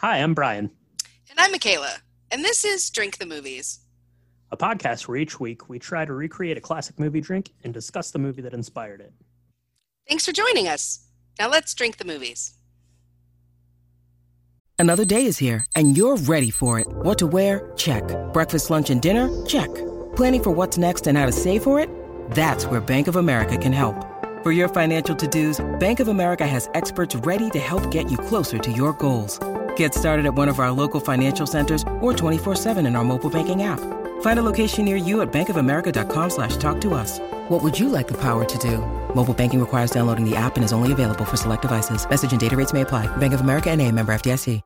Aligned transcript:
Hi, 0.00 0.18
I'm 0.18 0.34
Brian, 0.34 0.70
And 1.30 1.38
I'm 1.40 1.52
Michaela, 1.52 1.96
and 2.30 2.44
this 2.44 2.64
is 2.64 2.90
Drink 2.90 3.18
the 3.18 3.26
Movies. 3.26 3.80
a 4.50 4.56
podcast 4.56 5.08
where 5.08 5.16
each 5.16 5.40
week 5.40 5.68
we 5.68 5.78
try 5.80 6.04
to 6.04 6.12
recreate 6.12 6.56
a 6.56 6.60
classic 6.60 6.98
movie 7.00 7.20
drink 7.20 7.50
and 7.64 7.74
discuss 7.74 8.10
the 8.12 8.18
movie 8.20 8.42
that 8.42 8.52
inspired 8.54 9.00
it. 9.00 9.12
Thanks 10.08 10.24
for 10.24 10.32
joining 10.32 10.68
us. 10.68 11.06
Now 11.40 11.48
let's 11.48 11.74
drink 11.74 11.96
the 11.96 12.04
movies. 12.04 12.54
Another 14.78 15.04
day 15.04 15.26
is 15.26 15.38
here, 15.38 15.64
and 15.74 15.96
you're 15.96 16.16
ready 16.16 16.50
for 16.50 16.78
it. 16.78 16.86
What 16.88 17.18
to 17.18 17.26
wear? 17.26 17.72
Check. 17.76 18.04
Breakfast, 18.32 18.70
lunch, 18.70 18.90
and 18.90 19.00
dinner? 19.02 19.28
Check. 19.46 19.72
Planning 20.14 20.42
for 20.44 20.50
what's 20.52 20.78
next 20.78 21.06
and 21.08 21.16
how 21.18 21.26
to 21.26 21.32
save 21.32 21.62
for 21.64 21.80
it? 21.80 21.88
That's 22.32 22.66
where 22.66 22.80
Bank 22.80 23.08
of 23.08 23.16
America 23.16 23.56
can 23.58 23.72
help. 23.72 23.96
For 24.44 24.52
your 24.52 24.68
financial 24.68 25.16
to 25.16 25.26
dos, 25.26 25.64
Bank 25.80 25.98
of 26.00 26.08
America 26.08 26.46
has 26.46 26.68
experts 26.74 27.16
ready 27.16 27.50
to 27.50 27.58
help 27.58 27.90
get 27.90 28.10
you 28.10 28.18
closer 28.18 28.58
to 28.58 28.70
your 28.70 28.92
goals. 28.92 29.40
Get 29.76 29.94
started 29.94 30.26
at 30.26 30.34
one 30.34 30.48
of 30.48 30.58
our 30.58 30.70
local 30.70 31.00
financial 31.00 31.46
centers 31.46 31.82
or 32.00 32.12
24-7 32.12 32.86
in 32.86 32.96
our 32.96 33.04
mobile 33.04 33.30
banking 33.30 33.62
app. 33.62 33.80
Find 34.20 34.38
a 34.38 34.42
location 34.42 34.84
near 34.84 34.96
you 34.96 35.22
at 35.22 35.32
bankofamerica.com 35.32 36.30
slash 36.30 36.56
talk 36.58 36.80
to 36.82 36.92
us. 36.92 37.20
What 37.48 37.62
would 37.62 37.78
you 37.78 37.88
like 37.88 38.08
the 38.08 38.20
power 38.20 38.44
to 38.44 38.58
do? 38.58 38.78
Mobile 39.14 39.34
banking 39.34 39.60
requires 39.60 39.90
downloading 39.90 40.28
the 40.28 40.36
app 40.36 40.56
and 40.56 40.64
is 40.64 40.72
only 40.72 40.92
available 40.92 41.24
for 41.24 41.36
select 41.36 41.62
devices. 41.62 42.08
Message 42.08 42.32
and 42.32 42.40
data 42.40 42.56
rates 42.56 42.72
may 42.74 42.82
apply. 42.82 43.06
Bank 43.16 43.32
of 43.32 43.40
America 43.40 43.70
and 43.70 43.80
a 43.80 43.90
member 43.90 44.12
FDIC. 44.12 44.60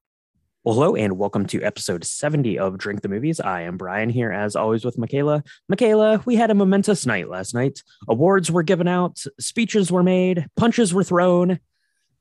Well, 0.64 0.74
hello 0.74 0.96
and 0.96 1.16
welcome 1.16 1.46
to 1.46 1.62
episode 1.62 2.04
70 2.04 2.58
of 2.58 2.76
Drink 2.76 3.00
the 3.00 3.08
Movies. 3.08 3.40
I 3.40 3.62
am 3.62 3.78
Brian 3.78 4.10
here, 4.10 4.30
as 4.30 4.54
always, 4.54 4.84
with 4.84 4.98
Michaela. 4.98 5.42
Michaela, 5.68 6.20
we 6.26 6.34
had 6.34 6.50
a 6.50 6.54
momentous 6.54 7.06
night 7.06 7.30
last 7.30 7.54
night. 7.54 7.82
Awards 8.06 8.50
were 8.50 8.64
given 8.64 8.88
out, 8.88 9.22
speeches 9.40 9.90
were 9.90 10.02
made, 10.02 10.46
punches 10.56 10.92
were 10.92 11.04
thrown. 11.04 11.60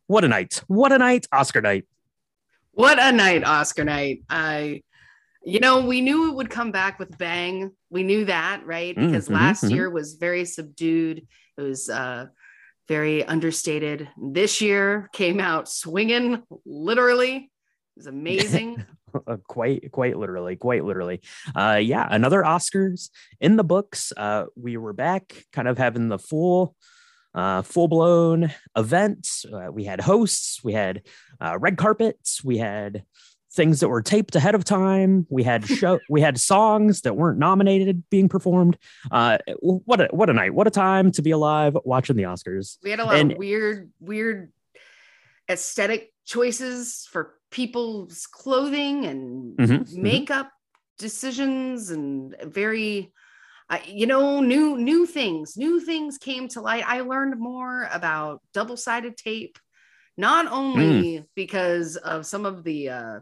What 0.05 0.23
a 0.23 0.27
night! 0.30 0.61
What 0.67 0.94
a 0.94 0.97
night! 0.97 1.27
Oscar 1.33 1.61
night. 1.61 1.85
What 2.77 2.99
a 3.02 3.12
night, 3.12 3.44
Oscar 3.44 3.84
night. 3.84 4.22
I, 4.30 4.84
you 5.44 5.59
know, 5.59 5.84
we 5.84 5.99
knew 5.99 6.30
it 6.30 6.36
would 6.36 6.52
come 6.52 6.72
back 6.72 7.00
with 7.00 7.17
bang. 7.17 7.72
We 7.89 8.03
knew 8.03 8.25
that, 8.25 8.67
right? 8.67 8.95
Mm, 8.95 9.08
Because 9.08 9.30
mhm, 9.30 9.34
last 9.34 9.64
mhm. 9.64 9.72
year 9.72 9.89
was 9.89 10.14
very 10.14 10.45
subdued. 10.45 11.25
It 11.58 11.61
was 11.61 11.89
uh, 11.89 12.28
very 12.88 13.23
understated. 13.23 14.08
This 14.16 14.61
year 14.61 15.09
came 15.11 15.39
out 15.39 15.67
swinging, 15.67 16.44
literally. 16.67 17.36
It 17.36 17.50
was 17.97 18.06
amazing. 18.08 18.86
Uh, 19.25 19.38
quite 19.47 19.89
quite 19.91 20.17
literally 20.17 20.58
quite 20.58 20.84
literally 20.84 21.22
uh 21.56 21.80
yeah 21.81 22.06
another 22.12 22.44
oscars 22.44 23.09
in 23.39 23.56
the 23.56 23.64
books 23.64 24.12
uh 24.17 24.44
we 24.58 24.75
were 24.75 24.91
back 24.91 25.34
kind 25.53 25.67
of 25.67 25.78
having 25.78 26.09
the 26.09 26.19
full 26.19 26.75
uh 27.38 27.61
full 27.61 27.88
blown 27.88 28.52
events. 28.75 29.45
Uh, 29.45 29.69
we 29.71 29.83
had 29.85 30.02
hosts 30.02 30.63
we 30.63 30.73
had 30.73 31.03
uh 31.39 31.55
red 31.59 31.77
carpets 31.77 32.44
we 32.44 32.57
had 32.57 33.03
things 33.53 33.79
that 33.79 33.89
were 33.89 34.02
taped 34.02 34.35
ahead 34.35 34.55
of 34.55 34.63
time 34.63 35.25
we 35.29 35.44
had 35.44 35.66
show 35.79 35.99
we 36.09 36.19
had 36.21 36.39
songs 36.39 37.02
that 37.02 37.16
weren't 37.16 37.39
nominated 37.39 38.03
being 38.09 38.27
performed. 38.27 38.77
Uh 39.11 39.38
what 39.61 40.02
a 40.02 40.07
what 40.11 40.29
a 40.29 40.33
night 40.33 40.53
what 40.53 40.67
a 40.67 40.71
time 40.71 41.11
to 41.11 41.21
be 41.21 41.31
alive 41.31 41.77
watching 41.85 42.16
the 42.16 42.23
oscars. 42.23 42.77
We 42.83 42.89
had 42.89 42.99
a 42.99 43.05
lot 43.05 43.16
And- 43.16 43.31
of 43.33 43.38
weird, 43.38 43.91
weird 43.99 44.51
aesthetic 45.49 46.13
choices 46.25 47.07
for 47.11 47.35
people's 47.51 48.27
clothing 48.27 49.05
and 49.05 49.57
Mhm, 49.57 49.79
mhm. 49.79 49.97
makeup 49.97 50.51
decisions 50.99 51.89
and 51.91 52.35
very 52.44 53.13
I 53.69 53.81
you 53.85 54.05
know 54.07 54.39
new 54.39 54.77
new 54.77 55.05
things 55.05 55.57
new 55.57 55.79
things 55.79 56.17
came 56.17 56.47
to 56.49 56.61
light. 56.61 56.83
I 56.87 57.01
learned 57.01 57.39
more 57.39 57.87
about 57.91 58.41
double-sided 58.53 59.17
tape 59.17 59.59
not 60.15 60.47
only 60.51 61.25
because 61.35 61.95
of 61.97 62.25
some 62.25 62.45
of 62.45 62.63
the 62.63 62.89
uh 62.89 63.19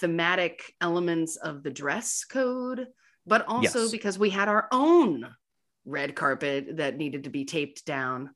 thematic 0.00 0.74
elements 0.80 1.36
of 1.36 1.62
the 1.62 1.70
dress 1.70 2.24
code 2.24 2.86
but 3.26 3.44
also 3.46 3.82
Yes. 3.82 3.90
because 3.90 4.18
we 4.18 4.30
had 4.30 4.48
our 4.48 4.68
own 4.70 5.28
red 5.84 6.14
carpet 6.14 6.76
that 6.76 6.96
needed 6.96 7.24
to 7.24 7.30
be 7.30 7.44
taped 7.44 7.84
down 7.84 8.30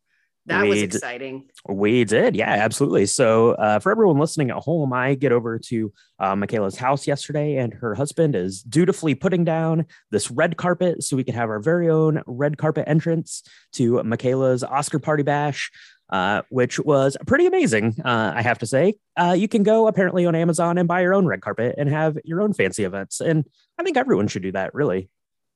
that 0.46 0.66
was 0.66 0.80
We 0.80 0.86
d- 0.86 0.96
exciting 0.96 1.48
We 1.68 2.04
did, 2.04 2.34
yeah, 2.34 2.50
absolutely. 2.50 3.06
So, 3.06 3.52
uh, 3.52 3.78
for 3.78 3.92
everyone 3.92 4.18
listening 4.18 4.50
at 4.50 4.56
home, 4.56 4.92
I 4.92 5.14
get 5.14 5.32
over 5.32 5.58
to 5.66 5.92
uh, 6.18 6.34
Michaela's 6.34 6.76
house 6.76 7.06
yesterday, 7.06 7.56
and 7.56 7.72
her 7.74 7.94
husband 7.94 8.34
is 8.34 8.62
dutifully 8.62 9.14
putting 9.14 9.44
down 9.44 9.86
this 10.10 10.30
red 10.30 10.56
carpet 10.56 11.02
so 11.02 11.16
we 11.16 11.24
can 11.24 11.34
have 11.34 11.48
our 11.48 11.60
very 11.60 11.88
own 11.88 12.22
red 12.26 12.58
carpet 12.58 12.84
entrance 12.88 13.42
to 13.72 14.02
Michaela's 14.02 14.64
Oscar 14.64 14.98
Party 14.98 15.22
Bash, 15.22 15.70
uh, 16.10 16.42
which 16.50 16.80
was 16.80 17.16
pretty 17.26 17.46
amazing, 17.46 17.96
uh, 18.04 18.32
I 18.34 18.42
have 18.42 18.58
to 18.58 18.66
say. 18.66 18.94
Uh, 19.16 19.34
you 19.38 19.48
can 19.48 19.62
go 19.62 19.86
apparently 19.86 20.26
on 20.26 20.34
Amazon 20.34 20.76
and 20.76 20.88
buy 20.88 21.02
your 21.02 21.14
own 21.14 21.26
red 21.26 21.40
carpet 21.40 21.76
and 21.78 21.88
have 21.88 22.18
your 22.24 22.42
own 22.42 22.52
fancy 22.52 22.84
events, 22.84 23.20
and 23.20 23.44
I 23.78 23.84
think 23.84 23.96
everyone 23.96 24.26
should 24.26 24.42
do 24.42 24.52
that, 24.52 24.74
really. 24.74 25.08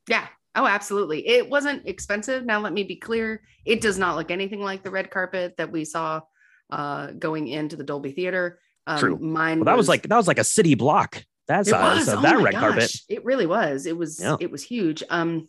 Yeah. 0.09 0.27
Oh, 0.57 0.67
absolutely. 0.67 1.27
It 1.29 1.49
wasn't 1.49 1.87
expensive. 1.87 2.45
Now, 2.45 2.61
let 2.61 2.73
me 2.73 2.83
be 2.83 2.97
clear. 2.97 3.43
It 3.65 3.81
does 3.81 3.99
not 3.99 4.17
look 4.17 4.31
anything 4.31 4.63
like 4.63 4.83
the 4.83 4.91
red 4.91 5.11
carpet 5.11 5.57
that 5.59 5.71
we 5.71 5.85
saw 5.85 6.23
uh, 6.71 7.09
going 7.13 7.47
into 7.49 7.77
the 7.77 7.85
Dolby 7.85 8.13
Theater. 8.13 8.59
Um, 8.87 8.99
True. 8.99 9.19
Mine. 9.19 9.59
Well, 9.59 9.67
that 9.67 9.77
was 9.77 9.89
like 9.89 10.05
that 10.09 10.17
was 10.17 10.27
like 10.29 10.39
a 10.39 10.45
city 10.45 10.75
block. 10.75 11.23
That 11.49 11.61
it 11.61 11.71
size 11.71 11.99
was. 11.99 12.09
of 12.09 12.19
Oh 12.21 12.23
that 12.23 12.39
red 12.39 12.55
carpet. 12.55 12.81
gosh. 12.81 13.05
It 13.09 13.25
really 13.25 13.47
was. 13.47 13.87
It 13.87 13.97
was. 13.97 14.21
Yeah. 14.21 14.37
It 14.41 14.51
was 14.51 14.63
huge. 14.63 15.03
Um, 15.11 15.49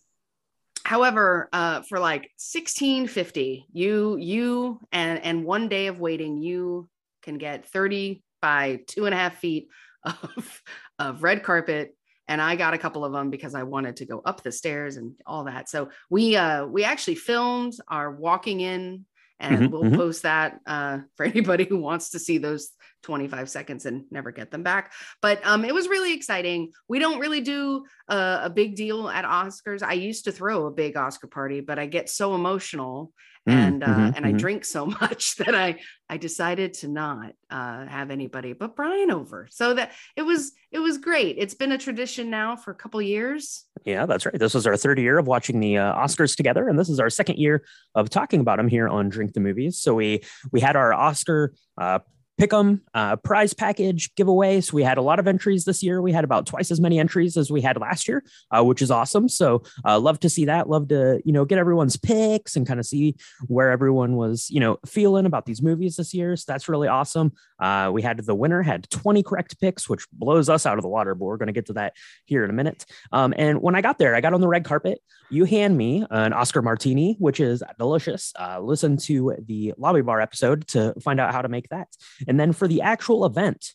however, 0.83 1.49
uh, 1.53 1.81
for 1.81 1.99
like 1.99 2.29
sixteen 2.37 3.07
fifty, 3.07 3.65
you 3.71 4.17
you 4.17 4.79
and 4.91 5.23
and 5.23 5.45
one 5.45 5.69
day 5.69 5.87
of 5.87 5.99
waiting, 5.99 6.37
you 6.37 6.89
can 7.23 7.37
get 7.37 7.65
thirty 7.67 8.23
by 8.41 8.81
two 8.87 9.05
and 9.05 9.13
a 9.15 9.17
half 9.17 9.37
feet 9.37 9.69
of 10.03 10.63
of 10.99 11.23
red 11.23 11.43
carpet 11.43 11.95
and 12.27 12.41
I 12.41 12.55
got 12.55 12.73
a 12.73 12.77
couple 12.77 13.05
of 13.05 13.13
them 13.13 13.29
because 13.29 13.55
I 13.55 13.63
wanted 13.63 13.97
to 13.97 14.05
go 14.05 14.21
up 14.25 14.43
the 14.43 14.51
stairs 14.51 14.97
and 14.97 15.13
all 15.25 15.45
that. 15.45 15.69
So 15.69 15.89
we 16.09 16.35
uh 16.35 16.65
we 16.65 16.83
actually 16.83 17.15
filmed 17.15 17.73
our 17.87 18.11
walking 18.11 18.61
in 18.61 19.05
and 19.39 19.69
Mhm, 19.69 19.71
we'll 19.71 19.83
mhm. 19.83 19.95
post 19.97 20.23
that 20.23 20.59
uh 20.65 20.99
for 21.15 21.25
anybody 21.25 21.63
who 21.65 21.77
wants 21.77 22.11
to 22.11 22.19
see 22.19 22.37
those 22.37 22.69
25 23.03 23.49
seconds 23.49 23.85
and 23.85 24.05
never 24.11 24.31
get 24.31 24.51
them 24.51 24.63
back. 24.63 24.91
But 25.21 25.45
um 25.45 25.63
it 25.65 25.73
was 25.73 25.87
really 25.87 26.13
exciting. 26.13 26.71
We 26.87 26.99
don't 26.99 27.19
really 27.19 27.41
do 27.41 27.85
a, 28.07 28.39
a 28.43 28.49
big 28.49 28.75
deal 28.75 29.09
at 29.09 29.25
Oscars. 29.25 29.83
I 29.83 29.93
used 29.93 30.25
to 30.25 30.31
throw 30.31 30.65
a 30.65 30.71
big 30.71 30.97
Oscar 30.97 31.27
party, 31.27 31.61
but 31.61 31.79
I 31.79 31.85
get 31.85 32.09
so 32.09 32.35
emotional 32.35 33.13
Mm, 33.47 33.77
and 33.77 33.83
uh, 33.83 33.87
mhm, 33.87 34.13
and 34.13 34.25
I 34.25 34.33
mhm. 34.33 34.37
drink 34.37 34.65
so 34.65 34.85
much 35.01 35.35
that 35.37 35.55
I 35.55 35.79
I 36.09 36.17
decided 36.17 36.73
to 36.75 36.87
not 36.89 37.31
uh, 37.49 37.85
have 37.85 38.11
anybody 38.11 38.51
but 38.53 38.75
Brian 38.75 39.09
over. 39.09 39.47
So 39.49 39.73
that 39.73 39.93
it 40.17 40.23
was 40.23 40.51
it 40.71 40.79
was 40.79 40.97
great. 40.97 41.37
It's 41.39 41.53
been 41.53 41.71
a 41.71 41.77
tradition 41.77 42.29
now 42.29 42.57
for 42.57 42.71
a 42.71 42.75
couple 42.75 43.01
years. 43.01 43.63
Yeah, 43.87 44.05
that's 44.05 44.25
right. 44.25 44.37
This 44.37 44.53
was 44.53 44.67
our 44.67 44.75
third 44.75 44.99
year 44.99 45.17
of 45.17 45.27
watching 45.27 45.61
the 45.61 45.77
uh, 45.77 45.95
Oscars 45.95 46.35
together, 46.35 46.67
and 46.67 46.77
this 46.77 46.89
is 46.89 46.99
our 46.99 47.09
second 47.09 47.37
year 47.37 47.63
of 47.95 48.09
talking 48.09 48.41
about 48.41 48.57
them 48.57 48.67
here 48.67 48.89
on 48.89 49.07
Drink 49.07 49.31
the 49.31 49.39
Movies. 49.39 49.79
So 49.79 49.95
we 49.95 50.23
we 50.51 50.59
had 50.59 50.75
our 50.75 50.93
Oscar 50.93 51.53
uh, 51.77 51.99
pick 52.37 52.53
'em 52.53 52.81
uh, 52.93 53.15
prize 53.17 53.53
package 53.53 54.13
giveaway. 54.15 54.61
So 54.61 54.75
we 54.75 54.83
had 54.83 54.97
a 54.97 55.01
lot 55.01 55.19
of 55.19 55.27
entries 55.27 55.65
this 55.65 55.81
year. 55.81 56.01
We 56.01 56.11
had 56.11 56.23
about 56.23 56.45
twice 56.45 56.71
as 56.71 56.79
many 56.79 56.99
entries 56.99 57.35
as 57.35 57.51
we 57.51 57.61
had 57.61 57.79
last 57.79 58.07
year, 58.07 58.23
uh, 58.51 58.63
which 58.63 58.81
is 58.81 58.91
awesome. 58.91 59.27
So 59.27 59.63
uh, 59.85 59.99
love 59.99 60.19
to 60.21 60.29
see 60.29 60.45
that. 60.45 60.69
Love 60.69 60.89
to 60.89 61.21
you 61.25 61.33
know 61.33 61.45
get 61.45 61.57
everyone's 61.57 61.97
picks 61.97 62.55
and 62.55 62.67
kind 62.67 62.79
of 62.79 62.85
see 62.85 63.15
where 63.47 63.71
everyone 63.71 64.15
was 64.15 64.49
you 64.49 64.59
know 64.59 64.77
feeling 64.85 65.25
about 65.25 65.45
these 65.45 65.61
movies 65.61 65.95
this 65.95 66.13
year. 66.13 66.35
So 66.35 66.45
that's 66.47 66.69
really 66.69 66.87
awesome. 66.87 67.33
Uh, 67.59 67.89
we 67.91 68.01
had 68.01 68.17
the 68.19 68.35
winner 68.35 68.61
had 68.61 68.89
20 68.89 69.23
correct 69.23 69.59
picks, 69.59 69.89
which 69.89 70.07
blows 70.11 70.49
us 70.49 70.65
out 70.65 70.77
of 70.77 70.83
the 70.83 70.89
water. 70.89 71.15
But 71.15 71.25
we're 71.25 71.37
going 71.37 71.47
to 71.47 71.53
get 71.53 71.65
to 71.67 71.73
that 71.73 71.93
here 72.25 72.43
in 72.43 72.49
a 72.49 72.53
minute. 72.53 72.85
Um, 73.11 73.33
and 73.37 73.61
when 73.61 73.75
I 73.75 73.81
got 73.81 73.97
there, 73.97 74.15
I 74.15 74.21
got 74.21 74.33
on 74.33 74.41
the 74.41 74.47
red 74.47 74.63
carpet. 74.63 74.99
You 75.29 75.45
hand 75.45 75.77
me 75.77 76.05
an 76.09 76.33
Oscar 76.33 76.61
martini, 76.61 77.15
which 77.19 77.39
is 77.39 77.61
delicious. 77.77 78.31
Uh, 78.39 78.59
listen 78.61 78.97
to 78.97 79.35
the 79.45 79.73
lobby 79.77 80.01
bar 80.01 80.21
episode 80.21 80.67
to 80.69 80.93
find 81.01 81.19
out 81.19 81.33
how 81.33 81.41
to 81.41 81.49
make 81.49 81.67
that. 81.69 81.87
And 82.27 82.39
then 82.39 82.53
for 82.53 82.67
the 82.67 82.81
actual 82.81 83.25
event, 83.25 83.73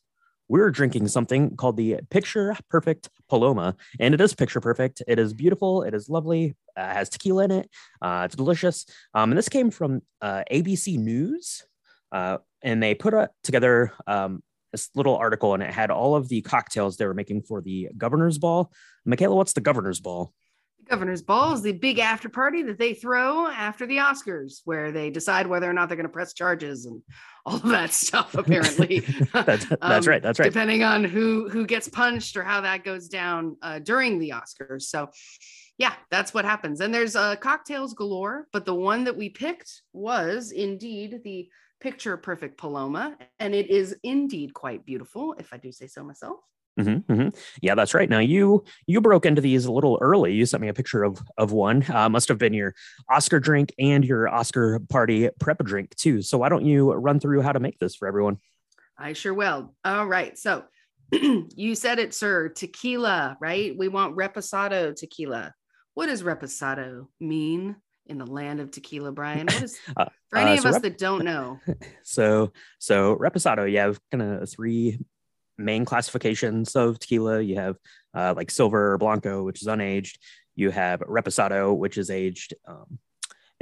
we're 0.48 0.70
drinking 0.70 1.08
something 1.08 1.56
called 1.56 1.76
the 1.76 2.00
Picture 2.10 2.54
Perfect 2.68 3.08
Paloma, 3.28 3.74
and 3.98 4.12
it 4.12 4.20
is 4.20 4.34
picture 4.34 4.60
perfect. 4.60 5.02
It 5.08 5.18
is 5.18 5.32
beautiful. 5.32 5.82
It 5.82 5.94
is 5.94 6.10
lovely. 6.10 6.54
Uh, 6.78 6.82
it 6.82 6.92
has 6.92 7.08
tequila 7.08 7.44
in 7.44 7.50
it. 7.52 7.70
Uh, 8.02 8.22
it's 8.26 8.36
delicious. 8.36 8.84
Um, 9.14 9.30
and 9.30 9.38
this 9.38 9.48
came 9.48 9.70
from 9.70 10.02
uh, 10.20 10.42
ABC 10.52 10.98
News, 10.98 11.64
uh, 12.12 12.38
and 12.62 12.82
they 12.82 12.94
put 12.94 13.14
uh, 13.14 13.28
together 13.42 13.92
um, 14.06 14.42
this 14.72 14.90
little 14.94 15.16
article, 15.16 15.54
and 15.54 15.62
it 15.62 15.70
had 15.70 15.90
all 15.90 16.14
of 16.14 16.28
the 16.28 16.42
cocktails 16.42 16.96
they 16.96 17.06
were 17.06 17.14
making 17.14 17.42
for 17.42 17.62
the 17.62 17.88
governor's 17.96 18.38
ball. 18.38 18.70
Michaela, 19.06 19.36
what's 19.36 19.54
the 19.54 19.60
governor's 19.60 20.00
ball? 20.00 20.34
The 20.84 20.90
governor's 20.90 21.22
ball 21.22 21.52
is 21.52 21.62
the 21.62 21.72
big 21.72 21.98
after 21.98 22.28
party 22.28 22.62
that 22.62 22.78
they 22.78 22.94
throw 22.94 23.46
after 23.46 23.86
the 23.86 23.98
Oscars, 23.98 24.60
where 24.64 24.90
they 24.90 25.10
decide 25.10 25.46
whether 25.46 25.68
or 25.68 25.72
not 25.72 25.88
they're 25.88 25.96
going 25.96 26.06
to 26.08 26.12
press 26.12 26.32
charges 26.34 26.86
and 26.86 27.02
all 27.46 27.56
of 27.56 27.68
that 27.68 27.92
stuff. 27.92 28.34
Apparently, 28.42 29.00
that's, 29.32 29.66
that's 29.80 30.06
Um, 30.06 30.10
right. 30.10 30.22
That's 30.22 30.38
right. 30.38 30.52
Depending 30.52 30.82
on 30.82 31.04
who 31.04 31.48
who 31.48 31.66
gets 31.66 31.88
punched 31.88 32.36
or 32.36 32.42
how 32.42 32.60
that 32.62 32.84
goes 32.84 33.08
down 33.08 33.56
uh, 33.62 33.78
during 33.78 34.18
the 34.18 34.30
Oscars. 34.30 34.82
So, 34.82 35.10
yeah, 35.78 35.94
that's 36.10 36.34
what 36.34 36.44
happens. 36.44 36.80
And 36.80 36.92
there's 36.92 37.16
uh, 37.16 37.36
cocktails 37.36 37.94
galore, 37.94 38.46
but 38.52 38.64
the 38.64 38.74
one 38.74 39.04
that 39.04 39.16
we 39.16 39.28
picked 39.28 39.82
was 39.92 40.50
indeed 40.52 41.20
the 41.24 41.48
picture 41.80 42.16
perfect 42.16 42.58
Paloma, 42.58 43.16
and 43.40 43.54
it 43.54 43.68
is 43.70 43.96
indeed 44.04 44.54
quite 44.54 44.84
beautiful, 44.86 45.34
if 45.38 45.52
I 45.52 45.56
do 45.56 45.72
say 45.72 45.88
so 45.88 46.04
myself. 46.04 46.38
Mm-hmm, 46.80 47.12
mm-hmm. 47.12 47.28
Yeah, 47.60 47.74
that's 47.74 47.92
right. 47.92 48.08
Now 48.08 48.20
you 48.20 48.64
you 48.86 49.00
broke 49.00 49.26
into 49.26 49.42
these 49.42 49.66
a 49.66 49.72
little 49.72 49.98
early. 50.00 50.32
You 50.32 50.46
sent 50.46 50.62
me 50.62 50.68
a 50.68 50.74
picture 50.74 51.02
of 51.02 51.20
of 51.36 51.52
one. 51.52 51.84
Uh, 51.90 52.08
must 52.08 52.28
have 52.28 52.38
been 52.38 52.54
your 52.54 52.74
Oscar 53.10 53.40
drink 53.40 53.74
and 53.78 54.04
your 54.04 54.28
Oscar 54.28 54.80
party 54.88 55.28
prep 55.38 55.58
drink 55.58 55.94
too. 55.96 56.22
So 56.22 56.38
why 56.38 56.48
don't 56.48 56.64
you 56.64 56.92
run 56.92 57.20
through 57.20 57.42
how 57.42 57.52
to 57.52 57.60
make 57.60 57.78
this 57.78 57.94
for 57.94 58.08
everyone? 58.08 58.38
I 58.98 59.12
sure 59.12 59.34
will. 59.34 59.74
All 59.84 60.06
right. 60.06 60.38
So 60.38 60.64
you 61.12 61.74
said 61.74 61.98
it, 61.98 62.14
sir. 62.14 62.48
Tequila, 62.48 63.36
right? 63.40 63.76
We 63.76 63.88
want 63.88 64.16
reposado 64.16 64.96
tequila. 64.96 65.54
What 65.94 66.06
does 66.06 66.22
reposado 66.22 67.08
mean 67.20 67.76
in 68.06 68.16
the 68.16 68.26
land 68.26 68.60
of 68.60 68.70
tequila, 68.70 69.12
Brian? 69.12 69.46
What 69.46 69.62
is 69.62 69.78
uh, 69.96 70.06
for 70.30 70.38
any 70.38 70.52
uh, 70.52 70.60
of 70.60 70.66
us 70.66 70.72
rep- 70.74 70.82
that 70.82 70.98
don't 70.98 71.24
know? 71.24 71.60
So, 72.04 72.52
so 72.78 73.16
reposado, 73.16 73.70
you 73.70 73.78
have 73.78 74.00
kind 74.10 74.22
of 74.22 74.50
three 74.50 74.98
main 75.58 75.84
classifications 75.84 76.74
of 76.76 76.98
tequila. 76.98 77.40
You 77.40 77.56
have 77.56 77.76
uh, 78.14 78.34
like 78.36 78.50
silver 78.50 78.92
or 78.92 78.98
blanco, 78.98 79.42
which 79.42 79.62
is 79.62 79.68
unaged. 79.68 80.18
You 80.54 80.70
have 80.70 81.00
reposado, 81.00 81.76
which 81.76 81.96
is 81.96 82.10
aged 82.10 82.54
um, 82.66 82.98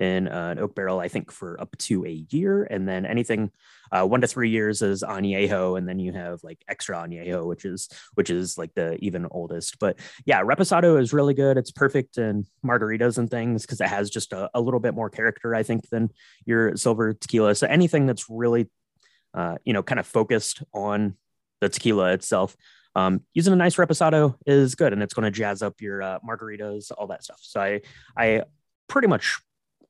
in 0.00 0.28
uh, 0.28 0.48
an 0.48 0.58
oak 0.58 0.74
barrel, 0.74 0.98
I 0.98 1.08
think, 1.08 1.30
for 1.30 1.60
up 1.60 1.76
to 1.78 2.04
a 2.06 2.24
year. 2.30 2.64
And 2.64 2.88
then 2.88 3.04
anything 3.04 3.50
uh, 3.92 4.06
one 4.06 4.22
to 4.22 4.26
three 4.26 4.50
years 4.50 4.82
is 4.82 5.02
añejo, 5.02 5.76
and 5.76 5.88
then 5.88 5.98
you 5.98 6.12
have 6.12 6.42
like 6.42 6.58
extra 6.68 6.96
añejo, 6.96 7.46
which 7.46 7.64
is 7.64 7.88
which 8.14 8.30
is 8.30 8.56
like 8.56 8.74
the 8.74 8.96
even 9.04 9.26
oldest. 9.30 9.78
But 9.78 9.98
yeah, 10.24 10.40
reposado 10.42 11.00
is 11.00 11.12
really 11.12 11.34
good. 11.34 11.58
It's 11.58 11.70
perfect 11.70 12.16
in 12.16 12.46
margaritas 12.64 13.18
and 13.18 13.30
things 13.30 13.62
because 13.62 13.80
it 13.80 13.88
has 13.88 14.10
just 14.10 14.32
a, 14.32 14.50
a, 14.54 14.60
little 14.60 14.80
bit 14.80 14.94
more 14.94 15.10
character, 15.10 15.54
I 15.54 15.62
think, 15.64 15.88
than 15.90 16.10
your 16.46 16.76
silver 16.76 17.12
tequila. 17.12 17.54
So 17.54 17.66
anything 17.66 18.06
that's 18.06 18.30
really 18.30 18.68
uh, 19.34 19.56
you 19.64 19.72
know 19.72 19.82
kind 19.82 20.00
of 20.00 20.06
focused 20.06 20.62
on 20.72 21.16
the 21.60 21.68
tequila 21.68 22.12
itself. 22.12 22.56
Um, 22.96 23.22
using 23.34 23.52
a 23.52 23.56
nice 23.56 23.76
reposado 23.76 24.36
is 24.46 24.74
good, 24.74 24.92
and 24.92 25.02
it's 25.02 25.14
going 25.14 25.24
to 25.24 25.30
jazz 25.30 25.62
up 25.62 25.80
your 25.80 26.02
uh, 26.02 26.18
margaritas, 26.28 26.90
all 26.96 27.06
that 27.08 27.22
stuff. 27.22 27.40
So 27.42 27.60
I, 27.60 27.80
I 28.16 28.42
pretty 28.88 29.08
much 29.08 29.38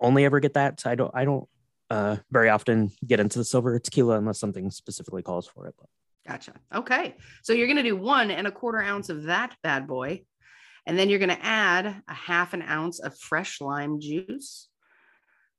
only 0.00 0.24
ever 0.24 0.40
get 0.40 0.54
that. 0.54 0.82
I 0.84 0.94
don't 0.94 1.10
I 1.14 1.24
don't 1.24 1.48
uh, 1.88 2.16
very 2.30 2.48
often 2.48 2.90
get 3.06 3.20
into 3.20 3.38
the 3.38 3.44
silver 3.44 3.78
tequila 3.78 4.18
unless 4.18 4.38
something 4.38 4.70
specifically 4.70 5.22
calls 5.22 5.46
for 5.46 5.66
it. 5.66 5.74
But. 5.78 5.88
Gotcha. 6.28 6.52
Okay. 6.74 7.16
So 7.42 7.52
you're 7.52 7.66
going 7.66 7.78
to 7.78 7.82
do 7.82 7.96
one 7.96 8.30
and 8.30 8.46
a 8.46 8.52
quarter 8.52 8.80
ounce 8.80 9.08
of 9.08 9.24
that 9.24 9.56
bad 9.62 9.86
boy. 9.86 10.22
And 10.86 10.98
then 10.98 11.08
you're 11.08 11.18
going 11.18 11.30
to 11.30 11.44
add 11.44 12.02
a 12.08 12.14
half 12.14 12.52
an 12.54 12.62
ounce 12.62 13.00
of 13.00 13.16
fresh 13.18 13.60
lime 13.60 14.00
juice. 14.00 14.68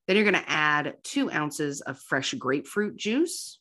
Then 0.07 0.15
you're 0.15 0.29
going 0.29 0.41
to 0.41 0.49
add 0.49 0.95
two 1.03 1.31
ounces 1.31 1.81
of 1.81 1.99
fresh 1.99 2.33
grapefruit 2.33 2.95
juice 2.95 3.59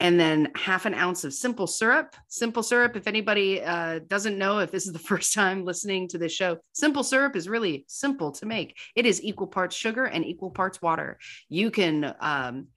and 0.00 0.20
then 0.20 0.48
half 0.54 0.84
an 0.84 0.94
ounce 0.94 1.24
of 1.24 1.32
simple 1.32 1.66
syrup. 1.66 2.14
Simple 2.28 2.62
syrup, 2.62 2.96
if 2.96 3.06
anybody 3.06 3.62
uh, 3.62 4.00
doesn't 4.06 4.36
know, 4.36 4.58
if 4.58 4.70
this 4.70 4.86
is 4.86 4.92
the 4.92 4.98
first 5.10 5.32
time 5.32 5.64
listening 5.64 6.08
to 6.08 6.18
this 6.18 6.32
show, 6.32 6.58
simple 6.72 7.02
syrup 7.02 7.36
is 7.36 7.48
really 7.48 7.84
simple 7.88 8.30
to 8.32 8.46
make. 8.46 8.76
It 8.94 9.06
is 9.06 9.22
equal 9.22 9.46
parts 9.46 9.74
sugar 9.74 10.04
and 10.04 10.24
equal 10.24 10.50
parts 10.50 10.82
water. 10.82 11.18
You 11.48 11.70
can 11.70 12.14
um, 12.20 12.68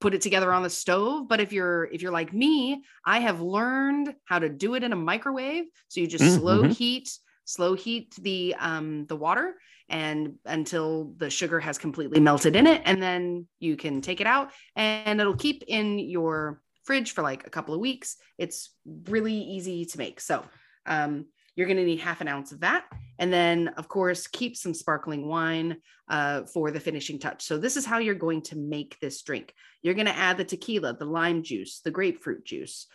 put 0.00 0.14
it 0.14 0.20
together 0.20 0.52
on 0.52 0.62
the 0.62 0.70
stove, 0.70 1.28
but 1.28 1.40
if 1.40 1.52
you're 1.52 1.84
if 1.84 2.02
you're 2.02 2.12
like 2.12 2.32
me, 2.32 2.82
I 3.04 3.20
have 3.20 3.40
learned 3.40 4.14
how 4.24 4.38
to 4.40 4.48
do 4.48 4.74
it 4.74 4.82
in 4.82 4.92
a 4.92 4.96
microwave. 4.96 5.64
So 5.88 6.00
you 6.00 6.06
just 6.06 6.24
mm-hmm. 6.24 6.40
slow 6.40 6.62
heat, 6.64 7.10
slow 7.44 7.74
heat 7.74 8.14
the 8.20 8.56
um, 8.58 9.06
the 9.06 9.16
water 9.16 9.54
and 9.88 10.34
until 10.44 11.14
the 11.16 11.30
sugar 11.30 11.60
has 11.60 11.78
completely 11.78 12.20
melted 12.20 12.56
in 12.56 12.66
it 12.66 12.82
and 12.84 13.02
then 13.02 13.46
you 13.58 13.76
can 13.76 14.00
take 14.00 14.20
it 14.20 14.26
out 14.26 14.50
and 14.76 15.20
it'll 15.20 15.36
keep 15.36 15.64
in 15.66 15.98
your 15.98 16.60
fridge 16.84 17.12
for 17.12 17.22
like 17.22 17.46
a 17.46 17.50
couple 17.50 17.74
of 17.74 17.80
weeks. 17.80 18.16
It's 18.38 18.74
really 19.06 19.34
easy 19.34 19.84
to 19.86 19.98
make. 19.98 20.20
So 20.20 20.44
um, 20.86 21.26
you're 21.54 21.66
going 21.66 21.78
to 21.78 21.84
need 21.84 22.00
half 22.00 22.20
an 22.20 22.28
ounce 22.28 22.52
of 22.52 22.60
that 22.60 22.84
and 23.18 23.32
then 23.32 23.68
of 23.76 23.88
course 23.88 24.26
keep 24.26 24.56
some 24.56 24.74
sparkling 24.74 25.26
wine 25.26 25.78
uh, 26.08 26.44
for 26.44 26.70
the 26.70 26.80
finishing 26.80 27.18
touch. 27.18 27.42
So 27.44 27.58
this 27.58 27.76
is 27.76 27.84
how 27.84 27.98
you're 27.98 28.14
going 28.14 28.42
to 28.42 28.56
make 28.56 28.98
this 29.00 29.22
drink. 29.22 29.54
You're 29.82 29.94
going 29.94 30.06
to 30.06 30.16
add 30.16 30.36
the 30.36 30.44
tequila 30.44 30.96
the 30.96 31.04
lime 31.04 31.42
juice 31.42 31.80
the 31.80 31.90
grapefruit 31.90 32.44
juice 32.44 32.86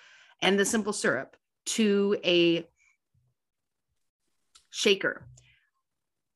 and 0.41 0.59
the 0.59 0.65
simple 0.65 0.93
syrup 0.93 1.35
to 1.65 2.17
a 2.23 2.67
shaker 4.69 5.27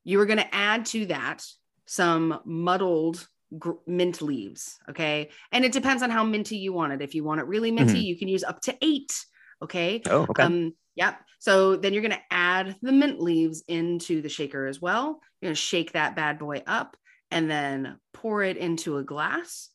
you 0.07 0.21
are 0.21 0.25
going 0.25 0.39
to 0.39 0.55
add 0.55 0.85
to 0.85 1.05
that 1.07 1.45
some 1.85 2.39
muddled 2.45 3.27
gr- 3.59 3.83
mint 3.85 4.21
leaves. 4.21 4.79
Okay. 4.89 5.29
And 5.51 5.65
it 5.65 5.73
depends 5.73 6.01
on 6.01 6.09
how 6.09 6.23
minty 6.23 6.55
you 6.55 6.71
want 6.71 6.93
it. 6.93 7.01
If 7.01 7.13
you 7.13 7.25
want 7.25 7.41
it 7.41 7.47
really 7.47 7.71
minty, 7.71 7.95
mm-hmm. 7.95 8.01
you 8.01 8.17
can 8.17 8.29
use 8.29 8.45
up 8.45 8.61
to 8.61 8.77
eight. 8.81 9.13
Okay. 9.61 10.01
Oh, 10.09 10.25
okay. 10.29 10.43
Um, 10.43 10.73
yep. 10.95 11.19
So 11.39 11.75
then 11.75 11.91
you're 11.91 12.01
going 12.01 12.13
to 12.13 12.23
add 12.31 12.77
the 12.81 12.93
mint 12.93 13.19
leaves 13.19 13.65
into 13.67 14.21
the 14.21 14.29
shaker 14.29 14.65
as 14.65 14.81
well. 14.81 15.19
You're 15.41 15.49
going 15.49 15.55
to 15.55 15.61
shake 15.61 15.91
that 15.91 16.15
bad 16.15 16.39
boy 16.39 16.63
up 16.65 16.95
and 17.29 17.51
then 17.51 17.99
pour 18.13 18.43
it 18.43 18.55
into 18.55 18.97
a 18.97 19.03
glass. 19.03 19.69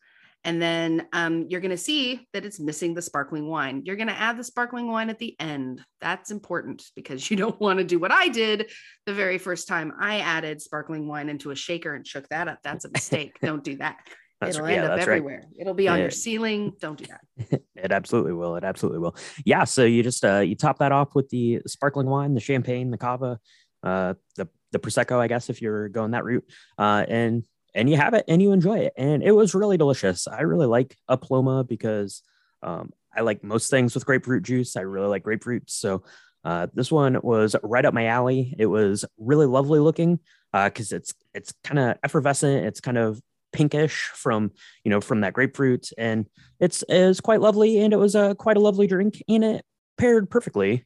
And 0.45 0.61
then 0.61 1.07
um, 1.13 1.47
you're 1.49 1.61
going 1.61 1.71
to 1.71 1.77
see 1.77 2.27
that 2.33 2.45
it's 2.45 2.59
missing 2.59 2.95
the 2.95 3.03
sparkling 3.03 3.47
wine. 3.47 3.83
You're 3.85 3.97
going 3.97 4.09
to 4.09 4.19
add 4.19 4.37
the 4.37 4.45
sparkling 4.45 4.91
wine 4.91 5.09
at 5.09 5.19
the 5.19 5.37
end. 5.39 5.81
That's 6.01 6.31
important 6.31 6.85
because 6.97 7.31
you 7.31 7.37
don't 7.37 7.59
want 7.61 7.79
to 7.79 7.85
do 7.85 7.99
what 7.99 8.11
I 8.11 8.29
did 8.29 8.71
the 9.07 9.15
very 9.15 9.39
first 9.39 9.69
time 9.69 9.93
I 10.01 10.21
added 10.21 10.61
sparkling 10.61 11.07
wine 11.07 11.29
into 11.29 11.51
a 11.51 11.57
shaker 11.57 11.95
and 11.95 12.07
shook 12.07 12.29
that 12.29 12.49
up. 12.49 12.59
That's 12.65 12.85
a 12.85 12.91
mistake. 12.91 13.39
don't 13.43 13.63
do 13.63 13.77
that. 13.77 13.99
That's, 14.41 14.57
It'll 14.57 14.67
end 14.67 14.85
up 14.85 14.99
everywhere. 14.99 15.45
Right. 15.45 15.61
It'll 15.61 15.75
be 15.75 15.87
on 15.87 15.99
yeah. 15.99 16.05
your 16.05 16.11
ceiling. 16.11 16.73
Don't 16.81 16.99
do 16.99 17.07
that. 17.07 17.63
it 17.77 17.93
absolutely 17.93 18.33
will. 18.33 18.57
It 18.57 18.65
absolutely 18.65 18.99
will. 18.99 19.15
Yeah. 19.45 19.63
So 19.63 19.85
you 19.85 20.03
just 20.03 20.25
uh, 20.25 20.41
you 20.41 20.57
top 20.57 20.79
that 20.79 20.91
off 20.91 21.15
with 21.15 21.29
the 21.29 21.61
sparkling 21.69 22.09
wine, 22.09 22.35
the 22.35 22.41
champagne, 22.41 22.91
the 22.91 22.99
cava, 22.99 23.39
uh, 23.85 24.15
the 24.37 24.49
the 24.73 24.81
prosecco, 24.81 25.19
I 25.19 25.29
guess, 25.29 25.49
if 25.51 25.63
you're 25.63 25.89
going 25.89 26.13
that 26.13 26.25
route, 26.25 26.45
uh, 26.79 27.05
and 27.09 27.45
and 27.75 27.89
you 27.89 27.97
have 27.97 28.15
it 28.15 28.25
and 28.29 28.43
you 28.43 28.53
enjoy 28.53 28.79
it. 28.79 28.93
And 28.97 29.23
it 29.23 29.33
was 29.33 29.55
really 29.55 29.77
delicious. 29.77 30.27
I 30.29 30.43
really 30.43 30.67
like 30.67 30.97
a 31.09 31.17
Paloma 31.17 31.65
because 31.65 32.23
um, 32.63 32.93
I 33.15 33.23
like 33.23 33.43
most 33.43 33.71
things 33.71 33.95
with 33.95 34.07
grapefruit 34.07 34.43
juice. 34.43 34.77
I 34.77 34.83
really 34.83 35.09
like 35.09 35.25
grapefruits. 35.25 35.71
So 35.71 36.03
uh, 36.45 36.67
this 36.75 36.91
one 36.91 37.19
was 37.23 37.55
right 37.63 37.85
up 37.85 37.95
my 37.95 38.07
alley. 38.07 38.55
It 38.59 38.67
was 38.67 39.05
really 39.19 39.47
lovely 39.47 39.79
looking 39.79 40.19
because 40.53 40.93
uh, 40.93 40.97
it's 40.97 41.15
it's 41.35 41.53
kind 41.65 41.79
of 41.79 41.97
effervescent. 42.03 42.67
It's 42.67 42.81
kind 42.81 42.99
of 42.99 43.21
pinkish 43.53 44.11
from 44.15 44.51
you 44.85 44.91
know 44.91 45.01
from 45.01 45.21
that 45.21 45.35
grapefruit, 45.35 45.91
and 45.97 46.27
it's 46.59 46.83
is 46.89 47.21
quite 47.21 47.41
lovely. 47.41 47.79
And 47.79 47.93
it 47.93 47.99
was 47.99 48.15
a 48.15 48.35
quite 48.35 48.57
a 48.57 48.61
lovely 48.61 48.87
drink, 48.87 49.23
and 49.29 49.45
it 49.45 49.65
paired 49.99 50.31
perfectly 50.31 50.85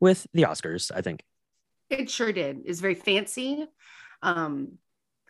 with 0.00 0.26
the 0.32 0.42
Oscars. 0.42 0.90
I 0.94 1.02
think 1.02 1.22
it 1.90 2.10
sure 2.10 2.32
did. 2.32 2.62
It's 2.64 2.80
very 2.80 2.94
fancy, 2.94 3.66
um, 4.22 4.78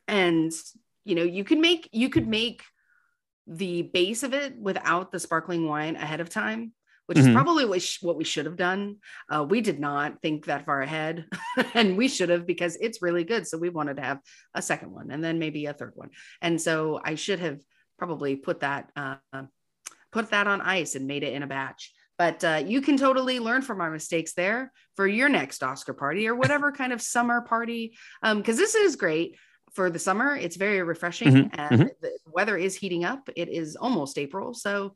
and 0.07 0.53
you 1.05 1.15
know 1.15 1.23
you 1.23 1.45
can 1.45 1.61
make 1.61 1.89
you 1.93 2.09
could 2.09 2.27
make 2.29 2.63
the 3.47 3.83
base 3.83 4.23
of 4.23 4.33
it 4.33 4.57
without 4.59 5.13
the 5.13 5.21
sparkling 5.21 5.69
wine 5.69 5.97
ahead 5.97 6.21
of 6.21 6.31
time 6.31 6.73
which 7.07 7.19
mm-hmm. 7.19 7.29
is 7.29 7.35
probably 7.35 7.65
what, 7.65 7.83
sh- 7.83 8.03
what 8.03 8.17
we 8.17 8.25
should 8.25 8.47
have 8.47 8.57
done. 8.57 8.97
Uh, 9.29 9.45
we 9.45 9.61
did 9.61 9.79
not 9.79 10.23
think 10.23 10.47
that 10.47 10.65
far 10.65 10.81
ahead 10.81 11.27
and 11.75 11.97
we 11.97 12.09
should 12.09 12.31
have 12.31 12.47
because 12.47 12.77
it's 12.77 13.03
really 13.03 13.25
good. 13.25 13.47
So 13.47 13.59
we 13.59 13.69
wanted 13.69 13.97
to 13.97 14.03
have 14.03 14.21
a 14.55 14.63
second 14.63 14.93
one 14.93 15.11
and 15.11 15.23
then 15.23 15.39
maybe 15.39 15.67
a 15.67 15.75
third 15.75 15.93
one. 15.95 16.11
And 16.41 16.61
so 16.61 17.01
i 17.05 17.15
should 17.15 17.41
have 17.41 17.61
probably 17.99 18.37
put 18.37 18.61
that 18.61 18.91
uh, 18.97 19.17
put 20.13 20.31
that 20.31 20.47
on 20.47 20.61
ice 20.61 20.95
and 20.95 21.07
made 21.07 21.23
it 21.23 21.35
in 21.35 21.43
a 21.43 21.47
batch. 21.47 21.93
But 22.17 22.45
uh, 22.45 22.63
you 22.65 22.81
can 22.81 22.97
totally 22.97 23.41
learn 23.41 23.63
from 23.63 23.81
our 23.81 23.91
mistakes 23.91 24.35
there 24.35 24.73
for 24.95 25.07
your 25.07 25.29
next 25.29 25.63
oscar 25.63 25.93
party 25.93 26.29
or 26.29 26.35
whatever 26.35 26.71
kind 26.81 26.93
of 26.93 27.03
summer 27.03 27.41
party. 27.43 27.97
Because 28.23 28.57
um, 28.57 28.63
this 28.63 28.75
is 28.75 28.97
great 28.97 29.37
for 29.75 29.91
the 29.91 29.99
summer. 29.99 30.37
It's 30.37 30.57
very 30.57 30.83
refreshing 30.83 31.33
mm-hmm. 31.33 31.61
and 31.61 31.81
mm-hmm. 31.81 31.89
the 32.01 32.13
weather 32.27 32.57
is 32.57 32.75
heating 32.75 33.05
up. 33.05 33.29
It 33.37 33.49
is 33.49 33.77
almost 33.77 34.19
April. 34.19 34.55
So 34.55 34.95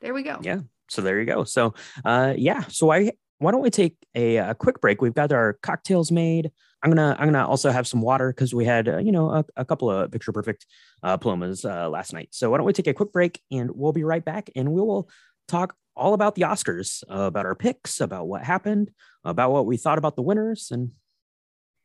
there 0.00 0.14
we 0.14 0.22
go. 0.22 0.38
Yeah. 0.42 0.60
So 0.88 1.02
there 1.02 1.18
you 1.18 1.26
go. 1.26 1.44
So 1.44 1.74
uh 2.04 2.34
yeah. 2.36 2.64
So 2.68 2.92
I 2.92 3.12
why 3.38 3.52
don't 3.52 3.62
we 3.62 3.70
take 3.70 3.96
a, 4.14 4.36
a 4.36 4.54
quick 4.54 4.80
break? 4.80 5.02
We've 5.02 5.14
got 5.14 5.32
our 5.32 5.54
cocktails 5.62 6.10
made. 6.10 6.50
I'm 6.82 6.90
gonna 6.90 7.16
I'm 7.18 7.26
gonna 7.26 7.46
also 7.46 7.70
have 7.70 7.86
some 7.86 8.00
water 8.00 8.32
because 8.32 8.54
we 8.54 8.64
had 8.64 8.88
uh, 8.88 8.98
you 8.98 9.12
know 9.12 9.30
a, 9.30 9.44
a, 9.56 9.64
couple 9.64 9.90
of 9.90 10.10
picture 10.10 10.32
perfect 10.32 10.66
uh, 11.02 11.16
palomas 11.16 11.64
uh, 11.64 11.88
last 11.88 12.12
night. 12.12 12.28
So 12.32 12.50
why 12.50 12.58
don't 12.58 12.66
we 12.66 12.72
take 12.72 12.86
a 12.86 12.94
quick 12.94 13.12
break 13.12 13.40
and 13.50 13.70
we'll 13.74 13.92
be 13.92 14.04
right 14.04 14.24
back 14.24 14.50
and 14.54 14.72
we 14.72 14.80
will 14.80 15.08
talk 15.48 15.74
all 15.96 16.14
about 16.14 16.34
the 16.34 16.42
Oscars, 16.42 17.02
uh, 17.10 17.22
about 17.22 17.46
our 17.46 17.54
picks, 17.54 18.00
about 18.00 18.28
what 18.28 18.44
happened, 18.44 18.90
about 19.24 19.50
what 19.50 19.66
we 19.66 19.76
thought 19.76 19.98
about 19.98 20.14
the 20.14 20.22
winners, 20.22 20.68
and 20.70 20.92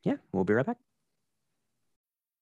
yeah, 0.04 0.16
we'll 0.32 0.44
be 0.44 0.52
right 0.52 0.66
back. 0.66 0.76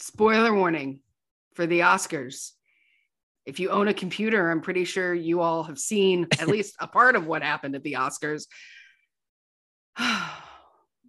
Spoiler 0.00 0.54
warning 0.54 1.00
for 1.54 1.66
the 1.66 1.80
Oscars. 1.80 2.52
If 3.44 3.60
you 3.60 3.68
own 3.68 3.86
a 3.88 3.94
computer, 3.94 4.50
I'm 4.50 4.62
pretty 4.62 4.84
sure 4.84 5.12
you 5.12 5.40
all 5.42 5.62
have 5.64 5.78
seen 5.78 6.26
at 6.38 6.48
least 6.54 6.74
a 6.80 6.86
part 6.86 7.16
of 7.16 7.26
what 7.26 7.42
happened 7.42 7.74
at 7.74 7.82
the 7.82 7.94
Oscars, 7.94 8.46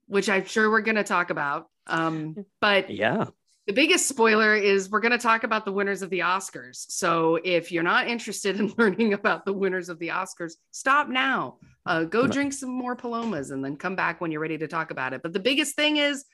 which 0.07 0.29
I'm 0.29 0.45
sure 0.45 0.69
we're 0.69 0.81
going 0.81 0.95
to 0.95 1.03
talk 1.05 1.29
about. 1.29 1.67
Um, 1.87 2.35
but 2.59 2.89
Yeah. 2.89 3.25
the 3.65 3.73
biggest 3.73 4.09
spoiler 4.09 4.55
is 4.55 4.89
we're 4.89 4.99
going 4.99 5.11
to 5.13 5.17
talk 5.17 5.43
about 5.45 5.63
the 5.63 5.71
winners 5.71 6.01
of 6.01 6.09
the 6.09 6.19
Oscars. 6.19 6.85
So 6.89 7.39
if 7.43 7.71
you're 7.71 7.83
not 7.83 8.07
interested 8.07 8.55
in 8.59 8.73
learning 8.77 9.13
about 9.13 9.45
the 9.45 9.53
winners 9.53 9.87
of 9.87 9.99
the 9.99 10.09
Oscars, 10.09 10.53
stop 10.71 11.07
now. 11.07 11.59
Uh, 11.85 12.03
go 12.03 12.27
drink 12.27 12.51
some 12.53 12.69
more 12.69 12.95
palomas 12.95 13.51
and 13.51 13.63
then 13.63 13.77
come 13.77 13.95
back 13.95 14.19
when 14.19 14.31
you're 14.31 14.41
ready 14.41 14.57
to 14.57 14.67
talk 14.67 14.91
about 14.91 15.13
it. 15.13 15.21
But 15.23 15.31
the 15.33 15.39
biggest 15.39 15.75
thing 15.75 15.97
is 15.97 16.25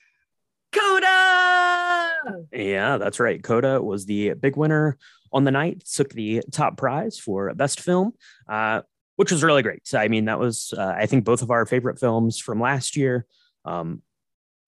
Coda. 0.73 1.87
Yeah, 2.51 2.97
that's 2.97 3.19
right. 3.19 3.41
Coda 3.41 3.81
was 3.81 4.05
the 4.05 4.33
big 4.33 4.57
winner 4.57 4.97
on 5.31 5.43
the 5.43 5.51
night, 5.51 5.83
took 5.93 6.09
the 6.09 6.43
top 6.51 6.77
prize 6.77 7.19
for 7.19 7.53
best 7.53 7.79
film, 7.81 8.13
uh, 8.47 8.81
which 9.15 9.31
was 9.31 9.43
really 9.43 9.63
great. 9.63 9.81
I 9.93 10.07
mean, 10.07 10.25
that 10.25 10.39
was, 10.39 10.74
uh, 10.77 10.93
I 10.97 11.05
think, 11.05 11.25
both 11.25 11.41
of 11.41 11.51
our 11.51 11.65
favorite 11.65 12.00
films 12.00 12.39
from 12.39 12.59
last 12.59 12.95
year. 12.95 13.25
Um, 13.65 14.01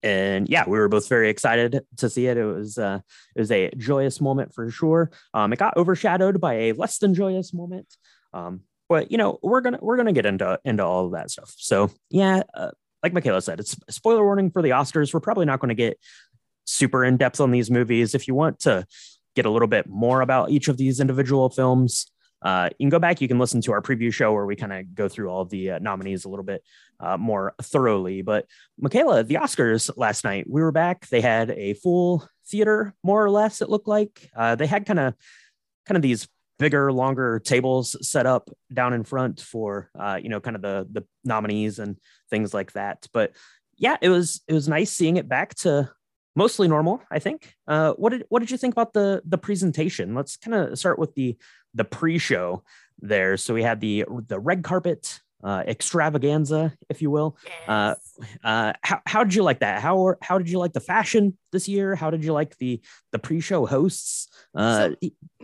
and 0.02 0.48
yeah, 0.48 0.64
we 0.66 0.78
were 0.78 0.88
both 0.88 1.08
very 1.08 1.28
excited 1.28 1.80
to 1.98 2.08
see 2.08 2.26
it. 2.26 2.36
It 2.36 2.44
was 2.44 2.78
uh, 2.78 3.00
it 3.36 3.40
was 3.40 3.50
a 3.50 3.70
joyous 3.76 4.20
moment 4.20 4.54
for 4.54 4.70
sure. 4.70 5.10
Um, 5.34 5.52
it 5.52 5.58
got 5.58 5.76
overshadowed 5.76 6.40
by 6.40 6.54
a 6.54 6.72
less 6.72 6.98
than 6.98 7.14
joyous 7.14 7.52
moment. 7.52 7.86
Um, 8.32 8.62
but 8.88 9.12
you 9.12 9.18
know, 9.18 9.38
we're 9.42 9.60
gonna 9.60 9.78
we're 9.80 9.98
gonna 9.98 10.14
get 10.14 10.24
into 10.24 10.58
into 10.64 10.84
all 10.84 11.06
of 11.06 11.12
that 11.12 11.30
stuff. 11.30 11.54
So 11.58 11.90
yeah, 12.08 12.44
uh, 12.54 12.70
like 13.02 13.12
Michaela 13.12 13.40
said, 13.42 13.60
it's 13.60 13.76
spoiler 13.88 14.24
warning 14.24 14.50
for 14.50 14.62
the 14.62 14.70
Oscars. 14.70 15.12
We're 15.12 15.20
probably 15.20 15.46
not 15.46 15.60
going 15.60 15.70
to 15.70 15.74
get 15.74 15.98
super 16.70 17.04
in 17.04 17.16
depth 17.16 17.40
on 17.40 17.50
these 17.50 17.70
movies. 17.70 18.14
If 18.14 18.28
you 18.28 18.34
want 18.34 18.60
to 18.60 18.86
get 19.36 19.46
a 19.46 19.50
little 19.50 19.68
bit 19.68 19.88
more 19.88 20.20
about 20.20 20.50
each 20.50 20.68
of 20.68 20.76
these 20.76 21.00
individual 21.00 21.50
films, 21.50 22.10
uh, 22.42 22.70
you 22.78 22.84
can 22.84 22.90
go 22.90 22.98
back. 22.98 23.20
You 23.20 23.28
can 23.28 23.38
listen 23.38 23.60
to 23.62 23.72
our 23.72 23.82
preview 23.82 24.12
show 24.12 24.32
where 24.32 24.46
we 24.46 24.56
kind 24.56 24.72
of 24.72 24.94
go 24.94 25.08
through 25.08 25.28
all 25.28 25.44
the 25.44 25.72
uh, 25.72 25.78
nominees 25.78 26.24
a 26.24 26.28
little 26.28 26.44
bit 26.44 26.64
uh, 26.98 27.16
more 27.16 27.54
thoroughly. 27.60 28.22
But 28.22 28.46
Michaela, 28.78 29.22
the 29.24 29.34
Oscars 29.34 29.90
last 29.96 30.24
night, 30.24 30.46
we 30.48 30.62
were 30.62 30.72
back. 30.72 31.08
They 31.08 31.20
had 31.20 31.50
a 31.50 31.74
full 31.74 32.26
theater, 32.46 32.94
more 33.02 33.22
or 33.22 33.30
less. 33.30 33.60
It 33.60 33.68
looked 33.68 33.88
like 33.88 34.30
uh, 34.34 34.54
they 34.54 34.66
had 34.66 34.86
kind 34.86 34.98
of 34.98 35.14
kind 35.86 35.96
of 35.96 36.02
these 36.02 36.28
bigger, 36.58 36.92
longer 36.92 37.40
tables 37.40 37.96
set 38.06 38.26
up 38.26 38.50
down 38.72 38.92
in 38.92 39.04
front 39.04 39.40
for 39.40 39.90
uh, 39.98 40.18
you 40.22 40.28
know 40.28 40.40
kind 40.40 40.56
of 40.56 40.62
the 40.62 40.86
the 40.90 41.04
nominees 41.24 41.78
and 41.78 41.98
things 42.30 42.54
like 42.54 42.72
that. 42.72 43.06
But 43.12 43.32
yeah, 43.76 43.96
it 44.00 44.08
was 44.08 44.40
it 44.48 44.54
was 44.54 44.68
nice 44.68 44.90
seeing 44.92 45.16
it 45.16 45.28
back 45.28 45.54
to 45.56 45.90
mostly 46.40 46.68
normal. 46.68 47.02
I 47.10 47.18
think. 47.18 47.54
Uh, 47.68 47.92
what 48.02 48.10
did 48.12 48.24
what 48.30 48.40
did 48.40 48.50
you 48.50 48.56
think 48.56 48.74
about 48.74 48.92
the 48.92 49.22
the 49.24 49.38
presentation? 49.38 50.14
Let's 50.14 50.36
kind 50.36 50.54
of 50.54 50.78
start 50.78 50.98
with 50.98 51.14
the 51.14 51.36
the 51.74 51.84
pre-show 51.84 52.62
there. 53.12 53.36
So 53.36 53.54
we 53.54 53.62
had 53.62 53.80
the 53.80 54.04
the 54.32 54.38
red 54.38 54.64
carpet 54.64 55.20
uh, 55.44 55.62
extravaganza, 55.66 56.62
if 56.88 57.02
you 57.02 57.10
will. 57.10 57.36
Uh, 57.68 57.94
uh, 58.42 58.72
how 58.82 58.98
how 59.12 59.24
did 59.24 59.34
you 59.34 59.42
like 59.42 59.60
that? 59.60 59.82
How 59.82 60.14
how 60.22 60.38
did 60.38 60.48
you 60.48 60.58
like 60.58 60.72
the 60.72 60.86
fashion 60.94 61.36
this 61.52 61.68
year? 61.68 61.94
How 61.94 62.10
did 62.10 62.24
you 62.24 62.32
like 62.32 62.56
the 62.56 62.80
the 63.12 63.18
pre-show 63.18 63.66
hosts? 63.66 64.28
Uh, 64.54 64.90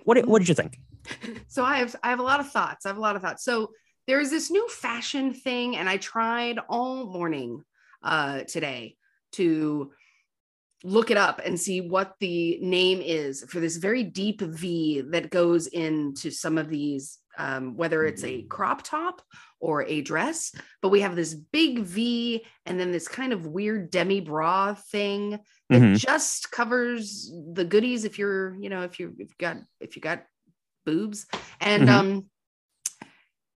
what 0.04 0.14
did, 0.14 0.26
what 0.26 0.38
did 0.40 0.48
you 0.48 0.54
think? 0.54 0.80
so 1.54 1.62
I 1.62 1.76
have 1.78 1.94
I 2.02 2.08
have 2.08 2.20
a 2.20 2.28
lot 2.32 2.40
of 2.40 2.50
thoughts. 2.50 2.86
I 2.86 2.88
have 2.88 2.98
a 2.98 3.06
lot 3.08 3.16
of 3.16 3.22
thoughts. 3.22 3.44
So 3.44 3.72
there 4.06 4.20
is 4.20 4.30
this 4.30 4.50
new 4.50 4.66
fashion 4.68 5.34
thing, 5.34 5.76
and 5.76 5.88
I 5.88 5.96
tried 5.98 6.58
all 6.68 7.04
morning 7.06 7.62
uh, 8.02 8.42
today 8.44 8.96
to 9.32 9.92
look 10.84 11.10
it 11.10 11.16
up 11.16 11.40
and 11.44 11.58
see 11.58 11.80
what 11.80 12.14
the 12.20 12.58
name 12.60 13.00
is 13.00 13.44
for 13.48 13.60
this 13.60 13.76
very 13.76 14.02
deep 14.02 14.40
V 14.40 15.02
that 15.10 15.30
goes 15.30 15.66
into 15.68 16.30
some 16.30 16.58
of 16.58 16.68
these, 16.68 17.18
um, 17.38 17.76
whether 17.76 18.04
it's 18.04 18.24
a 18.24 18.42
crop 18.42 18.82
top 18.82 19.22
or 19.58 19.84
a 19.84 20.02
dress. 20.02 20.54
But 20.82 20.90
we 20.90 21.00
have 21.00 21.16
this 21.16 21.34
big 21.34 21.80
V 21.80 22.44
and 22.66 22.78
then 22.78 22.92
this 22.92 23.08
kind 23.08 23.32
of 23.32 23.46
weird 23.46 23.90
demi 23.90 24.20
bra 24.20 24.74
thing 24.74 25.40
that 25.70 25.82
Mhm. 25.82 25.98
just 25.98 26.50
covers 26.50 27.32
the 27.54 27.64
goodies 27.64 28.04
if 28.04 28.18
you're, 28.18 28.54
you 28.60 28.68
know, 28.68 28.82
if 28.82 29.00
you 29.00 29.14
if 29.18 29.30
you 29.30 29.36
got 29.38 29.56
if 29.80 29.96
you 29.96 30.02
got 30.02 30.24
boobs. 30.84 31.26
And 31.60 31.88
Mhm. 31.88 31.88
um 31.88 32.30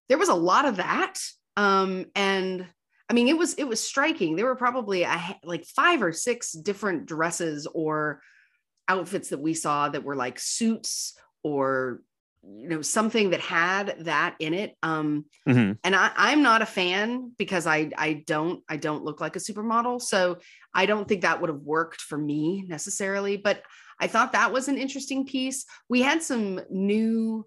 there 0.09 0.17
was 0.17 0.29
a 0.29 0.35
lot 0.35 0.65
of 0.65 0.77
that. 0.77 1.19
Um, 1.55 2.07
and 2.15 2.65
I 3.11 3.13
mean, 3.13 3.27
it 3.27 3.37
was 3.37 3.55
it 3.55 3.65
was 3.65 3.83
striking. 3.83 4.37
There 4.37 4.45
were 4.45 4.55
probably 4.55 5.03
a, 5.03 5.37
like 5.43 5.65
five 5.65 6.01
or 6.01 6.13
six 6.13 6.53
different 6.53 7.05
dresses 7.05 7.67
or 7.67 8.21
outfits 8.87 9.29
that 9.29 9.41
we 9.41 9.53
saw 9.53 9.89
that 9.89 10.05
were 10.05 10.15
like 10.15 10.39
suits 10.39 11.19
or 11.43 12.03
you 12.41 12.69
know 12.69 12.81
something 12.81 13.31
that 13.31 13.41
had 13.41 14.05
that 14.05 14.37
in 14.39 14.53
it. 14.53 14.77
Um, 14.81 15.25
Mhm. 15.45 15.77
and 15.83 15.93
I, 15.93 16.11
I'm 16.15 16.41
not 16.41 16.61
a 16.61 16.65
fan 16.65 17.33
because 17.37 17.67
I 17.67 17.91
I 17.97 18.23
don't 18.25 18.63
I 18.69 18.77
don't 18.77 19.03
look 19.03 19.19
like 19.19 19.35
a 19.35 19.39
supermodel, 19.39 20.01
so 20.01 20.37
I 20.73 20.85
don't 20.85 21.05
think 21.05 21.23
that 21.23 21.41
would 21.41 21.49
have 21.49 21.63
worked 21.63 21.99
for 21.99 22.17
me 22.17 22.63
necessarily. 22.65 23.35
But 23.35 23.61
I 23.99 24.07
thought 24.07 24.31
that 24.31 24.53
was 24.53 24.69
an 24.69 24.77
interesting 24.77 25.25
piece. 25.25 25.65
We 25.89 26.01
had 26.01 26.23
some 26.23 26.61
new 26.69 27.45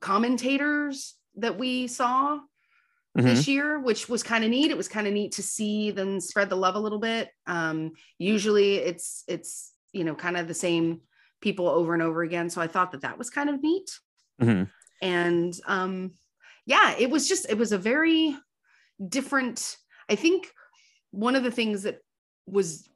commentators 0.00 1.16
that 1.36 1.58
we 1.58 1.86
saw 1.86 2.40
Mhm. 3.16 3.24
this 3.24 3.46
year, 3.46 3.78
which 3.78 4.08
was 4.08 4.22
kind 4.22 4.42
of 4.44 4.50
neat. 4.50 4.70
It 4.70 4.76
was 4.76 4.88
kind 4.88 5.06
of 5.06 5.12
neat 5.12 5.32
to 5.32 5.42
see 5.42 5.90
them 5.90 6.18
spread 6.20 6.48
the 6.48 6.56
love 6.56 6.76
a 6.76 6.80
little 6.80 6.98
bit. 6.98 7.28
Um, 7.46 7.92
usually 8.18 8.76
it's 8.76 9.24
it's 9.28 9.72
you 9.92 10.04
know 10.04 10.14
kind 10.14 10.36
of 10.36 10.48
the 10.48 10.54
same 10.54 11.02
people 11.40 11.68
over 11.68 11.92
and 11.92 12.02
over 12.02 12.22
again. 12.22 12.48
So 12.48 12.60
I 12.60 12.68
thought 12.68 12.92
that 12.92 13.02
that 13.02 13.18
was 13.18 13.28
kind 13.28 13.50
of 13.50 13.62
neat. 13.62 13.90
Mhm. 14.40 14.70
And 15.02 15.54
um, 15.66 16.12
yeah, 16.64 16.94
it 16.98 17.10
was 17.10 17.28
just 17.28 17.50
it 17.50 17.58
was 17.58 17.72
a 17.72 17.78
very 17.78 18.36
different. 19.06 19.76
I 20.08 20.14
think 20.14 20.50
one 21.10 21.36
of 21.36 21.42
the 21.42 21.50
things 21.50 21.82
that 21.82 21.98
was 22.46 22.88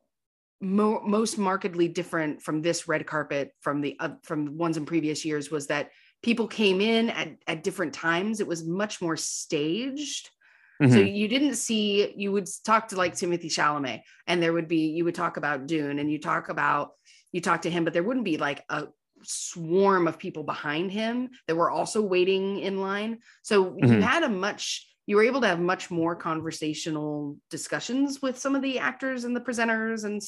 mo- 0.61 1.03
most 1.05 1.37
markedly 1.37 1.89
different 1.89 2.41
from 2.43 2.63
this 2.63 2.89
red 2.89 3.07
carpet 3.07 3.53
from 3.61 3.83
the 3.83 3.97
uh, 4.01 4.15
from 4.23 4.57
ones 4.57 4.77
in 4.79 4.87
previous 4.87 5.25
years 5.25 5.51
was 5.51 5.67
that 5.67 5.91
people 6.23 6.49
came 6.49 6.81
in 6.81 7.11
at, 7.11 7.37
at 7.47 7.63
different 7.63 7.93
times 7.93 8.41
it 8.41 8.47
was 8.47 8.65
much 8.67 9.01
more 9.01 9.17
staged 9.17 10.31
so 10.79 10.87
Mhm. 10.99 11.17
you 11.17 11.27
didn't 11.29 11.55
see 11.55 12.13
you 12.17 12.33
would 12.33 12.47
talk 12.65 12.89
to 12.89 12.97
like 12.97 13.15
Timothée 13.15 13.47
Chalamet 13.47 14.03
and 14.27 14.43
there 14.43 14.53
would 14.53 14.69
be 14.69 14.89
you 14.89 15.05
would 15.05 15.15
talk 15.15 15.39
about 15.39 15.67
dune 15.67 15.99
and 15.99 16.11
you 16.11 16.19
talk 16.19 16.49
about 16.51 16.91
you 17.33 17.41
talk 17.41 17.63
to 17.63 17.71
him 17.71 17.85
but 17.85 17.93
there 17.95 18.03
wouldn't 18.03 18.25
be 18.27 18.37
like 18.37 18.63
a 18.69 18.89
swarm 19.23 20.07
of 20.07 20.19
people 20.19 20.43
behind 20.45 20.93
him 20.93 21.31
that 21.47 21.57
were 21.57 21.71
also 21.71 22.03
waiting 22.03 22.59
in 22.61 22.79
line 22.81 23.19
so 23.43 23.75
you 23.79 23.89
Mhm. 23.89 24.03
had 24.03 24.23
a 24.23 24.29
much 24.29 24.87
you 25.07 25.17
were 25.17 25.23
able 25.23 25.41
to 25.41 25.47
have 25.47 25.61
much 25.61 25.91
more 25.91 26.17
conversational 26.17 27.39
discussions 27.49 28.21
with 28.21 28.37
some 28.37 28.55
of 28.57 28.61
the 28.63 28.79
actors 28.81 29.25
and 29.25 29.35
the 29.37 29.41
presenters 29.41 30.05
and 30.05 30.21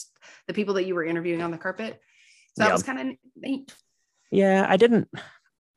the 0.46 0.54
people 0.54 0.74
that 0.74 0.84
you 0.86 0.94
were 0.94 1.04
interviewing 1.04 1.42
on 1.42 1.50
the 1.50 1.58
carpet 1.58 2.00
so 2.56 2.62
that 2.62 2.68
Yeah. 2.68 2.72
was 2.72 2.82
kind 2.84 3.00
of 3.00 3.16
neat 3.36 3.74
Yeah, 4.30 4.64
I 4.68 4.76
didn't 4.76 5.08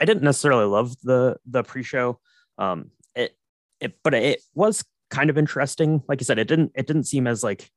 I 0.02 0.06
didn't 0.06 0.24
necessarily 0.24 0.66
love 0.66 0.96
the 1.04 1.38
the 1.46 1.64
pre-show. 1.64 2.20
Um 2.58 2.92
it 3.16 3.38
it 3.80 3.94
but 4.04 4.14
it 4.14 4.42
was 4.54 4.84
kind 5.10 5.30
of 5.30 5.38
interesting. 5.38 6.02
Like 6.08 6.20
you 6.20 6.26
said, 6.26 6.40
it 6.40 6.48
didn't 6.48 6.72
it 6.76 6.88
didn't 6.88 7.04
seem 7.04 7.28
as 7.28 7.44
like 7.44 7.70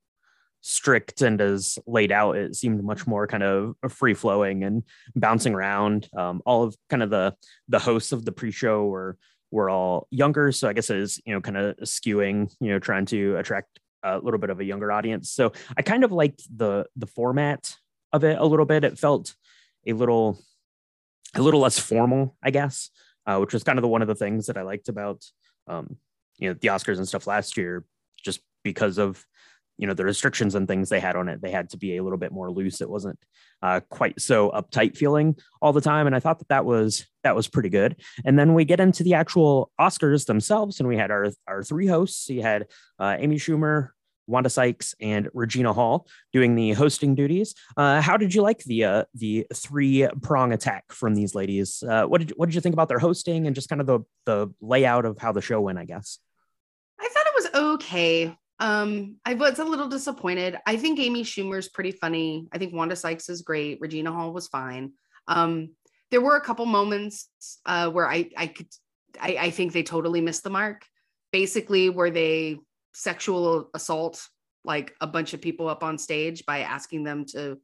strict 0.63 1.21
and 1.21 1.41
as 1.41 1.79
laid 1.87 2.11
out. 2.11 2.37
It 2.37 2.57
seemed 2.57 2.83
much 2.83 3.07
more 3.07 3.27
kind 3.27 3.43
of 3.43 3.75
free 3.91 4.15
flowing 4.15 4.65
and 4.65 4.83
bouncing 5.15 5.55
around. 5.55 6.09
Um 6.17 6.43
all 6.47 6.65
of 6.65 6.75
kind 6.89 7.03
of 7.03 7.11
the 7.11 7.37
the 7.69 7.79
hosts 7.79 8.13
of 8.13 8.25
the 8.25 8.33
pre-show 8.33 8.87
were 8.87 9.19
were 9.51 9.69
all 9.69 10.09
younger. 10.11 10.51
So 10.51 10.69
I 10.69 10.73
guess 10.73 10.91
it 10.91 10.97
is, 10.97 11.21
you 11.25 11.35
know, 11.35 11.41
kind 11.41 11.57
of 11.57 11.77
skewing, 11.79 12.53
you 12.61 12.71
know, 12.71 12.79
trying 12.79 13.07
to 13.07 13.37
attract 13.37 13.79
a 14.03 14.19
little 14.19 14.41
bit 14.41 14.51
of 14.51 14.61
a 14.61 14.65
younger 14.65 14.91
audience. 14.91 15.31
So 15.31 15.53
I 15.77 15.83
kind 15.83 16.05
of 16.05 16.11
liked 16.11 16.43
the 16.57 16.87
the 16.97 17.07
format 17.07 17.77
of 18.13 18.25
it 18.25 18.39
a 18.39 18.45
little 18.45 18.67
bit. 18.67 18.85
It 18.85 18.99
felt 18.99 19.35
a 19.87 19.93
little 19.93 20.39
a 21.37 21.43
little 21.43 21.61
less 21.61 21.79
formal, 21.79 22.37
I 22.43 22.51
guess, 22.51 22.91
uh, 23.27 23.39
which 23.39 23.53
was 23.53 23.65
kind 23.65 23.79
of 23.79 23.83
the 23.83 23.89
one 23.89 24.03
of 24.03 24.09
the 24.09 24.15
things 24.15 24.47
that 24.47 24.57
I 24.57 24.63
liked 24.63 24.89
about 24.89 25.25
um, 25.67 25.97
you 26.39 26.49
know 26.49 26.57
the 26.61 26.69
Oscars 26.69 26.99
and 26.99 27.09
stuff 27.09 27.27
last 27.27 27.57
year, 27.57 27.85
just 28.23 28.41
because 28.63 28.99
of 28.99 29.25
you 29.77 29.87
know 29.87 29.95
the 29.95 30.05
restrictions 30.05 30.55
and 30.55 30.69
things 30.69 30.89
they 30.89 31.01
had 31.01 31.17
on 31.17 31.29
it 31.29 31.43
they 31.43 31.51
had 31.51 31.69
to 31.71 31.77
be 31.77 31.97
a 31.97 32.03
little 32.03 32.19
bit 32.19 32.33
more 32.33 32.51
loose. 32.51 32.81
It 32.81 32.91
wasn't 32.91 33.19
uh, 33.63 33.81
quite 33.89 34.21
so 34.21 34.51
uptight 34.51 34.97
feeling 34.97 35.37
all 35.63 35.73
the 35.73 35.81
time 35.81 36.07
and 36.07 36.15
i 36.15 36.21
thought 36.21 36.39
that 36.39 36.49
that 36.49 36.65
was 36.65 37.07
that 37.23 37.35
was 37.35 37.49
pretty 37.49 37.71
good. 37.71 37.97
And 38.25 38.39
then 38.39 38.55
we 38.55 38.65
get 38.65 38.81
into 38.81 39.03
the 39.03 39.15
actual 39.15 39.73
oscars 39.81 40.27
themselves 40.27 40.79
and 40.79 40.89
we 40.89 40.97
had 40.97 41.11
our 41.11 41.29
our 41.49 41.63
three 41.63 41.87
hosts. 41.87 42.29
You 42.29 42.43
had 42.43 42.67
uh, 42.99 43.17
amy 43.19 43.37
schumer 43.37 43.91
Wanda 44.27 44.51
Sykes 44.51 44.95
and 45.01 45.29
Regina 45.35 45.73
Hall 45.73 46.07
doing 46.33 46.55
the 46.55 46.73
hosting 46.73 47.15
duties. 47.15 47.55
Uh, 47.77 48.01
how 48.01 48.17
did 48.17 48.35
you 48.35 48.43
like 48.43 48.65
the 48.65 48.85
uh, 48.85 49.05
the 49.15 49.47
three 49.55 50.09
prong 50.23 50.53
attack 50.53 50.85
from 50.91 51.15
these 51.15 51.35
ladies? 51.35 51.83
Uh, 51.83 52.05
what 52.05 52.21
did 52.21 52.33
what 52.37 52.47
did 52.47 52.55
you 52.55 52.61
think 52.61 52.73
about 52.73 52.89
their 52.89 52.99
hosting 52.99 53.47
and 53.47 53.55
just 53.55 53.69
kind 53.69 53.81
of 53.81 53.87
the 53.87 54.01
the 54.27 54.53
layout 54.61 55.05
of 55.05 55.19
how 55.19 55.33
the 55.33 55.43
show 55.43 55.61
went? 55.61 55.79
I 55.79 55.85
guess 55.85 56.19
I 57.01 57.09
thought 57.09 57.27
it 57.27 57.35
was 57.35 57.75
okay. 57.75 58.37
Um, 58.61 59.17
I 59.25 59.35
was 59.35 59.59
a 59.59 59.65
little 59.65 59.89
disappointed. 59.89 60.57
I 60.67 60.77
think 60.77 60.99
Amy 61.01 61.25
Schumer's 61.25 61.69
pretty 61.69 61.91
funny. 61.91 62.47
I 62.53 62.59
think 62.59 62.73
Wanda 62.73 62.97
Sykes 62.97 63.29
is 63.29 63.43
great. 63.43 63.81
Regina 63.81 64.13
Hall 64.13 64.33
was 64.33 64.47
fine. 64.47 64.93
Um, 65.27 65.71
there 66.11 66.21
were 66.21 66.37
a 66.37 66.41
couple 66.41 66.67
moments 66.67 67.29
uh, 67.67 67.91
where 67.91 68.09
I 68.09 68.31
I 68.37 68.47
could 68.47 68.69
I, 69.21 69.37
I 69.41 69.51
think 69.51 69.73
they 69.73 69.83
totally 69.83 70.21
missed 70.21 70.45
the 70.45 70.51
mark. 70.51 70.85
Basically, 71.33 71.91
where 71.91 72.11
they 72.11 72.59
sexual 72.95 73.71
assault 73.75 74.29
like 74.65 74.95
a 75.01 75.07
bunch 75.07 75.35
of 75.35 75.43
people 75.43 75.69
up 75.69 75.83
on 75.83 75.99
stage 75.99 76.47
by 76.47 76.61
asking 76.61 77.05
them 77.05 77.27
to 77.27 77.59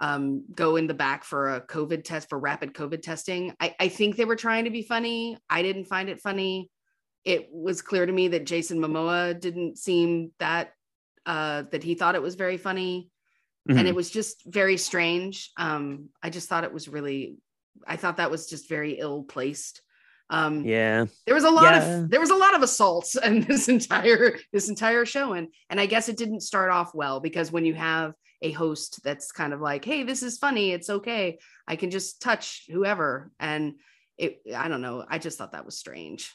um, 0.00 0.44
go 0.54 0.76
in 0.76 0.86
the 0.86 0.94
back 0.94 1.24
for 1.24 1.56
a 1.56 1.60
COVID 1.60 2.04
test 2.04 2.28
for 2.28 2.38
rapid 2.38 2.72
COVID 2.74 3.02
testing. 3.02 3.54
I, 3.60 3.74
I 3.80 3.88
think 3.88 4.16
they 4.16 4.24
were 4.24 4.36
trying 4.36 4.64
to 4.64 4.70
be 4.70 4.82
funny. 4.82 5.36
I 5.48 5.62
didn't 5.62 5.86
find 5.86 6.08
it 6.08 6.20
funny 6.20 6.70
it 7.24 7.48
was 7.52 7.82
clear 7.82 8.06
to 8.06 8.12
me 8.12 8.28
that 8.28 8.46
Jason 8.46 8.78
Momoa 8.78 9.38
didn't 9.38 9.78
seem 9.78 10.32
that 10.38 10.72
uh, 11.26 11.64
that 11.70 11.82
he 11.82 11.94
thought 11.94 12.14
it 12.14 12.22
was 12.22 12.34
very 12.34 12.56
funny, 12.56 13.10
mm-hmm. 13.68 13.78
and 13.78 13.86
it 13.86 13.94
was 13.94 14.10
just 14.10 14.42
very 14.46 14.76
strange. 14.76 15.50
Um, 15.56 16.08
I 16.22 16.30
just 16.30 16.48
thought 16.48 16.64
it 16.64 16.72
was 16.72 16.88
really, 16.88 17.36
I 17.86 17.96
thought 17.96 18.16
that 18.16 18.30
was 18.30 18.48
just 18.48 18.68
very 18.68 18.92
ill 18.92 19.22
placed. 19.22 19.82
Um, 20.30 20.64
yeah, 20.64 21.06
there 21.26 21.34
was 21.34 21.44
a 21.44 21.50
lot 21.50 21.74
yeah. 21.74 21.98
of 21.98 22.10
there 22.10 22.20
was 22.20 22.30
a 22.30 22.36
lot 22.36 22.54
of 22.54 22.62
assaults 22.62 23.16
in 23.16 23.42
this 23.42 23.68
entire 23.76 24.38
this 24.52 24.68
entire 24.68 25.04
show, 25.04 25.32
and 25.32 25.48
and 25.68 25.80
I 25.80 25.86
guess 25.86 26.08
it 26.08 26.16
didn't 26.16 26.40
start 26.40 26.70
off 26.70 26.94
well 26.94 27.18
because 27.18 27.50
when 27.50 27.64
you 27.64 27.74
have 27.74 28.14
a 28.40 28.52
host 28.52 29.00
that's 29.02 29.32
kind 29.32 29.52
of 29.52 29.60
like, 29.60 29.84
hey, 29.84 30.04
this 30.04 30.22
is 30.22 30.38
funny, 30.38 30.70
it's 30.70 30.88
okay, 30.88 31.38
I 31.66 31.76
can 31.76 31.90
just 31.90 32.22
touch 32.22 32.66
whoever, 32.70 33.32
and 33.40 33.74
it, 34.16 34.40
I 34.56 34.68
don't 34.68 34.80
know, 34.80 35.04
I 35.06 35.18
just 35.18 35.36
thought 35.36 35.52
that 35.52 35.66
was 35.66 35.76
strange. 35.76 36.32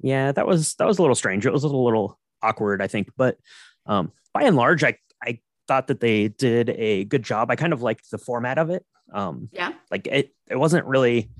Yeah, 0.00 0.30
that 0.32 0.46
was 0.46 0.74
that 0.74 0.86
was 0.86 0.98
a 0.98 1.02
little 1.02 1.16
strange. 1.16 1.44
It 1.44 1.52
was 1.52 1.64
a 1.64 1.68
little 1.68 2.18
awkward, 2.42 2.80
I 2.80 2.86
think, 2.86 3.10
but 3.16 3.38
um, 3.86 4.12
by 4.32 4.42
and 4.44 4.54
large, 4.54 4.84
I 4.84 4.96
I 5.20 5.40
thought 5.66 5.88
that 5.88 6.00
they 6.00 6.28
did 6.28 6.70
a 6.70 7.04
good 7.04 7.24
job. 7.24 7.50
I 7.50 7.56
kind 7.56 7.72
of 7.72 7.82
liked 7.82 8.10
the 8.10 8.18
format 8.18 8.58
of 8.58 8.70
it. 8.70 8.84
Um, 9.12 9.48
yeah, 9.52 9.72
like 9.90 10.06
it 10.06 10.32
it 10.48 10.56
wasn't 10.56 10.86
really 10.86 11.30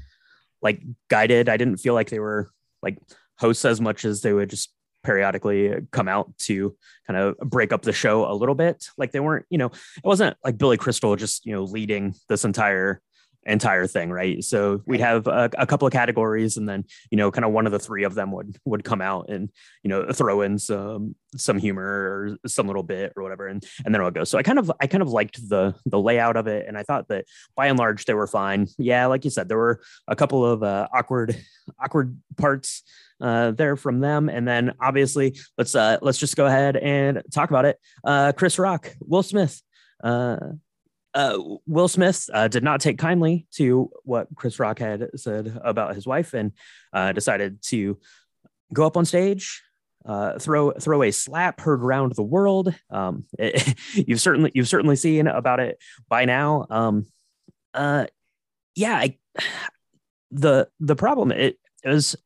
like 0.62 0.82
guided. 1.08 1.48
I 1.48 1.56
didn't 1.56 1.78
feel 1.78 1.94
like 1.94 2.10
they 2.10 2.20
were 2.20 2.50
like 2.82 2.98
hosts 3.38 3.64
as 3.64 3.80
much 3.80 4.04
as 4.04 4.22
they 4.22 4.32
would 4.32 4.50
just 4.50 4.72
periodically 5.02 5.74
come 5.90 6.08
out 6.08 6.36
to 6.38 6.76
kind 7.06 7.18
of 7.18 7.36
break 7.38 7.72
up 7.72 7.82
the 7.82 7.92
show 7.92 8.30
a 8.30 8.34
little 8.34 8.54
bit. 8.54 8.86
Like 8.96 9.12
they 9.12 9.20
weren't, 9.20 9.46
you 9.50 9.58
know, 9.58 9.66
it 9.66 10.04
wasn't 10.04 10.36
like 10.44 10.58
Billy 10.58 10.76
Crystal 10.76 11.16
just, 11.16 11.44
you 11.44 11.52
know, 11.52 11.64
leading 11.64 12.14
this 12.28 12.44
entire 12.44 13.02
entire 13.44 13.86
thing 13.86 14.10
right? 14.10 14.42
So 14.44 14.82
we'd 14.86 15.00
have 15.00 15.26
a, 15.26 15.50
a, 15.58 15.66
couple 15.66 15.86
of 15.86 15.92
categories 15.92 16.56
and 16.56 16.68
then 16.68 16.84
you 17.10 17.16
know 17.16 17.30
kind 17.30 17.44
of 17.44 17.52
one 17.52 17.66
of 17.66 17.72
the 17.72 17.78
three 17.78 18.04
of 18.04 18.14
them 18.14 18.30
would 18.32 18.56
would 18.64 18.84
come 18.84 19.00
out 19.00 19.28
and 19.30 19.50
you 19.82 19.88
know 19.88 20.12
throw 20.12 20.42
in 20.42 20.58
some 20.58 21.16
some 21.36 21.58
humor 21.58 21.82
or 21.82 22.36
some 22.46 22.66
little 22.66 22.82
bit 22.82 23.12
or 23.16 23.22
whatever 23.22 23.48
and 23.48 23.64
and 23.84 23.94
then 23.94 24.00
it 24.00 24.04
would 24.04 24.14
go. 24.14 24.24
So 24.24 24.38
i 24.38 24.42
kind 24.42 24.58
of 24.58 24.70
i 24.80 24.86
kind 24.86 25.02
of 25.02 25.08
liked 25.08 25.48
the 25.48 25.74
the 25.86 25.98
layout 25.98 26.36
of 26.36 26.46
it 26.46 26.66
and 26.68 26.78
i 26.78 26.82
thought 26.82 27.08
that 27.08 27.24
by 27.56 27.66
and 27.66 27.78
large 27.78 28.04
they 28.04 28.14
were 28.14 28.26
fine. 28.26 28.68
Yeah 28.78 29.06
like 29.06 29.24
you 29.24 29.30
said 29.30 29.48
there 29.48 29.58
were 29.58 29.80
a 30.06 30.16
couple 30.16 30.44
of 30.44 30.62
uh, 30.62 30.88
awkward 30.94 31.36
awkward 31.80 32.16
parts 32.36 32.82
uh, 33.20 33.52
there 33.52 33.76
from 33.76 34.00
them 34.00 34.28
and 34.28 34.46
then 34.46 34.72
obviously 34.80 35.36
let's 35.58 35.74
uh 35.74 35.98
let's 36.02 36.18
just 36.18 36.36
go 36.36 36.46
ahead 36.46 36.76
and 36.76 37.22
talk 37.32 37.50
about 37.50 37.64
it. 37.64 37.78
Uh 38.04 38.32
chris 38.32 38.58
rock 38.58 38.94
will 39.00 39.22
smith 39.22 39.62
uh 41.14 41.38
Will 41.66 41.88
Smith 41.88 42.28
uh, 42.32 42.48
did 42.48 42.62
not 42.62 42.80
take 42.80 42.98
kindly 42.98 43.46
to 43.52 43.90
what 44.04 44.28
Chris 44.34 44.58
Rock 44.58 44.78
had 44.78 45.10
said 45.16 45.60
about 45.62 45.94
his 45.94 46.06
wife 46.06 46.34
and 46.34 46.52
uh, 46.92 47.12
decided 47.12 47.62
to 47.64 47.98
go 48.72 48.86
up 48.86 48.96
on 48.96 49.04
stage, 49.04 49.62
uh, 50.04 50.38
throw 50.38 50.72
throw 50.72 51.02
a 51.02 51.10
slap 51.10 51.60
heard 51.60 51.82
around 51.82 52.14
the 52.14 52.22
world. 52.22 52.74
Um, 52.90 53.24
it, 53.38 53.74
you've 53.94 54.20
certainly 54.20 54.50
you've 54.54 54.68
certainly 54.68 54.96
seen 54.96 55.26
about 55.26 55.60
it 55.60 55.78
by 56.08 56.24
now. 56.24 56.66
Um, 56.70 57.06
uh, 57.74 58.06
yeah, 58.74 58.94
I, 58.94 59.18
the 60.30 60.68
the 60.80 60.96
problem 60.96 61.30
it, 61.30 61.58
it 61.84 61.88
was 61.88 62.16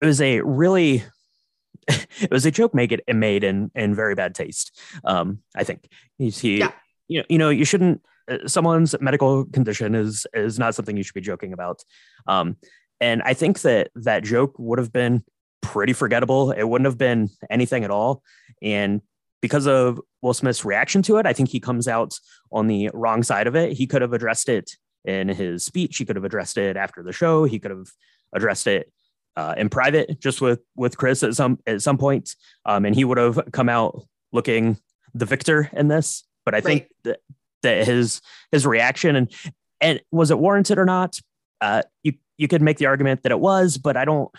it 0.00 0.06
was 0.06 0.20
a 0.20 0.40
really 0.40 1.04
it 1.88 2.30
was 2.30 2.46
a 2.46 2.50
joke 2.50 2.74
make 2.74 2.92
it 2.92 3.02
made 3.12 3.44
in 3.44 3.70
in 3.74 3.94
very 3.94 4.14
bad 4.14 4.34
taste. 4.34 4.78
Um, 5.04 5.40
I 5.54 5.64
think 5.64 5.88
he's 6.16 6.38
he. 6.38 6.58
Yeah. 6.58 6.72
You 7.08 7.20
know, 7.20 7.26
you 7.30 7.38
know, 7.38 7.48
you 7.48 7.64
shouldn't 7.64 8.02
someone's 8.46 8.94
medical 9.00 9.44
condition 9.46 9.94
is 9.94 10.26
is 10.34 10.58
not 10.58 10.74
something 10.74 10.96
you 10.96 11.02
should 11.02 11.14
be 11.14 11.20
joking 11.20 11.52
about. 11.52 11.82
Um, 12.26 12.56
and 13.00 13.22
I 13.22 13.34
think 13.34 13.60
that 13.60 13.90
that 13.94 14.24
joke 14.24 14.54
would 14.58 14.78
have 14.78 14.92
been 14.92 15.22
pretty 15.60 15.92
forgettable. 15.92 16.50
It 16.50 16.64
wouldn't 16.64 16.86
have 16.86 16.98
been 16.98 17.30
anything 17.50 17.84
at 17.84 17.90
all. 17.90 18.22
And 18.62 19.02
because 19.40 19.66
of 19.66 20.00
Will 20.20 20.34
Smith's 20.34 20.64
reaction 20.64 21.02
to 21.02 21.18
it, 21.18 21.26
I 21.26 21.32
think 21.32 21.48
he 21.48 21.60
comes 21.60 21.86
out 21.86 22.18
on 22.50 22.66
the 22.66 22.90
wrong 22.92 23.22
side 23.22 23.46
of 23.46 23.54
it. 23.54 23.72
He 23.72 23.86
could 23.86 24.02
have 24.02 24.12
addressed 24.12 24.48
it 24.48 24.72
in 25.04 25.28
his 25.28 25.64
speech. 25.64 25.96
He 25.96 26.04
could 26.04 26.16
have 26.16 26.24
addressed 26.24 26.58
it 26.58 26.76
after 26.76 27.02
the 27.02 27.12
show. 27.12 27.44
He 27.44 27.58
could 27.58 27.70
have 27.70 27.88
addressed 28.32 28.66
it 28.66 28.92
uh, 29.36 29.54
in 29.56 29.68
private, 29.68 30.18
just 30.20 30.40
with 30.40 30.60
with 30.74 30.96
Chris 30.96 31.22
at 31.22 31.34
some 31.34 31.58
at 31.66 31.80
some 31.80 31.98
point, 31.98 32.34
um, 32.64 32.84
and 32.84 32.94
he 32.94 33.04
would 33.04 33.18
have 33.18 33.40
come 33.52 33.68
out 33.68 34.02
looking 34.32 34.76
the 35.14 35.26
victor 35.26 35.70
in 35.72 35.86
this. 35.86 36.24
But 36.44 36.54
I 36.54 36.56
right. 36.56 36.64
think 36.64 36.88
that 37.04 37.20
that 37.62 37.86
his 37.86 38.20
his 38.52 38.66
reaction 38.66 39.16
and 39.16 39.32
and 39.80 40.00
was 40.10 40.30
it 40.30 40.38
warranted 40.38 40.78
or 40.78 40.84
not? 40.84 41.18
Uh, 41.60 41.82
you 42.02 42.14
you 42.36 42.48
could 42.48 42.62
make 42.62 42.78
the 42.78 42.86
argument 42.86 43.22
that 43.22 43.32
it 43.32 43.40
was, 43.40 43.78
but 43.78 43.96
I 43.96 44.04
don't, 44.04 44.30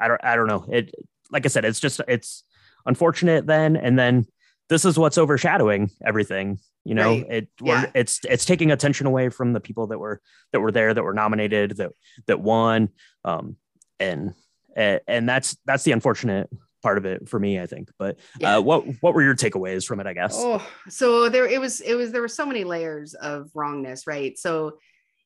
I 0.00 0.08
don't, 0.08 0.24
I 0.24 0.36
don't 0.36 0.46
know. 0.46 0.64
It 0.70 0.94
like 1.30 1.44
I 1.44 1.48
said, 1.48 1.64
it's 1.64 1.80
just 1.80 2.00
it's 2.08 2.44
unfortunate 2.86 3.46
then, 3.46 3.76
and 3.76 3.98
then 3.98 4.26
this 4.68 4.84
is 4.84 4.98
what's 4.98 5.18
overshadowing 5.18 5.90
everything. 6.04 6.58
You 6.84 6.94
know, 6.94 7.10
right. 7.10 7.26
it 7.30 7.48
yeah. 7.60 7.90
it's 7.94 8.20
it's 8.24 8.44
taking 8.44 8.72
attention 8.72 9.06
away 9.06 9.28
from 9.28 9.52
the 9.52 9.60
people 9.60 9.88
that 9.88 9.98
were 9.98 10.20
that 10.52 10.60
were 10.60 10.72
there, 10.72 10.92
that 10.92 11.02
were 11.02 11.14
nominated, 11.14 11.76
that 11.76 11.92
that 12.26 12.40
won, 12.40 12.88
um, 13.24 13.56
and 14.00 14.34
and 14.74 15.28
that's 15.28 15.56
that's 15.64 15.84
the 15.84 15.92
unfortunate 15.92 16.50
part 16.82 16.98
of 16.98 17.06
it 17.06 17.28
for 17.28 17.38
me, 17.38 17.58
I 17.58 17.66
think. 17.66 17.90
But 17.98 18.18
yeah. 18.38 18.56
uh, 18.56 18.60
what 18.60 18.84
what 19.00 19.14
were 19.14 19.22
your 19.22 19.34
takeaways 19.34 19.86
from 19.86 20.00
it? 20.00 20.06
I 20.06 20.12
guess. 20.12 20.34
Oh, 20.36 20.66
so 20.88 21.28
there 21.28 21.46
it 21.46 21.60
was. 21.60 21.80
It 21.80 21.94
was 21.94 22.12
there 22.12 22.20
were 22.20 22.28
so 22.28 22.44
many 22.44 22.64
layers 22.64 23.14
of 23.14 23.50
wrongness, 23.54 24.06
right? 24.06 24.38
So, 24.38 24.78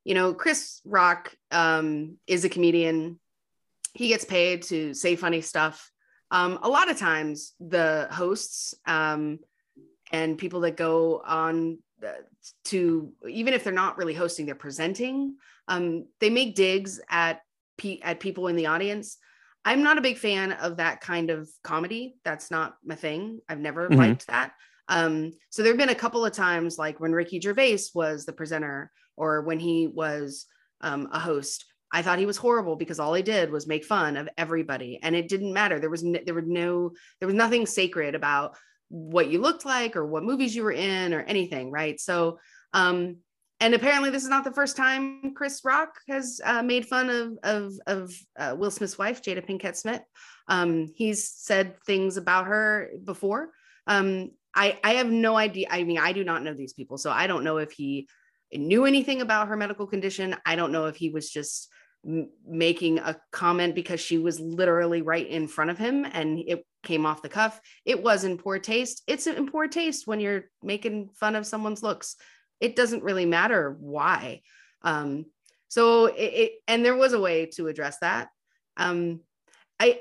you 0.05 0.14
know, 0.14 0.35
Chris 0.35 0.81
Rock 0.85 1.35
um, 1.51 2.16
is 2.27 2.45
a 2.45 2.49
comedian. 2.49 3.19
He 3.95 4.09
gets 4.09 4.25
paid 4.25 4.62
to 4.64 4.95
say 4.95 5.16
funny 5.16 5.40
stuff. 5.40 5.90
Um, 6.31 6.59
a 6.62 6.69
lot 6.69 6.90
of 6.90 6.99
times, 6.99 7.55
the 7.61 8.09
hosts 8.11 8.75
um, 8.87 9.38
and 10.12 10.37
people 10.37 10.61
that 10.61 10.77
go 10.77 11.23
on 11.25 11.79
uh, 12.05 12.11
to 12.64 13.12
even 13.29 13.55
if 13.55 13.64
they're 13.64 13.73
not 13.73 13.97
really 13.97 14.14
hosting, 14.14 14.47
they're 14.47 14.55
presenting. 14.55 15.37
Um, 15.69 16.07
they 16.21 16.31
make 16.31 16.55
digs 16.55 17.01
at 17.09 17.40
pe- 17.77 18.01
at 18.01 18.21
people 18.21 18.49
in 18.49 18.57
the 18.57 18.66
audience 18.66 19.19
I'm 19.67 19.83
not 19.83 19.99
a 19.99 20.03
big 20.03 20.17
fan 20.17 20.53
of 20.53 20.77
that 20.77 21.01
kind 21.01 21.29
of 21.29 21.51
comedy. 21.65 22.15
That's 22.25 22.53
not 22.53 22.77
my 22.85 22.95
thing. 22.95 23.41
I've 23.49 23.59
never 23.59 23.89
mm-hmm. 23.89 23.99
liked 23.99 24.29
that. 24.29 24.53
Um, 24.89 25.33
so 25.51 25.63
there 25.63 25.73
have 25.73 25.79
been 25.79 25.89
a 25.89 25.95
couple 25.95 26.25
of 26.25 26.33
times, 26.33 26.79
like 26.79 27.01
when 27.01 27.11
Ricky 27.11 27.41
Gervais 27.41 27.81
was 27.93 28.25
the 28.25 28.33
presenter 28.33 28.93
or 29.17 29.43
when 29.43 29.59
he 29.59 29.89
was 29.89 30.47
um, 30.83 31.09
a 31.13 31.19
host. 31.19 31.65
I 31.93 32.03
thought 32.03 32.21
he 32.21 32.27
was 32.27 32.37
horrible 32.37 32.77
because 32.77 33.01
all 33.01 33.15
he 33.15 33.23
did 33.23 33.51
was 33.51 33.67
make 33.67 33.85
fun 33.85 34.17
of 34.17 34.29
everybody, 34.39 35.01
and 35.03 35.17
it 35.17 35.29
didn't 35.29 35.53
matter. 35.53 35.81
There 35.81 35.91
was 35.91 36.05
no, 36.05 36.21
there 36.25 36.35
was 36.35 36.45
no 36.47 36.93
there 37.21 37.27
was 37.27 37.35
nothing 37.35 37.67
sacred 37.67 38.15
about 38.15 38.57
what 38.89 39.29
you 39.29 39.41
looked 39.41 39.65
like 39.65 39.97
or 39.97 40.07
what 40.07 40.23
movies 40.23 40.55
you 40.55 40.63
were 40.63 40.73
in 40.73 41.13
or 41.13 41.23
anything, 41.23 41.73
right? 41.73 41.99
So 41.99 42.39
um, 42.73 43.17
and 43.61 43.75
apparently 43.75 44.11
this 44.11 44.23
is 44.23 44.29
not 44.29 44.45
the 44.45 44.53
first 44.53 44.77
time 44.77 45.33
Chris 45.35 45.62
Rock 45.64 45.95
has 46.09 46.40
uh, 46.45 46.62
made 46.62 46.87
fun 46.87 47.11
of 47.11 47.38
of, 47.42 47.73
of 47.87 48.14
uh, 48.38 48.55
Will 48.57 48.71
Smith's 48.71 48.99
wife, 48.99 49.23
Jada 49.23 49.47
Pinkett 49.47 49.77
Smith. 49.77 50.03
Um, 50.49 50.88
he's 50.95 51.29
said 51.29 51.81
things 51.85 52.16
about 52.16 52.47
her 52.47 52.90
before. 53.05 53.51
Um, 53.87 54.31
I 54.55 54.79
I 54.85 54.95
have 54.95 55.11
no 55.11 55.37
idea. 55.37 55.69
I 55.71 55.85
mean, 55.85 55.99
I 55.99 56.12
do 56.12 56.25
not 56.25 56.42
know 56.42 56.55
these 56.55 56.75
people, 56.75 56.99
so 56.99 57.11
I 57.11 57.27
don't 57.27 57.45
know 57.45 57.59
if 57.59 57.73
he 57.73 58.09
knew 58.53 58.85
anything 58.85 59.21
about 59.23 59.49
her 59.49 59.57
medical 59.57 59.87
condition. 59.87 60.37
I 60.45 60.57
don't 60.57 60.73
know 60.73 60.87
if 60.87 60.97
he 60.97 61.11
was 61.11 61.31
just 61.31 61.69
m- 62.07 62.31
making 62.47 62.99
a 62.99 63.16
comment 63.33 63.75
because 63.75 64.01
she 64.01 64.19
was 64.19 64.38
literally 64.38 65.03
right 65.03 65.27
in 65.27 65.49
front 65.49 65.71
of 65.71 65.79
him 65.79 66.05
and 66.05 66.38
it 66.38 66.64
came 66.83 67.07
off 67.07 67.23
the 67.23 67.29
cuff. 67.29 67.61
It 67.85 68.03
was 68.03 68.25
in 68.25 68.38
poor 68.38 68.59
taste. 68.59 69.03
It's 69.07 69.27
in 69.27 69.49
poor 69.49 69.66
taste 69.66 70.07
when 70.07 70.21
you're 70.21 70.45
making 70.62 71.11
fun 71.14 71.35
of 71.35 71.47
someone's 71.47 71.83
looks. 71.83 72.16
It 72.61 72.77
doesn't 72.77 73.03
really 73.03 73.27
matter 73.27 73.77
why. 73.81 74.42
Um, 74.83 75.27
so 75.69 76.07
it, 76.07 76.14
it 76.14 76.53
and 76.69 76.85
there 76.85 76.97
was 76.97 77.12
a 77.12 77.21
way 77.21 77.47
to 77.57 77.69
address 77.69 77.99
that. 78.01 78.29
Um, 78.77 79.21
I 79.79 80.01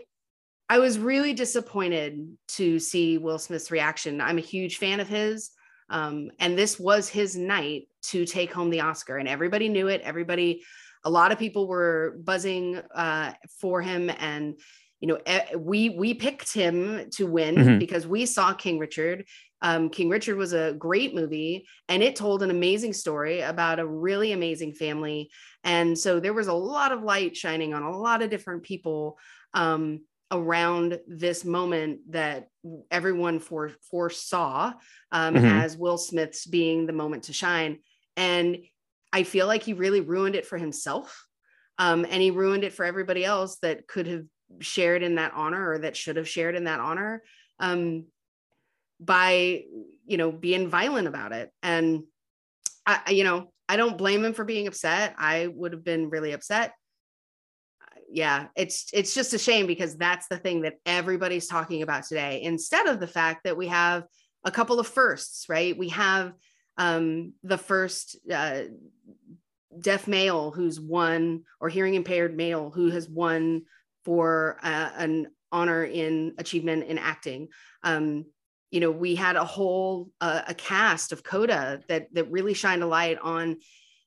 I 0.70 0.80
was 0.80 0.98
really 0.98 1.34
disappointed 1.34 2.38
to 2.50 2.80
see 2.80 3.18
Will 3.18 3.40
Smith's 3.40 3.72
reaction. 3.72 4.22
I'm 4.22 4.38
a 4.38 4.42
huge 4.42 4.78
fan 4.78 5.00
of 5.00 5.08
his. 5.08 5.52
Um, 5.90 6.32
and 6.40 6.58
this 6.58 6.80
was 6.80 7.08
his 7.08 7.36
night 7.36 7.88
to 8.04 8.26
take 8.26 8.52
home 8.52 8.70
the 8.70 8.82
Oscar, 8.82 9.18
and 9.18 9.28
everybody 9.28 9.70
knew 9.70 9.88
it. 9.88 10.02
Everybody, 10.02 10.64
a 11.04 11.10
lot 11.10 11.32
of 11.32 11.38
people 11.38 11.68
were 11.68 12.18
buzzing 12.24 12.82
uh, 12.94 13.34
for 13.62 13.82
him, 13.82 14.10
and 14.18 14.60
you 15.00 15.08
know, 15.08 15.20
we 15.58 15.90
we 15.90 16.16
picked 16.16 16.54
him 16.54 17.10
to 17.12 17.28
win 17.28 17.56
mm-hmm. 17.56 17.80
because 17.80 18.08
we 18.08 18.26
saw 18.26 18.54
King 18.54 18.80
Richard. 18.80 19.26
Um, 19.62 19.90
King 19.90 20.10
Richard 20.10 20.38
was 20.38 20.54
a 20.54 20.74
great 20.78 21.16
movie, 21.16 21.68
and 21.90 22.04
it 22.04 22.16
told 22.16 22.44
an 22.44 22.52
amazing 22.52 22.94
story 22.94 23.42
about 23.42 23.80
a 23.80 23.88
really 23.88 24.32
amazing 24.32 24.74
family. 24.74 25.30
And 25.64 25.98
so 25.98 26.20
there 26.20 26.34
was 26.34 26.48
a 26.48 26.54
lot 26.54 26.92
of 26.92 27.04
light 27.04 27.36
shining 27.36 27.74
on 27.74 27.84
a 27.84 27.98
lot 27.98 28.22
of 28.22 28.30
different 28.30 28.64
people. 28.64 29.18
Um, 29.54 30.02
around 30.32 31.00
this 31.08 31.46
moment 31.46 32.00
that 32.10 32.48
everyone 32.90 33.40
for, 33.40 33.72
foresaw 33.90 34.74
um, 35.12 35.36
mm-hmm. 35.36 35.46
as 35.46 35.78
Will 35.78 36.00
Smith's 36.00 36.46
being 36.46 36.86
the 36.86 36.94
moment 36.94 37.24
to 37.24 37.34
shine. 37.34 37.78
And 38.18 38.58
I 39.14 39.24
feel 39.24 39.48
like 39.48 39.64
he 39.64 39.74
really 39.74 40.02
ruined 40.02 40.36
it 40.36 40.46
for 40.46 40.58
himself. 40.58 41.26
Um, 41.78 42.06
and 42.10 42.22
he 42.22 42.32
ruined 42.32 42.64
it 42.64 42.74
for 42.74 42.86
everybody 42.86 43.24
else 43.24 43.58
that 43.60 43.88
could 43.88 44.08
have 44.08 44.26
shared 44.60 45.04
in 45.04 45.16
that 45.16 45.34
honor 45.36 45.72
or 45.72 45.80
that 45.80 45.96
should 45.96 46.18
have 46.18 46.28
shared 46.28 46.56
in 46.56 46.66
that 46.66 46.80
honor 46.80 47.24
um, 47.60 48.06
by, 49.00 49.64
you 50.06 50.18
know, 50.18 50.32
being 50.32 50.68
violent 50.70 51.08
about 51.08 51.32
it. 51.32 51.52
And, 51.62 52.04
I, 52.86 53.12
you 53.12 53.24
know, 53.24 53.52
I 53.68 53.78
don't 53.78 53.98
blame 53.98 54.24
him 54.24 54.34
for 54.34 54.46
being 54.46 54.68
upset. 54.68 55.16
I 55.18 55.48
would 55.48 55.74
have 55.74 55.84
been 55.84 56.10
really 56.10 56.34
upset 56.34 56.74
yeah 58.10 58.48
it's 58.56 58.88
it's 58.94 59.14
just 59.14 59.34
a 59.34 59.40
shame 59.40 59.68
because 59.68 59.98
that's 59.98 60.28
the 60.28 60.38
thing 60.38 60.62
that 60.62 60.76
everybody's 60.86 61.48
talking 61.48 61.82
about 61.82 62.04
today 62.04 62.42
instead 62.44 62.88
of 62.88 63.00
the 63.00 63.08
fact 63.08 63.44
that 63.44 63.58
we 63.58 63.68
have 63.68 64.06
a 64.44 64.52
couple 64.52 64.80
of 64.80 64.88
firsts 64.88 65.50
right 65.50 65.78
we 65.78 65.90
have 65.90 66.34
um 66.78 67.34
the 67.44 67.58
first 67.58 68.18
uh 68.32 68.62
deaf 69.80 70.08
male 70.08 70.52
who's 70.52 70.80
won 70.80 71.44
or 71.60 71.68
hearing 71.68 71.96
impaired 71.96 72.36
male 72.36 72.70
who 72.70 72.90
has 72.90 73.10
won 73.10 73.64
for 74.06 74.58
uh, 74.62 74.92
an 74.96 75.28
honor 75.52 75.84
in 75.84 76.34
achievement 76.38 76.86
in 76.86 76.98
acting 76.98 77.48
um 77.84 78.26
you 78.76 78.82
know 78.82 78.92
we 78.92 79.16
had 79.16 79.38
a 79.38 79.46
whole 79.46 80.10
uh, 80.20 80.42
a 80.48 80.54
cast 80.54 81.14
of 81.14 81.24
coda 81.24 81.82
that 81.88 82.14
that 82.14 82.30
really 82.30 82.54
shined 82.54 82.84
a 82.84 82.86
light 82.86 83.18
on 83.24 83.56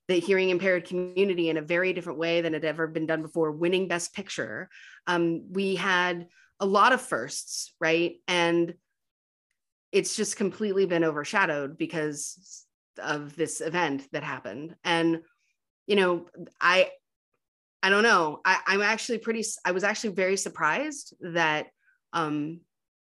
the 0.07 0.19
hearing 0.19 0.51
impaired 0.51 0.85
community 0.85 1.49
in 1.49 1.57
a 1.57 1.61
very 1.61 1.91
different 1.91 2.19
way 2.19 2.41
than 2.41 2.53
had 2.53 2.65
ever 2.65 2.85
been 2.85 3.07
done 3.07 3.23
before, 3.23 3.51
winning 3.51 3.87
Best 3.87 4.13
Picture. 4.13 4.69
Um, 5.07 5.51
we 5.51 5.75
had 5.75 6.27
a 6.59 6.67
lot 6.67 6.93
of 6.93 7.01
firsts, 7.01 7.73
right? 7.79 8.17
And 8.27 8.75
it's 9.91 10.15
just 10.15 10.37
completely 10.37 10.85
been 10.85 11.03
overshadowed 11.03 11.77
because 11.77 12.65
of 13.01 13.35
this 13.35 13.61
event 13.61 14.07
that 14.11 14.23
happened. 14.23 14.75
And, 14.83 15.21
you 15.87 15.95
know, 15.95 16.25
I, 16.59 16.89
I 17.81 17.89
don't 17.89 18.03
know. 18.03 18.39
I, 18.45 18.59
I'm 18.65 18.81
actually 18.81 19.19
pretty, 19.19 19.43
I 19.65 19.71
was 19.71 19.83
actually 19.83 20.13
very 20.13 20.37
surprised 20.37 21.15
that 21.21 21.67
um, 22.13 22.61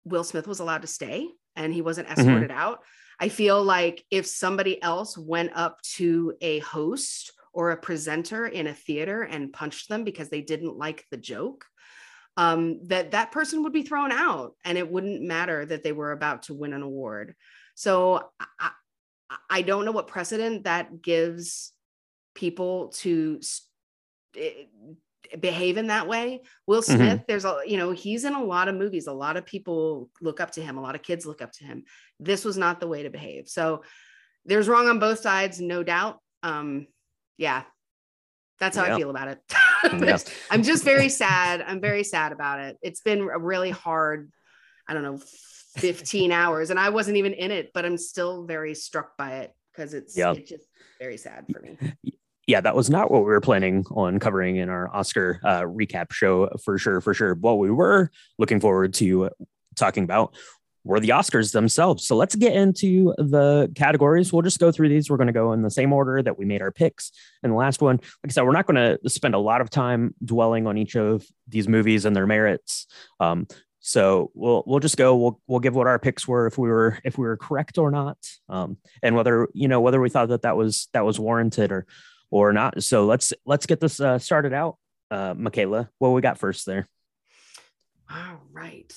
Will 0.04 0.24
Smith 0.24 0.46
was 0.46 0.60
allowed 0.60 0.82
to 0.82 0.88
stay 0.88 1.28
and 1.56 1.72
he 1.72 1.82
wasn't 1.82 2.08
mm-hmm. 2.08 2.20
escorted 2.20 2.50
mm-hmm. 2.50 2.58
out. 2.58 2.80
I 3.18 3.28
feel 3.28 3.62
like 3.62 4.04
if 4.10 4.26
somebody 4.26 4.82
else 4.82 5.16
went 5.16 5.52
up 5.54 5.82
to 5.96 6.34
a 6.40 6.60
host 6.60 7.32
or 7.52 7.70
a 7.70 7.76
presenter 7.76 8.46
in 8.46 8.66
a 8.66 8.74
theater 8.74 9.22
and 9.22 9.52
punched 9.52 9.88
them 9.88 10.04
because 10.04 10.30
they 10.30 10.40
didn't 10.40 10.78
like 10.78 11.04
the 11.10 11.16
joke, 11.16 11.66
um, 12.36 12.80
that 12.86 13.10
that 13.10 13.32
person 13.32 13.62
would 13.62 13.72
be 13.72 13.82
thrown 13.82 14.12
out 14.12 14.54
and 14.64 14.78
it 14.78 14.90
wouldn't 14.90 15.20
matter 15.20 15.66
that 15.66 15.82
they 15.82 15.92
were 15.92 16.12
about 16.12 16.44
to 16.44 16.54
win 16.54 16.72
an 16.72 16.82
award. 16.82 17.34
So 17.74 18.30
I, 18.58 18.70
I 19.50 19.62
don't 19.62 19.84
know 19.84 19.92
what 19.92 20.08
precedent 20.08 20.64
that 20.64 21.02
gives 21.02 21.72
people 22.34 22.88
to 22.88 23.40
behave 25.40 25.76
in 25.76 25.88
that 25.88 26.08
way. 26.08 26.42
Will 26.66 26.82
mm-hmm. 26.82 26.96
Smith, 26.96 27.12
mm-hmm. 27.18 27.24
there's 27.28 27.44
a, 27.44 27.60
you 27.66 27.76
know, 27.76 27.92
he's 27.92 28.24
in 28.24 28.34
a 28.34 28.42
lot 28.42 28.68
of 28.68 28.74
movies. 28.74 29.06
A 29.06 29.12
lot 29.12 29.36
of 29.36 29.46
people 29.46 30.10
look 30.20 30.40
up 30.40 30.52
to 30.52 30.62
him. 30.62 30.78
A 30.78 30.82
lot 30.82 30.94
of 30.94 31.02
kids 31.02 31.26
look 31.26 31.42
up 31.42 31.52
to 31.52 31.64
him. 31.64 31.84
This 32.18 32.44
was 32.44 32.56
not 32.56 32.80
the 32.80 32.88
way 32.88 33.02
to 33.02 33.10
behave. 33.10 33.48
So 33.48 33.82
there's 34.44 34.68
wrong 34.68 34.88
on 34.88 34.98
both 34.98 35.20
sides, 35.20 35.60
no 35.60 35.82
doubt. 35.82 36.18
Um, 36.42 36.86
yeah, 37.36 37.62
that's 38.58 38.76
how 38.76 38.84
I 38.84 38.96
feel 38.96 39.10
about 39.10 39.28
it. 39.28 39.38
I'm 40.50 40.62
just 40.62 40.84
very 40.84 41.08
sad. 41.08 41.62
I'm 41.66 41.80
very 41.80 42.04
sad 42.04 42.32
about 42.32 42.60
it. 42.60 42.78
It's 42.82 43.00
been 43.00 43.20
a 43.20 43.38
really 43.38 43.70
hard, 43.70 44.30
I 44.86 44.94
don't 44.94 45.02
know, 45.02 45.20
15 45.76 46.32
hours, 46.32 46.70
and 46.70 46.78
I 46.78 46.90
wasn't 46.90 47.16
even 47.16 47.32
in 47.32 47.50
it, 47.50 47.70
but 47.72 47.84
I'm 47.84 47.96
still 47.96 48.44
very 48.44 48.74
struck 48.74 49.16
by 49.16 49.38
it 49.38 49.54
because 49.72 49.94
it's, 49.94 50.16
it's 50.16 50.50
just 50.50 50.66
very 50.98 51.16
sad 51.16 51.46
for 51.50 51.60
me 51.60 51.78
yeah, 52.50 52.60
that 52.60 52.74
was 52.74 52.90
not 52.90 53.12
what 53.12 53.20
we 53.20 53.26
were 53.26 53.40
planning 53.40 53.84
on 53.92 54.18
covering 54.18 54.56
in 54.56 54.68
our 54.68 54.92
Oscar 54.92 55.40
uh, 55.44 55.60
recap 55.60 56.10
show 56.12 56.48
for 56.64 56.78
sure, 56.78 57.00
for 57.00 57.14
sure. 57.14 57.34
What 57.34 57.58
we 57.58 57.70
were 57.70 58.10
looking 58.38 58.58
forward 58.58 58.92
to 58.94 59.30
talking 59.76 60.02
about 60.02 60.34
were 60.82 60.98
the 60.98 61.10
Oscars 61.10 61.52
themselves. 61.52 62.04
So 62.04 62.16
let's 62.16 62.34
get 62.34 62.54
into 62.54 63.14
the 63.18 63.70
categories. 63.76 64.32
We'll 64.32 64.42
just 64.42 64.58
go 64.58 64.72
through 64.72 64.88
these. 64.88 65.08
We're 65.08 65.16
going 65.16 65.28
to 65.28 65.32
go 65.32 65.52
in 65.52 65.62
the 65.62 65.70
same 65.70 65.92
order 65.92 66.22
that 66.22 66.38
we 66.38 66.44
made 66.44 66.60
our 66.60 66.72
picks 66.72 67.12
And 67.44 67.52
the 67.52 67.56
last 67.56 67.80
one. 67.82 67.96
Like 67.96 68.30
I 68.30 68.30
said, 68.30 68.42
we're 68.42 68.52
not 68.52 68.66
going 68.66 68.98
to 68.98 69.08
spend 69.08 69.34
a 69.34 69.38
lot 69.38 69.60
of 69.60 69.70
time 69.70 70.14
dwelling 70.24 70.66
on 70.66 70.76
each 70.76 70.96
of 70.96 71.24
these 71.46 71.68
movies 71.68 72.04
and 72.04 72.16
their 72.16 72.26
merits. 72.26 72.88
Um, 73.20 73.46
so 73.80 74.30
we'll 74.34 74.62
we'll 74.66 74.80
just 74.80 74.98
go. 74.98 75.16
We'll 75.16 75.40
we'll 75.46 75.60
give 75.60 75.74
what 75.74 75.86
our 75.86 75.98
picks 75.98 76.28
were 76.28 76.46
if 76.46 76.58
we 76.58 76.68
were 76.68 76.98
if 77.02 77.16
we 77.16 77.26
were 77.26 77.38
correct 77.38 77.78
or 77.78 77.90
not, 77.90 78.18
um, 78.50 78.76
and 79.02 79.16
whether 79.16 79.48
you 79.54 79.68
know 79.68 79.80
whether 79.80 80.00
we 80.00 80.10
thought 80.10 80.28
that 80.28 80.42
that 80.42 80.56
was 80.56 80.88
that 80.92 81.04
was 81.04 81.18
warranted 81.18 81.72
or 81.72 81.86
or 82.30 82.52
not. 82.52 82.82
So 82.82 83.06
let's 83.06 83.32
let's 83.44 83.66
get 83.66 83.80
this 83.80 84.00
uh, 84.00 84.18
started 84.18 84.52
out. 84.52 84.76
Uh, 85.10 85.34
Michaela, 85.36 85.90
what 85.98 86.10
we 86.10 86.20
got 86.20 86.38
first 86.38 86.66
there? 86.66 86.86
All 88.10 88.40
right. 88.52 88.92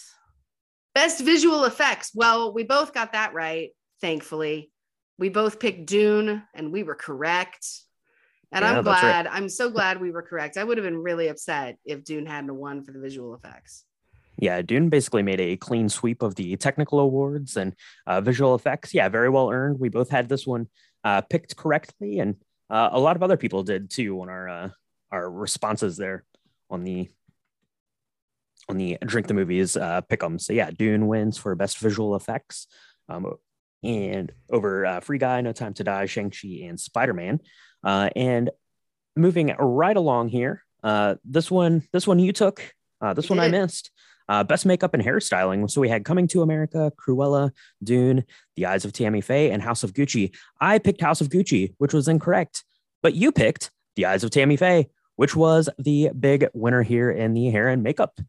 Best 0.94 1.22
visual 1.22 1.66
effects. 1.66 2.12
Well, 2.14 2.54
we 2.54 2.64
both 2.64 2.94
got 2.94 3.14
that 3.14 3.34
right, 3.34 3.72
thankfully. 4.02 4.72
We 5.18 5.30
both 5.30 5.60
picked 5.60 5.88
Dune 5.88 6.44
and 6.54 6.72
we 6.72 6.84
were 6.84 6.96
correct. 6.96 7.68
And 8.52 8.64
yeah, 8.64 8.78
I'm 8.78 8.84
glad. 8.84 9.26
Right. 9.26 9.36
I'm 9.36 9.50
so 9.50 9.72
glad 9.72 10.00
we 10.00 10.12
were 10.12 10.22
correct. 10.22 10.58
I 10.58 10.64
would 10.64 10.78
have 10.78 10.86
been 10.86 10.98
really 10.98 11.28
upset 11.28 11.78
if 11.86 12.04
Dune 12.04 12.28
hadn't 12.28 12.56
won 12.56 12.84
for 12.84 12.92
the 12.92 13.00
visual 13.00 13.34
effects. 13.34 13.86
Yeah, 14.38 14.62
Dune 14.62 14.90
basically 14.90 15.24
made 15.24 15.40
a 15.40 15.58
clean 15.58 15.90
sweep 15.90 16.22
of 16.22 16.36
the 16.36 16.56
technical 16.58 17.00
awards 17.00 17.56
and 17.56 17.74
uh, 18.08 18.22
visual 18.22 18.56
effects. 18.56 18.94
Yeah, 18.94 19.10
very 19.10 19.30
well 19.30 19.50
earned. 19.52 19.80
We 19.80 19.90
both 19.90 20.10
had 20.10 20.30
this 20.30 20.46
one 20.46 20.68
uh, 21.04 21.22
picked 21.22 21.56
correctly, 21.56 22.20
and 22.20 22.36
uh, 22.70 22.90
a 22.92 23.00
lot 23.00 23.16
of 23.16 23.24
other 23.24 23.38
people 23.38 23.64
did 23.64 23.90
too 23.90 24.22
on 24.22 24.30
our 24.30 24.50
uh, 24.50 24.70
our 25.12 25.30
responses 25.30 25.98
there 25.98 26.24
on 26.70 26.84
the 26.84 27.10
on 28.70 28.78
the 28.78 28.98
drink 29.06 29.28
the 29.28 29.34
movies 29.34 29.76
uh, 29.78 30.02
pick 30.02 30.22
them. 30.22 30.40
So 30.40 30.54
yeah, 30.54 30.72
Dune 30.72 31.08
wins 31.08 31.38
for 31.38 31.54
best 31.56 31.78
visual 31.80 32.16
effects. 32.16 32.68
Um, 33.10 33.34
and 33.84 34.32
over 34.50 34.86
uh, 34.86 35.00
Free 35.02 35.18
Guy, 35.18 35.42
No 35.42 35.52
Time 35.52 35.74
to 35.76 35.84
Die, 35.84 36.06
Shang 36.06 36.32
Chi, 36.32 36.64
and 36.64 36.80
Spider 36.80 37.14
Man. 37.14 37.40
Uh, 37.84 38.10
and 38.16 38.50
moving 39.16 39.54
right 39.60 39.98
along 39.98 40.30
here, 40.30 40.64
uh, 40.84 41.16
this 41.26 41.52
one, 41.52 41.84
this 41.92 42.08
one 42.08 42.20
you 42.20 42.32
took, 42.32 42.74
uh, 43.02 43.14
this 43.14 43.30
one 43.30 43.40
I 43.40 43.50
missed. 43.50 43.92
Uh, 44.30 44.44
best 44.44 44.66
makeup 44.66 44.94
and 44.94 45.04
hairstyling. 45.04 45.70
So 45.70 45.82
we 45.82 45.90
had 45.90 46.06
Coming 46.06 46.28
to 46.30 46.42
America, 46.42 46.92
Cruella, 46.98 47.52
Dune, 47.84 48.24
The 48.56 48.66
Eyes 48.66 48.86
of 48.86 48.94
Tammy 48.94 49.22
Faye, 49.22 49.52
and 49.52 49.62
House 49.62 49.84
of 49.84 49.94
Gucci. 49.94 50.34
I 50.62 50.80
picked 50.80 51.02
House 51.02 51.22
of 51.22 51.30
Gucci, 51.30 51.74
which 51.78 51.94
was 51.94 52.08
incorrect, 52.08 52.64
but 53.02 53.16
you 53.16 53.32
picked 53.32 53.72
The 53.96 54.06
Eyes 54.06 54.24
of 54.24 54.32
Tammy 54.32 54.56
Faye, 54.56 54.90
which 55.16 55.36
was 55.36 55.70
the 55.78 56.10
big 56.18 56.48
winner 56.54 56.84
here 56.84 57.12
in 57.12 57.34
the 57.34 57.50
hair 57.50 57.68
and 57.68 57.84
makeup 57.84 58.20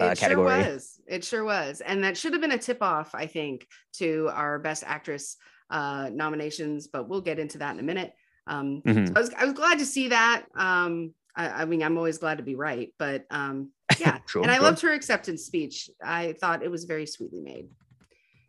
uh, 0.00 0.06
it 0.06 0.18
category. 0.18 0.62
Sure 0.62 0.72
was. 0.72 1.00
It 1.06 1.24
sure 1.24 1.44
was. 1.44 1.80
And 1.80 2.04
that 2.04 2.16
should 2.16 2.32
have 2.32 2.42
been 2.42 2.52
a 2.52 2.58
tip 2.58 2.82
off, 2.82 3.14
I 3.14 3.26
think, 3.26 3.66
to 3.94 4.30
our 4.32 4.58
best 4.58 4.82
actress 4.86 5.36
uh, 5.70 6.10
nominations, 6.12 6.88
but 6.88 7.08
we'll 7.08 7.20
get 7.20 7.38
into 7.38 7.58
that 7.58 7.74
in 7.74 7.80
a 7.80 7.84
minute. 7.84 8.12
Um, 8.46 8.82
mm-hmm. 8.84 9.06
so 9.06 9.12
I, 9.16 9.20
was, 9.20 9.30
I 9.38 9.44
was 9.44 9.54
glad 9.54 9.78
to 9.78 9.86
see 9.86 10.08
that. 10.08 10.44
Um, 10.54 11.14
I, 11.34 11.62
I, 11.62 11.64
mean, 11.64 11.82
I'm 11.82 11.96
always 11.96 12.18
glad 12.18 12.38
to 12.38 12.44
be 12.44 12.54
right, 12.54 12.92
but 12.98 13.24
um, 13.30 13.70
yeah. 13.98 14.18
sure, 14.26 14.42
and 14.42 14.50
I 14.50 14.56
sure. 14.56 14.64
loved 14.64 14.80
her 14.82 14.92
acceptance 14.92 15.44
speech. 15.44 15.90
I 16.02 16.34
thought 16.34 16.62
it 16.62 16.70
was 16.70 16.84
very 16.84 17.06
sweetly 17.06 17.40
made. 17.40 17.68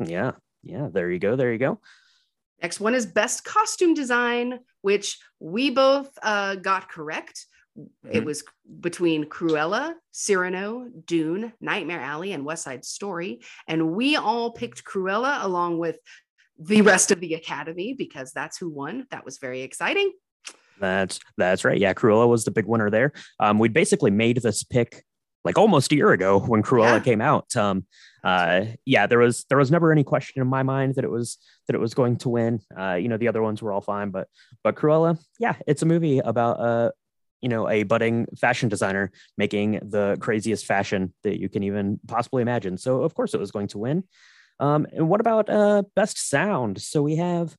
Yeah. 0.04 0.32
Yeah. 0.64 0.90
There 0.92 1.10
you 1.12 1.20
go. 1.20 1.36
There 1.36 1.52
you 1.52 1.60
go. 1.60 1.80
Next 2.62 2.80
one 2.80 2.96
is 2.96 3.06
best 3.06 3.44
costume 3.44 3.94
design, 3.94 4.60
which 4.82 5.20
we 5.40 5.70
both 5.70 6.10
uh, 6.24 6.56
got 6.56 6.90
correct. 6.90 7.46
It 8.10 8.22
Mhm. 8.22 8.26
was 8.26 8.44
between 8.80 9.26
Cruella, 9.26 9.96
Cyrano, 10.12 10.90
Dune, 11.06 11.52
Nightmare 11.60 12.00
Alley, 12.00 12.32
and 12.32 12.46
West 12.46 12.64
Side 12.64 12.86
Story. 12.86 13.42
And 13.68 13.92
we 13.92 14.16
all 14.16 14.52
picked 14.52 14.86
Cruella 14.86 15.44
along 15.44 15.78
with 15.80 15.98
the 16.58 16.82
rest 16.82 17.12
of 17.12 17.20
the 17.20 17.34
Academy 17.34 17.94
because 17.94 18.32
that's 18.32 18.58
who 18.58 18.70
won. 18.70 19.06
That 19.12 19.26
was 19.26 19.38
very 19.40 19.62
exciting. 19.62 20.14
That's 20.80 21.20
that's 21.38 21.66
right. 21.66 21.80
Yeah, 21.80 21.94
Cruella 21.94 22.28
was 22.28 22.46
the 22.46 22.52
big 22.52 22.66
winner 22.66 22.90
there. 22.90 23.12
Um, 23.40 23.60
we 23.60 23.70
basically 23.70 24.12
made 24.12 24.42
this 24.42 24.64
pick 24.64 25.04
like 25.46 25.58
almost 25.58 25.92
a 25.92 25.96
year 25.96 26.12
ago 26.12 26.40
when 26.40 26.62
Cruella 26.64 26.98
Yeah. 26.98 27.00
came 27.00 27.22
out. 27.22 27.56
Um, 27.56 27.86
uh, 28.24 28.66
yeah, 28.86 29.06
there 29.08 29.20
was 29.20 29.46
there 29.50 29.58
was 29.58 29.72
never 29.72 29.92
any 29.92 30.04
question 30.04 30.42
in 30.42 30.48
my 30.48 30.64
mind 30.64 30.96
that 30.96 31.04
it 31.06 31.12
was 31.12 31.38
that 31.68 31.76
it 31.76 31.80
was 31.80 31.94
going 31.94 32.18
to 32.18 32.30
win. 32.30 32.60
Uh, 32.78 32.96
you 32.96 33.08
know, 33.08 33.18
the 33.18 33.28
other 33.28 33.42
ones 33.42 33.62
were 33.62 33.72
all 33.72 33.82
fine, 33.82 34.10
but 34.10 34.28
but 34.64 34.76
Cruella, 34.76 35.18
yeah, 35.40 35.56
it's 35.68 35.84
a 35.84 35.86
movie 35.86 36.20
about 36.20 36.60
uh, 36.60 36.92
you 37.42 37.50
know, 37.50 37.70
a 37.70 37.84
budding 37.84 38.26
fashion 38.40 38.70
designer 38.70 39.12
making 39.38 39.80
the 39.84 40.18
craziest 40.20 40.66
fashion 40.66 41.14
that 41.24 41.40
you 41.40 41.48
can 41.50 41.62
even 41.62 42.00
possibly 42.08 42.42
imagine. 42.42 42.78
So 42.78 43.04
of 43.04 43.14
course 43.14 43.36
it 43.36 43.40
was 43.40 43.52
going 43.52 43.68
to 43.68 43.78
win. 43.78 44.04
Um, 44.60 44.88
and 44.92 45.08
what 45.10 45.20
about 45.20 45.50
uh 45.50 45.84
best 45.96 46.18
sound? 46.30 46.82
So 46.82 47.04
we 47.04 47.18
have 47.18 47.56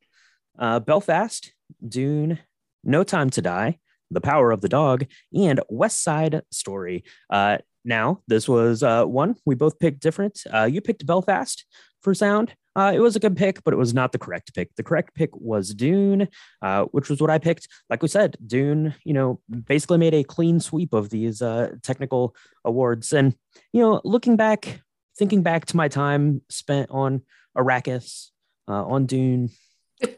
uh 0.59 0.81
Belfast, 0.81 1.53
Dune, 1.87 2.41
No 2.83 3.05
Time 3.05 3.31
to 3.31 3.43
Die, 3.43 3.79
The 4.11 4.21
Power 4.21 4.51
of 4.51 4.61
the 4.63 4.69
Dog, 4.69 5.05
and 5.33 5.61
West 5.69 6.03
Side 6.03 6.43
Story. 6.51 7.05
Uh, 7.31 7.59
now, 7.87 8.21
this 8.27 8.49
was 8.49 8.83
uh, 8.83 9.05
one 9.05 9.37
we 9.47 9.55
both 9.55 9.79
picked 9.79 10.01
different. 10.01 10.43
Uh, 10.53 10.65
you 10.65 10.81
picked 10.81 11.07
Belfast 11.07 11.65
for 12.03 12.15
sound. 12.15 12.55
Uh, 12.75 12.93
it 12.95 12.99
was 12.99 13.17
a 13.17 13.21
good 13.21 13.37
pick, 13.37 13.65
but 13.65 13.73
it 13.73 13.79
was 13.79 13.95
not 13.95 14.13
the 14.13 14.19
correct 14.19 14.55
pick. 14.55 14.75
The 14.77 14.83
correct 14.83 15.15
pick 15.15 15.31
was 15.35 15.73
Dune, 15.73 16.29
uh, 16.61 16.85
which 16.87 17.09
was 17.09 17.23
what 17.23 17.31
I 17.31 17.39
picked. 17.39 17.69
Like 17.89 18.03
we 18.03 18.09
said, 18.09 18.37
Dune, 18.47 18.95
you 19.05 19.15
know, 19.15 19.41
basically 19.49 19.97
made 19.97 20.13
a 20.13 20.23
clean 20.23 20.61
sweep 20.61 20.93
of 20.93 21.09
these 21.09 21.41
uh, 21.41 21.71
technical 21.83 22.37
awards. 22.65 23.15
And, 23.15 23.35
you 23.73 23.81
know, 23.81 24.03
looking 24.05 24.37
back, 24.37 24.83
thinking 25.17 25.43
back 25.43 25.65
to 25.67 25.77
my 25.77 25.89
time 25.89 26.43
spent 26.51 26.91
on 26.91 27.23
Arrakis, 27.57 28.31
uh, 28.69 28.85
on 28.85 29.07
Dune, 29.07 29.49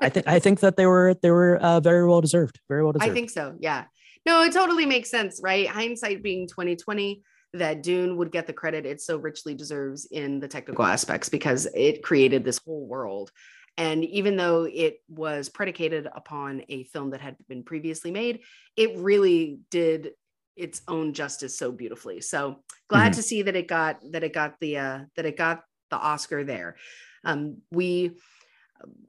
I 0.00 0.08
think 0.08 0.26
I 0.26 0.40
think 0.40 0.60
that 0.60 0.76
they 0.76 0.86
were 0.86 1.14
they 1.22 1.30
were 1.30 1.56
uh, 1.58 1.78
very 1.78 2.06
well 2.08 2.20
deserved. 2.20 2.58
Very 2.68 2.82
well 2.82 2.92
deserved. 2.92 3.10
I 3.10 3.14
think 3.14 3.30
so. 3.30 3.54
Yeah. 3.60 3.84
No, 4.26 4.42
it 4.42 4.52
totally 4.52 4.86
makes 4.86 5.10
sense, 5.10 5.40
right? 5.42 5.68
Hindsight 5.68 6.22
being 6.22 6.48
2020, 6.48 7.22
that 7.54 7.82
Dune 7.82 8.16
would 8.16 8.30
get 8.30 8.46
the 8.46 8.52
credit 8.52 8.86
it 8.86 9.00
so 9.00 9.16
richly 9.16 9.54
deserves 9.54 10.06
in 10.06 10.40
the 10.40 10.48
technical 10.48 10.84
aspects 10.84 11.28
because 11.28 11.66
it 11.74 12.02
created 12.02 12.44
this 12.44 12.58
whole 12.58 12.86
world. 12.86 13.30
And 13.76 14.04
even 14.04 14.36
though 14.36 14.64
it 14.64 15.02
was 15.08 15.48
predicated 15.48 16.08
upon 16.12 16.62
a 16.68 16.84
film 16.84 17.10
that 17.10 17.20
had 17.20 17.36
been 17.48 17.62
previously 17.62 18.10
made, 18.10 18.40
it 18.76 18.98
really 18.98 19.60
did 19.70 20.10
its 20.56 20.82
own 20.88 21.12
justice 21.12 21.56
so 21.56 21.70
beautifully. 21.70 22.20
So 22.20 22.64
glad 22.88 23.12
Mhm. 23.12 23.16
to 23.16 23.22
see 23.22 23.42
that 23.42 23.54
it 23.54 23.68
got 23.68 24.00
that 24.10 24.24
it 24.24 24.32
got 24.32 24.58
the 24.60 24.76
uh, 24.78 25.00
that 25.14 25.24
it 25.26 25.36
got 25.36 25.62
the 25.90 25.96
Oscar 25.96 26.42
there. 26.42 26.76
Um, 27.24 27.62
we 27.70 28.18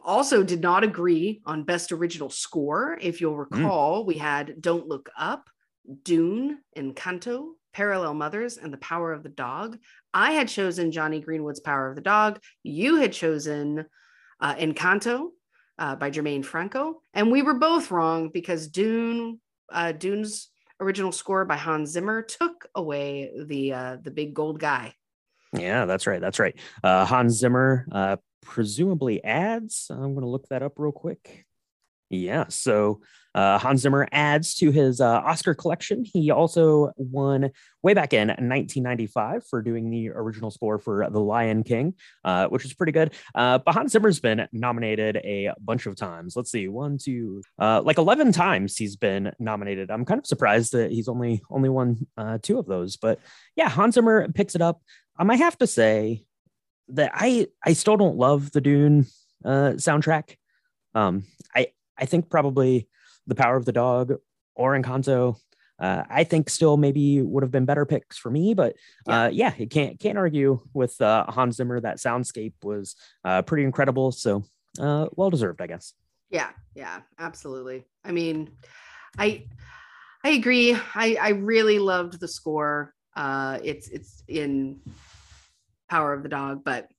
also 0.02 0.43
did 0.43 0.62
not 0.62 0.84
agree 0.84 1.41
on 1.45 1.63
best 1.63 1.91
original 1.91 2.30
score. 2.30 2.97
If 3.02 3.21
you'll 3.21 3.36
recall, 3.38 4.06
we 4.06 4.15
had 4.15 4.62
Don't 4.62 4.88
Look 4.88 5.10
Up, 5.17 5.49
Dune, 6.04 6.60
Encanto, 6.78 7.54
Parallel 7.73 8.13
Mothers, 8.13 8.58
and 8.58 8.73
The 8.73 8.77
Power 8.77 9.13
of 9.13 9.23
the 9.23 9.29
Dog. 9.29 9.77
I 10.13 10.32
had 10.32 10.47
chosen 10.47 10.91
Jonny 10.91 11.19
Greenwood's 11.19 11.60
Power 11.60 11.89
of 11.89 11.95
the 11.95 12.01
Dog. 12.01 12.39
You 12.63 12.95
had 12.97 13.13
chosen 13.13 13.86
uh, 14.39 14.55
Encanto 14.55 15.29
uh, 15.77 15.95
by 15.95 16.10
Germaine 16.10 16.43
Franco, 16.43 17.01
and 17.13 17.32
we 17.32 17.41
were 17.41 17.53
both 17.55 17.91
wrong 17.91 18.29
because 18.29 18.67
Dune, 18.67 19.39
uh, 19.71 19.91
Dune's 19.91 20.49
original 20.79 21.12
score 21.12 21.45
by 21.45 21.55
Hans 21.55 21.91
Zimmer 21.91 22.21
took 22.21 22.67
away 22.75 23.32
the 23.45 23.73
uh, 23.73 23.97
the 24.01 24.12
big 24.12 24.34
gold 24.34 24.60
guy. 24.60 24.93
Yeah, 25.53 25.86
that's 25.86 26.08
right. 26.08 26.21
That's 26.21 26.39
right. 26.39 26.55
Uh, 26.84 27.05
Hans 27.05 27.34
Zimmer 27.34 27.88
uh, 27.91 28.17
presumably 28.41 29.23
adds. 29.23 29.88
I'm 29.89 30.13
going 30.13 30.21
to 30.21 30.27
look 30.27 30.47
that 30.49 30.63
up 30.63 30.73
real 30.77 30.91
quick. 30.91 31.45
Yeah, 32.09 32.45
so 32.49 33.01
uh, 33.35 33.59
Hans 33.59 33.81
Zimmer 33.81 34.07
adds 34.11 34.55
to 34.55 34.71
his 34.71 34.99
uh, 34.99 35.21
Oscar 35.23 35.53
collection. 35.53 36.03
He 36.03 36.31
also 36.31 36.91
won 36.97 37.51
way 37.83 37.93
back 37.93 38.13
in 38.13 38.29
1995 38.29 39.43
for 39.47 39.61
doing 39.61 39.89
the 39.89 40.09
original 40.09 40.49
score 40.49 40.79
for 40.79 41.07
The 41.09 41.19
Lion 41.19 41.63
King, 41.63 41.93
uh, 42.25 42.47
which 42.47 42.65
is 42.65 42.73
pretty 42.73 42.91
good. 42.91 43.13
Uh, 43.35 43.59
but 43.59 43.73
Hans 43.73 43.91
Zimmer's 43.91 44.19
been 44.19 44.47
nominated 44.51 45.17
a 45.17 45.53
bunch 45.59 45.85
of 45.85 45.95
times. 45.95 46.35
Let's 46.35 46.51
see, 46.51 46.67
one, 46.67 46.97
two, 46.97 47.43
uh, 47.59 47.81
like 47.83 47.97
11 47.99 48.31
times 48.31 48.75
he's 48.75 48.95
been 48.95 49.31
nominated. 49.39 49.91
I'm 49.91 50.05
kind 50.05 50.19
of 50.19 50.25
surprised 50.25 50.71
that 50.73 50.91
he's 50.91 51.07
only 51.07 51.41
only 51.51 51.69
won 51.69 52.07
uh, 52.17 52.39
two 52.41 52.57
of 52.57 52.65
those. 52.65 52.97
But 52.97 53.19
yeah, 53.55 53.69
Hans 53.69 53.95
Zimmer 53.95 54.27
picks 54.29 54.55
it 54.55 54.61
up. 54.61 54.81
Um, 55.19 55.29
I 55.29 55.35
have 55.35 55.57
to 55.59 55.67
say 55.67 56.25
that 56.89 57.11
I 57.13 57.47
I 57.63 57.73
still 57.73 57.97
don't 57.97 58.17
love 58.17 58.51
the 58.51 58.61
Dune 58.61 59.05
soundtrack. 59.45 60.35
Um, 60.95 61.23
I 61.55 61.67
I 61.99 62.05
think 62.05 62.29
probably 62.29 62.88
the 63.27 63.35
Power 63.35 63.55
of 63.55 63.65
the 63.65 63.71
Dog 63.71 64.13
or 64.55 64.79
Encanto. 64.79 65.38
Uh, 65.79 66.03
I 66.09 66.25
think 66.25 66.49
still 66.49 66.75
maybe 66.75 67.21
would 67.21 67.43
have 67.43 67.51
been 67.51 67.65
better 67.65 67.85
picks 67.85 68.17
for 68.17 68.29
me, 68.29 68.53
but 68.53 68.75
uh, 69.07 69.29
yeah, 69.31 69.53
you 69.57 69.67
can't 69.67 69.97
can't 69.97 70.17
argue 70.17 70.59
with 70.73 70.99
uh, 70.99 71.25
Hans 71.29 71.55
Zimmer. 71.55 71.79
That 71.79 71.97
soundscape 71.97 72.53
was 72.63 72.95
uh, 73.23 73.43
pretty 73.43 73.63
incredible, 73.63 74.12
so 74.12 74.43
uh, 74.77 75.07
well 75.15 75.29
deserved, 75.29 75.62
I 75.62 75.67
guess. 75.67 75.93
Yeah, 76.29 76.49
yeah, 76.75 76.99
absolutely. 77.17 77.85
I 78.03 78.12
mean, 78.12 78.51
I 79.17 79.45
I 80.23 80.31
agree. 80.31 80.75
I 80.95 81.17
I 81.19 81.29
really 81.29 81.79
loved 81.79 82.19
the 82.19 82.27
score. 82.27 82.93
Uh 83.15 83.59
it's 83.63 83.88
it's 83.88 84.23
in 84.27 84.81
Power 85.89 86.13
of 86.13 86.23
the 86.23 86.29
Dog, 86.29 86.63
but 86.63 86.89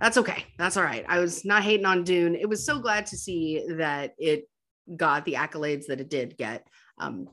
that's 0.00 0.16
okay. 0.18 0.44
That's 0.58 0.76
all 0.76 0.82
right. 0.84 1.04
I 1.08 1.18
was 1.20 1.44
not 1.44 1.62
hating 1.62 1.86
on 1.86 2.04
Dune. 2.04 2.34
It 2.34 2.48
was 2.48 2.64
so 2.64 2.78
glad 2.78 3.06
to 3.06 3.16
see 3.16 3.64
that 3.78 4.14
it 4.18 4.48
got 4.96 5.24
the 5.24 5.34
accolades 5.34 5.86
that 5.86 6.00
it 6.00 6.08
did 6.10 6.36
get. 6.36 6.66
Um, 6.98 7.28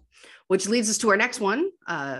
which 0.47 0.67
leads 0.67 0.89
us 0.89 0.97
to 0.99 1.09
our 1.09 1.17
next 1.17 1.39
one. 1.39 1.69
Uh 1.87 2.19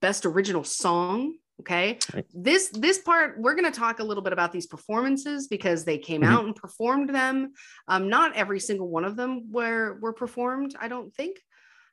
best 0.00 0.24
original 0.26 0.64
song. 0.64 1.34
Okay. 1.60 1.98
Right. 2.14 2.24
This 2.32 2.68
this 2.68 2.98
part, 2.98 3.40
we're 3.40 3.54
gonna 3.56 3.70
talk 3.72 3.98
a 3.98 4.04
little 4.04 4.22
bit 4.22 4.32
about 4.32 4.52
these 4.52 4.66
performances 4.66 5.48
because 5.48 5.84
they 5.84 5.98
came 5.98 6.22
Mhm. 6.22 6.26
out 6.32 6.44
and 6.44 6.54
performed 6.54 7.10
them. 7.12 7.52
Um, 7.88 8.08
not 8.08 8.36
every 8.36 8.60
single 8.60 8.88
one 8.88 9.04
of 9.04 9.16
them 9.16 9.50
were 9.50 9.98
were 10.00 10.12
performed, 10.12 10.76
I 10.80 10.86
don't 10.88 11.12
think. 11.14 11.38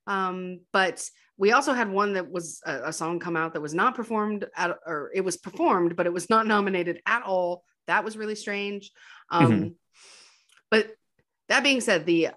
Um, 0.07 0.61
but 0.71 1.07
we 1.37 1.51
also 1.51 1.73
had 1.73 1.89
one 1.89 2.13
that 2.13 2.31
was 2.31 2.61
a, 2.65 2.89
a 2.89 2.93
song 2.93 3.19
come 3.19 3.35
out 3.35 3.53
that 3.53 3.61
was 3.61 3.73
not 3.73 3.95
performed 3.95 4.45
at, 4.55 4.77
or 4.85 5.11
it 5.13 5.21
was 5.21 5.37
performed, 5.37 5.95
but 5.95 6.05
it 6.05 6.13
was 6.13 6.29
not 6.29 6.47
nominated 6.55 7.01
at 7.05 7.23
all. 7.23 7.63
That 7.87 8.03
was 8.03 8.17
really 8.17 8.35
strange. 8.35 8.91
Um, 9.29 9.51
Mhm. 9.51 9.75
But 10.71 10.95
that 11.49 11.63
being 11.63 11.79
said, 11.81 12.05
the 12.05 12.29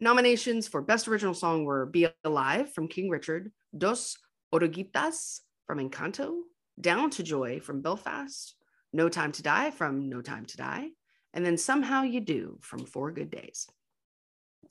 nominations 0.00 0.66
for 0.66 0.82
Best 0.82 1.06
Original 1.08 1.34
Song 1.34 1.64
were 1.64 1.86
Be 1.86 2.08
Alive 2.24 2.72
from 2.72 2.88
King 2.88 3.08
Richard, 3.08 3.52
Dos 3.76 4.16
Oruguitas 4.52 5.40
from 5.66 5.78
Encanto, 5.78 6.40
Down 6.80 7.10
to 7.10 7.22
Joy 7.22 7.60
from 7.60 7.80
Belfast, 7.82 8.54
No 8.92 9.08
Time 9.08 9.32
to 9.32 9.42
Die 9.42 9.70
from 9.70 10.08
No 10.08 10.20
Time 10.22 10.44
to 10.46 10.56
Die, 10.56 10.88
and 11.32 11.46
then 11.46 11.56
Somehow 11.56 12.02
You 12.02 12.20
Do 12.20 12.58
from 12.62 12.84
Four 12.84 13.12
Good 13.12 13.30
Days. 13.30 13.68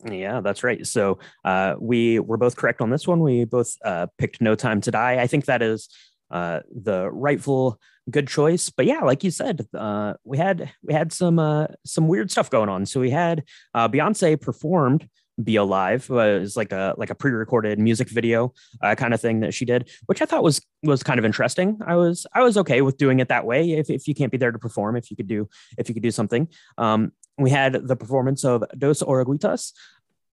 Yeah, 0.06 0.42
that's 0.42 0.64
right. 0.64 0.86
So 0.86 1.20
uh, 1.46 1.76
we 1.80 2.20
were 2.20 2.38
both 2.38 2.56
correct 2.56 2.82
on 2.82 2.90
this 2.90 3.08
one. 3.08 3.20
We 3.20 3.46
both 3.46 3.76
uh, 3.86 4.08
picked 4.18 4.42
No 4.42 4.56
Time 4.56 4.82
to 4.82 4.92
Die. 4.92 5.22
I 5.22 5.28
think 5.28 5.46
that 5.46 5.62
is 5.62 5.90
uh, 6.32 6.62
the 6.72 7.10
rightful 7.12 7.80
good 8.10 8.28
choice. 8.28 8.70
But 8.70 8.86
yeah, 8.86 9.02
like 9.02 9.24
you 9.24 9.32
said, 9.32 9.68
uh, 9.78 10.14
we 10.24 10.38
had 10.38 10.72
we 10.84 10.94
had 10.94 11.14
some 11.14 11.40
uh, 11.40 11.68
some 11.86 12.08
weird 12.08 12.32
stuff 12.32 12.50
going 12.50 12.70
on. 12.70 12.86
So 12.86 13.00
we 13.00 13.12
had 13.12 13.44
uh, 13.74 13.88
Beyonce 13.90 14.40
performed 14.40 15.08
"Be 15.44 15.56
Alive." 15.56 16.10
Uh, 16.10 16.40
was 16.42 16.58
like 16.58 16.72
a 16.72 16.94
like 16.98 17.10
a 17.10 17.16
pre-recorded 17.16 17.80
music 17.80 18.10
video 18.10 18.54
uh, 18.82 18.96
kind 18.96 19.14
of 19.14 19.22
thing 19.22 19.42
that 19.42 19.54
she 19.54 19.66
did, 19.66 19.90
which 20.06 20.22
I 20.22 20.26
thought 20.26 20.44
was 20.44 20.62
was 20.84 21.04
kind 21.04 21.20
of 21.20 21.26
interesting. 21.26 21.80
I 21.86 21.96
was 21.96 22.26
I 22.34 22.42
was 22.42 22.58
okay 22.58 22.82
with 22.82 22.98
doing 22.98 23.20
it 23.20 23.30
that 23.30 23.46
way. 23.46 23.72
If 23.72 23.90
if 23.90 24.08
you 24.08 24.16
can't 24.16 24.32
be 24.32 24.38
there 24.38 24.52
to 24.52 24.60
perform, 24.60 24.96
if 24.96 25.10
you 25.10 25.18
could 25.18 25.28
do 25.28 25.50
if 25.78 25.90
you 25.90 25.94
could 25.94 26.04
do 26.04 26.12
something. 26.12 26.48
Um, 26.78 27.12
we 27.38 27.50
had 27.50 27.74
the 27.74 27.96
performance 27.96 28.44
of 28.44 28.64
Dos 28.78 29.02
Oruguitas, 29.02 29.74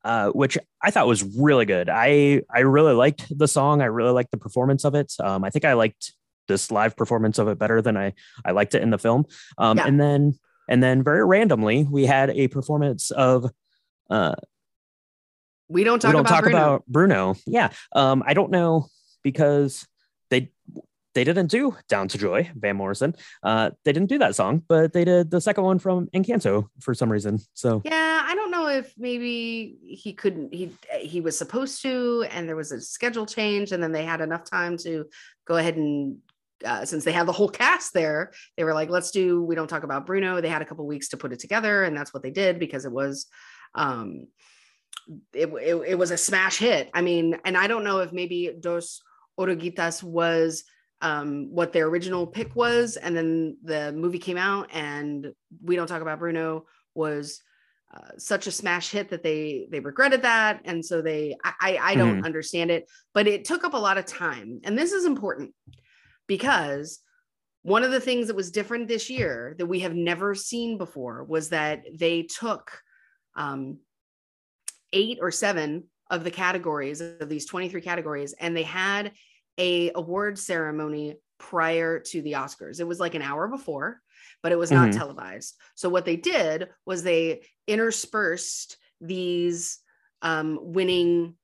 uh, 0.04 0.30
which 0.30 0.58
I 0.82 0.90
thought 0.90 1.06
was 1.06 1.22
really 1.22 1.64
good. 1.64 1.88
I 1.88 2.42
I 2.54 2.60
really 2.60 2.94
liked 2.94 3.26
the 3.36 3.48
song. 3.48 3.82
I 3.82 3.86
really 3.86 4.12
liked 4.12 4.30
the 4.30 4.38
performance 4.38 4.84
of 4.84 4.94
it. 4.94 5.14
Um, 5.20 5.44
I 5.44 5.50
think 5.50 5.64
I 5.64 5.74
liked 5.74 6.12
this 6.48 6.70
live 6.70 6.96
performance 6.96 7.38
of 7.38 7.48
it 7.48 7.58
better 7.58 7.82
than 7.82 7.96
I 7.96 8.14
I 8.44 8.52
liked 8.52 8.74
it 8.74 8.82
in 8.82 8.90
the 8.90 8.98
film. 8.98 9.26
Um, 9.58 9.78
Yeah. 9.78 9.86
And 9.86 10.00
then 10.00 10.38
and 10.68 10.82
then 10.82 11.02
very 11.02 11.24
randomly 11.24 11.84
we 11.84 12.06
had 12.06 12.30
a 12.30 12.48
performance 12.48 13.10
of 13.10 13.50
uh, 14.10 14.34
We 15.68 15.84
don't 15.84 16.00
talk 16.00 16.10
we 16.10 16.12
don't 16.12 16.20
about 16.20 16.34
talk 16.34 16.42
Bruno. 16.44 16.58
about 16.58 16.86
Bruno. 16.86 17.36
Yeah. 17.46 17.70
Um, 17.94 18.22
I 18.26 18.34
don't 18.34 18.50
know 18.50 18.88
because 19.22 19.86
they 20.30 20.50
they 21.14 21.24
didn't 21.24 21.50
do 21.50 21.76
Down 21.88 22.06
to 22.08 22.18
Joy, 22.18 22.50
Van 22.54 22.76
Morrison. 22.76 23.14
Uh, 23.42 23.70
they 23.84 23.92
didn't 23.92 24.08
do 24.08 24.18
that 24.18 24.36
song, 24.36 24.62
but 24.68 24.92
they 24.92 25.04
did 25.04 25.30
the 25.30 25.40
second 25.40 25.64
one 25.64 25.78
from 25.78 26.06
Encanto 26.14 26.68
for 26.80 26.94
some 26.94 27.10
reason. 27.10 27.40
So 27.54 27.82
yeah, 27.84 28.22
I 28.24 28.34
don't 28.34 28.50
know 28.50 28.68
if 28.68 28.92
maybe 28.96 29.78
he 29.82 30.12
couldn't. 30.12 30.54
He 30.54 30.72
he 31.00 31.20
was 31.20 31.36
supposed 31.36 31.82
to, 31.82 32.24
and 32.30 32.48
there 32.48 32.56
was 32.56 32.72
a 32.72 32.80
schedule 32.80 33.26
change, 33.26 33.72
and 33.72 33.82
then 33.82 33.92
they 33.92 34.04
had 34.04 34.20
enough 34.20 34.44
time 34.44 34.76
to 34.78 35.06
go 35.46 35.56
ahead 35.56 35.76
and. 35.76 36.18
Uh, 36.64 36.84
since 36.84 37.04
they 37.04 37.12
had 37.12 37.28
the 37.28 37.32
whole 37.32 37.48
cast 37.48 37.94
there, 37.94 38.32
they 38.56 38.64
were 38.64 38.74
like, 38.74 38.90
"Let's 38.90 39.12
do." 39.12 39.40
We 39.44 39.54
don't 39.54 39.68
talk 39.68 39.84
about 39.84 40.06
Bruno. 40.06 40.40
They 40.40 40.48
had 40.48 40.60
a 40.60 40.64
couple 40.64 40.84
weeks 40.88 41.10
to 41.10 41.16
put 41.16 41.32
it 41.32 41.38
together, 41.38 41.84
and 41.84 41.96
that's 41.96 42.12
what 42.12 42.24
they 42.24 42.32
did 42.32 42.58
because 42.58 42.84
it 42.84 42.90
was, 42.90 43.26
um, 43.76 44.26
it, 45.32 45.48
it, 45.48 45.74
it 45.74 45.98
was 45.98 46.10
a 46.10 46.18
smash 46.18 46.58
hit. 46.58 46.90
I 46.94 47.02
mean, 47.02 47.38
and 47.44 47.56
I 47.56 47.66
don't 47.66 47.84
know 47.84 48.00
if 48.00 48.12
maybe 48.12 48.54
Dos 48.60 49.00
Oruguitas 49.38 50.02
was 50.02 50.64
um, 51.00 51.48
what 51.50 51.72
their 51.72 51.86
original 51.86 52.26
pick 52.26 52.54
was, 52.56 52.96
and 52.96 53.16
then 53.16 53.56
the 53.62 53.92
movie 53.92 54.18
came 54.18 54.36
out, 54.36 54.68
and 54.72 55.32
we 55.62 55.76
don't 55.76 55.86
talk 55.86 56.02
about 56.02 56.18
Bruno 56.18 56.66
was 56.94 57.40
uh, 57.94 58.18
such 58.18 58.46
a 58.46 58.52
smash 58.52 58.90
hit 58.90 59.08
that 59.10 59.22
they 59.22 59.68
they 59.70 59.80
regretted 59.80 60.22
that, 60.22 60.60
and 60.64 60.84
so 60.84 61.00
they 61.00 61.36
I 61.44 61.52
I, 61.60 61.78
I 61.82 61.94
don't 61.94 62.16
mm-hmm. 62.16 62.24
understand 62.24 62.70
it, 62.70 62.88
but 63.14 63.26
it 63.26 63.44
took 63.44 63.64
up 63.64 63.74
a 63.74 63.78
lot 63.78 63.98
of 63.98 64.06
time, 64.06 64.60
and 64.64 64.76
this 64.76 64.92
is 64.92 65.04
important 65.04 65.54
because 66.26 67.00
one 67.62 67.84
of 67.84 67.90
the 67.90 68.00
things 68.00 68.26
that 68.26 68.36
was 68.36 68.50
different 68.50 68.88
this 68.88 69.10
year 69.10 69.54
that 69.58 69.66
we 69.66 69.80
have 69.80 69.94
never 69.94 70.34
seen 70.34 70.78
before 70.78 71.24
was 71.24 71.50
that 71.50 71.82
they 71.98 72.22
took 72.22 72.70
um, 73.36 73.78
eight 74.92 75.18
or 75.20 75.30
seven 75.30 75.84
of 76.10 76.24
the 76.24 76.30
categories 76.30 77.00
of 77.00 77.28
these 77.28 77.46
23 77.46 77.80
categories 77.80 78.34
and 78.40 78.56
they 78.56 78.62
had 78.62 79.12
a 79.58 79.90
award 79.94 80.38
ceremony 80.38 81.16
prior 81.38 81.98
to 81.98 82.22
the 82.22 82.32
Oscars. 82.32 82.80
It 82.80 82.86
was 82.86 83.00
like 83.00 83.14
an 83.14 83.22
hour 83.22 83.48
before, 83.48 84.00
but 84.42 84.52
it 84.52 84.58
was 84.58 84.70
not 84.70 84.90
mm-hmm. 84.90 84.98
televised. 84.98 85.56
So 85.74 85.88
what 85.88 86.04
they 86.04 86.16
did 86.16 86.68
was 86.86 87.02
they 87.02 87.42
interspersed 87.66 88.76
these 89.00 89.78
um, 90.22 90.58
winning 90.60 91.34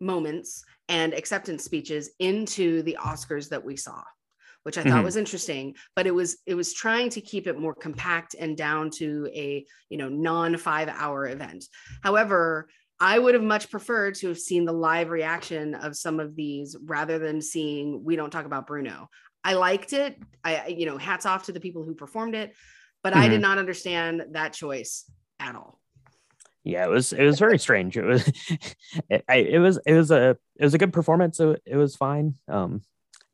moments 0.00 0.64
and 0.88 1.12
acceptance 1.12 1.64
speeches 1.64 2.10
into 2.18 2.82
the 2.82 2.98
Oscars 3.00 3.50
that 3.50 3.64
we 3.64 3.76
saw 3.76 4.02
which 4.64 4.76
I 4.76 4.82
mm-hmm. 4.82 4.90
thought 4.90 5.04
was 5.04 5.16
interesting, 5.16 5.76
but 5.96 6.06
it 6.06 6.14
was 6.14 6.38
it 6.44 6.54
was 6.54 6.74
trying 6.74 7.08
to 7.10 7.22
keep 7.22 7.46
it 7.46 7.58
more 7.58 7.74
compact 7.74 8.34
and 8.38 8.54
down 8.54 8.90
to 8.96 9.26
a, 9.32 9.64
you 9.88 9.96
know, 9.96 10.10
non 10.10 10.58
5 10.58 10.88
hour 10.88 11.26
event. 11.26 11.64
However, 12.02 12.68
I 13.00 13.18
would 13.18 13.34
have 13.34 13.42
much 13.42 13.70
preferred 13.70 14.16
to 14.16 14.28
have 14.28 14.38
seen 14.38 14.64
the 14.64 14.72
live 14.72 15.10
reaction 15.10 15.74
of 15.74 15.96
some 15.96 16.18
of 16.18 16.34
these 16.34 16.76
rather 16.84 17.18
than 17.18 17.40
seeing 17.40 18.02
we 18.04 18.16
don't 18.16 18.30
talk 18.30 18.44
about 18.44 18.66
Bruno. 18.66 19.08
I 19.44 19.54
liked 19.54 19.92
it. 19.92 20.20
I 20.44 20.66
you 20.66 20.86
know, 20.86 20.98
hats 20.98 21.24
off 21.24 21.44
to 21.44 21.52
the 21.52 21.60
people 21.60 21.84
who 21.84 21.94
performed 21.94 22.34
it, 22.34 22.54
but 23.02 23.12
mm-hmm. 23.12 23.22
I 23.22 23.28
did 23.28 23.34
mm-hmm. 23.36 23.42
not 23.42 23.58
understand 23.58 24.24
that 24.32 24.52
choice 24.52 25.10
at 25.38 25.54
all. 25.54 25.78
Yeah, 26.64 26.84
it 26.84 26.90
was 26.90 27.12
it 27.12 27.24
was 27.24 27.38
very 27.38 27.58
strange. 27.58 27.96
It 27.96 28.04
was 28.04 28.28
it, 29.08 29.24
I, 29.28 29.36
it 29.36 29.58
was 29.58 29.78
it 29.86 29.94
was 29.94 30.10
a 30.10 30.36
it 30.56 30.64
was 30.64 30.74
a 30.74 30.78
good 30.78 30.92
performance. 30.92 31.36
So 31.36 31.56
it 31.64 31.76
was 31.76 31.94
fine. 31.96 32.34
Um 32.48 32.82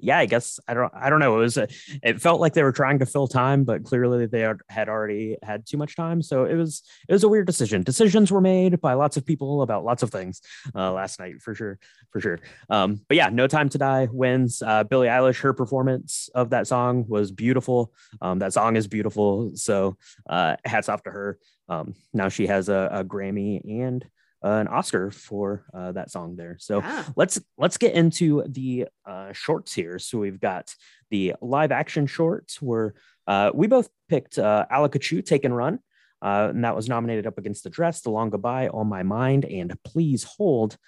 yeah, 0.04 0.18
I 0.18 0.26
guess 0.26 0.60
I 0.68 0.74
don't 0.74 0.92
I 0.94 1.08
don't 1.08 1.18
know. 1.18 1.36
It 1.36 1.40
was 1.40 1.56
a, 1.56 1.68
it 2.02 2.20
felt 2.20 2.40
like 2.40 2.52
they 2.52 2.62
were 2.62 2.72
trying 2.72 2.98
to 2.98 3.06
fill 3.06 3.26
time, 3.26 3.64
but 3.64 3.84
clearly 3.84 4.26
they 4.26 4.46
had 4.68 4.88
already 4.88 5.36
had 5.42 5.66
too 5.66 5.78
much 5.78 5.96
time. 5.96 6.20
So 6.20 6.44
it 6.44 6.54
was 6.54 6.82
it 7.08 7.12
was 7.12 7.24
a 7.24 7.28
weird 7.28 7.46
decision. 7.46 7.82
Decisions 7.82 8.30
were 8.30 8.40
made 8.40 8.80
by 8.80 8.94
lots 8.94 9.16
of 9.16 9.24
people 9.24 9.62
about 9.62 9.84
lots 9.84 10.02
of 10.02 10.10
things 10.10 10.42
uh, 10.74 10.92
last 10.92 11.18
night 11.18 11.40
for 11.40 11.54
sure, 11.54 11.78
for 12.10 12.20
sure. 12.20 12.38
Um, 12.68 13.00
but 13.08 13.16
yeah, 13.16 13.30
No 13.30 13.46
Time 13.46 13.68
to 13.70 13.78
Die 13.78 14.08
wins. 14.12 14.62
Uh, 14.62 14.84
Billie 14.84 15.08
Eilish, 15.08 15.40
her 15.40 15.54
performance 15.54 16.28
of 16.34 16.50
that 16.50 16.66
song 16.66 17.06
was 17.08 17.32
beautiful. 17.32 17.92
Um, 18.20 18.40
that 18.40 18.52
song 18.52 18.76
is 18.76 18.86
beautiful. 18.86 19.52
So 19.54 19.96
uh, 20.28 20.56
hats 20.64 20.88
off 20.88 21.02
to 21.04 21.10
her. 21.10 21.38
Um, 21.68 21.94
now 22.12 22.28
she 22.28 22.46
has 22.46 22.68
a, 22.68 22.88
a 22.92 23.04
Grammy 23.04 23.80
and 23.82 24.04
uh, 24.44 24.59
an 24.61 24.68
Oscar 24.68 25.11
for 25.11 25.64
uh, 25.72 25.92
that 25.92 26.11
song 26.11 26.37
there. 26.37 26.57
So 26.59 26.83
let's 27.16 27.40
let's 27.57 27.78
get 27.78 27.94
into 27.94 28.44
the 28.46 28.87
uh, 29.07 29.33
shorts 29.33 29.72
here. 29.72 29.98
So 29.98 30.18
we've 30.18 30.40
got 30.40 30.74
the 31.11 31.35
live 31.40 31.72
action 31.72 32.07
shorts 32.07 32.61
where 32.61 32.94
uh, 33.26 33.50
we 33.54 33.66
both 33.66 33.88
picked 34.09 34.38
uh, 34.38 34.66
Ala 34.70 34.90
Kachuu 34.90 35.24
Take 35.24 35.44
and 35.44 35.57
Run. 35.57 35.78
Uh, 36.20 36.48
and 36.50 36.64
that 36.64 36.74
was 36.74 36.88
nominated 36.88 37.26
up 37.26 37.37
against 37.37 37.64
the 37.64 37.70
dress, 37.70 38.00
the 38.00 38.11
long 38.11 38.30
goodbye 38.30 38.68
on 38.68 38.87
my 38.87 39.02
mind, 39.02 39.44
and 39.44 39.76
please 39.85 40.24
hold 40.24 40.78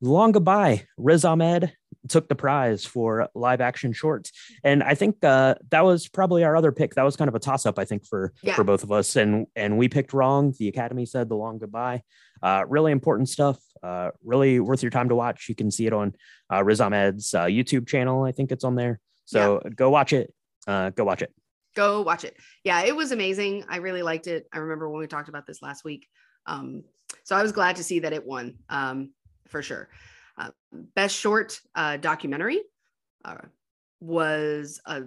long 0.00 0.32
goodbye. 0.32 0.86
Riz 0.96 1.22
Ahmed 1.24 1.72
took 2.08 2.28
the 2.28 2.34
prize 2.34 2.84
for 2.84 3.28
live 3.34 3.60
action 3.60 3.92
shorts, 3.92 4.32
and 4.64 4.82
I 4.82 4.94
think 4.94 5.24
uh, 5.24 5.56
that 5.70 5.84
was 5.84 6.08
probably 6.08 6.44
our 6.44 6.56
other 6.56 6.72
pick. 6.72 6.94
That 6.94 7.04
was 7.04 7.16
kind 7.16 7.28
of 7.28 7.34
a 7.34 7.38
toss 7.38 7.66
up, 7.66 7.78
I 7.78 7.84
think, 7.84 8.06
for 8.06 8.32
yeah. 8.42 8.54
for 8.54 8.64
both 8.64 8.82
of 8.82 8.92
us, 8.92 9.16
and 9.16 9.46
and 9.56 9.78
we 9.78 9.88
picked 9.88 10.12
wrong. 10.12 10.54
The 10.58 10.68
Academy 10.68 11.06
said 11.06 11.28
the 11.28 11.36
long 11.36 11.58
goodbye. 11.58 12.02
Uh, 12.42 12.64
really 12.68 12.92
important 12.92 13.28
stuff. 13.28 13.58
Uh, 13.82 14.10
really 14.24 14.60
worth 14.60 14.82
your 14.82 14.90
time 14.90 15.08
to 15.08 15.14
watch. 15.14 15.48
You 15.48 15.54
can 15.54 15.70
see 15.70 15.86
it 15.86 15.92
on 15.92 16.14
uh, 16.52 16.62
Riz 16.62 16.80
Ahmed's 16.80 17.34
uh, 17.34 17.44
YouTube 17.44 17.86
channel. 17.86 18.24
I 18.24 18.32
think 18.32 18.52
it's 18.52 18.64
on 18.64 18.74
there. 18.74 19.00
So 19.24 19.60
yeah. 19.64 19.70
go 19.70 19.90
watch 19.90 20.12
it. 20.12 20.32
Uh, 20.66 20.90
go 20.90 21.04
watch 21.04 21.22
it. 21.22 21.32
Go 21.74 22.02
watch 22.02 22.24
it. 22.24 22.36
Yeah, 22.64 22.82
it 22.82 22.96
was 22.96 23.12
amazing. 23.12 23.64
I 23.68 23.76
really 23.78 24.02
liked 24.02 24.26
it. 24.26 24.46
I 24.52 24.58
remember 24.58 24.88
when 24.88 25.00
we 25.00 25.06
talked 25.06 25.28
about 25.28 25.46
this 25.46 25.62
last 25.62 25.84
week. 25.84 26.06
Um, 26.46 26.84
so 27.24 27.36
I 27.36 27.42
was 27.42 27.52
glad 27.52 27.76
to 27.76 27.84
see 27.84 28.00
that 28.00 28.12
it 28.12 28.26
won. 28.26 28.58
Um, 28.68 29.10
for 29.46 29.62
sure. 29.62 29.88
Uh, 30.38 30.50
best 30.94 31.16
short 31.16 31.60
uh, 31.74 31.96
documentary 31.96 32.60
uh, 33.24 33.36
was 34.00 34.80
uh, 34.86 35.00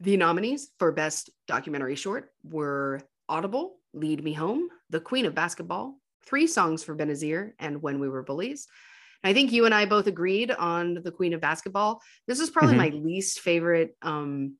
the 0.00 0.16
nominees 0.16 0.70
for 0.78 0.92
best 0.92 1.30
documentary 1.46 1.96
short 1.96 2.32
were 2.44 3.00
Audible, 3.28 3.76
Lead 3.94 4.22
Me 4.22 4.32
Home, 4.32 4.68
The 4.90 5.00
Queen 5.00 5.26
of 5.26 5.34
Basketball, 5.34 5.98
Three 6.24 6.46
Songs 6.46 6.82
for 6.82 6.94
Benazir, 6.94 7.52
and 7.58 7.82
When 7.82 8.00
We 8.00 8.08
Were 8.08 8.22
Bullies. 8.22 8.66
And 9.22 9.30
I 9.30 9.34
think 9.34 9.52
you 9.52 9.64
and 9.64 9.74
I 9.74 9.86
both 9.86 10.06
agreed 10.06 10.50
on 10.50 10.94
The 11.02 11.10
Queen 11.10 11.34
of 11.34 11.40
Basketball. 11.40 12.00
This 12.26 12.40
is 12.40 12.50
probably 12.50 12.76
mm-hmm. 12.76 12.96
my 12.96 13.02
least 13.02 13.40
favorite 13.40 13.96
um, 14.02 14.56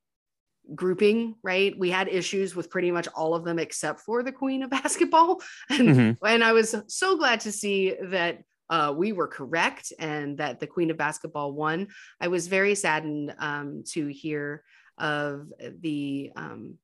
grouping, 0.75 1.35
right? 1.43 1.77
We 1.77 1.89
had 1.89 2.07
issues 2.07 2.55
with 2.55 2.69
pretty 2.69 2.91
much 2.91 3.07
all 3.09 3.33
of 3.33 3.43
them 3.43 3.59
except 3.59 4.01
for 4.01 4.23
the 4.23 4.31
queen 4.31 4.63
of 4.63 4.69
basketball. 4.69 5.41
And, 5.69 5.89
mm-hmm. 5.89 6.25
and 6.25 6.43
I 6.43 6.53
was 6.53 6.75
so 6.87 7.17
glad 7.17 7.41
to 7.41 7.51
see 7.51 7.95
that 8.01 8.43
uh, 8.69 8.93
we 8.95 9.11
were 9.11 9.27
correct 9.27 9.91
and 9.99 10.37
that 10.37 10.59
the 10.59 10.67
queen 10.67 10.91
of 10.91 10.97
basketball 10.97 11.53
won. 11.53 11.87
I 12.19 12.27
was 12.27 12.47
very 12.47 12.75
saddened 12.75 13.33
um, 13.39 13.83
to 13.89 14.07
hear 14.07 14.63
of 14.97 15.47
the 15.79 16.31
um, 16.35 16.75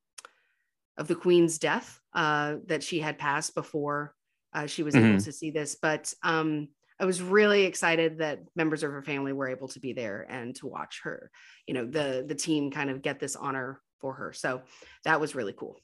of 0.97 1.07
the 1.07 1.15
queen's 1.15 1.57
death 1.57 1.99
uh, 2.13 2.55
that 2.67 2.81
she 2.81 2.99
had 2.99 3.17
passed 3.17 3.53
before 3.53 4.15
uh, 4.55 4.65
she 4.65 4.83
was 4.83 4.95
mm-hmm. 4.95 5.11
able 5.11 5.21
to 5.21 5.31
see 5.31 5.51
this. 5.51 5.75
But 5.75 6.13
um, 6.23 6.69
I 6.99 7.05
was 7.05 7.21
really 7.21 7.65
excited 7.65 8.19
that 8.19 8.39
members 8.55 8.83
of 8.83 8.91
her 8.91 9.03
family 9.03 9.33
were 9.33 9.49
able 9.49 9.67
to 9.67 9.79
be 9.81 9.91
there 9.91 10.25
and 10.29 10.55
to 10.55 10.67
watch 10.67 11.01
her, 11.03 11.29
you 11.67 11.73
know, 11.73 11.85
the 11.85 12.23
the 12.25 12.35
team 12.35 12.71
kind 12.71 12.89
of 12.89 13.01
get 13.01 13.19
this 13.19 13.35
honor 13.35 13.81
for 13.99 14.13
her. 14.13 14.31
So 14.31 14.61
that 15.03 15.19
was 15.19 15.35
really 15.35 15.53
cool 15.53 15.77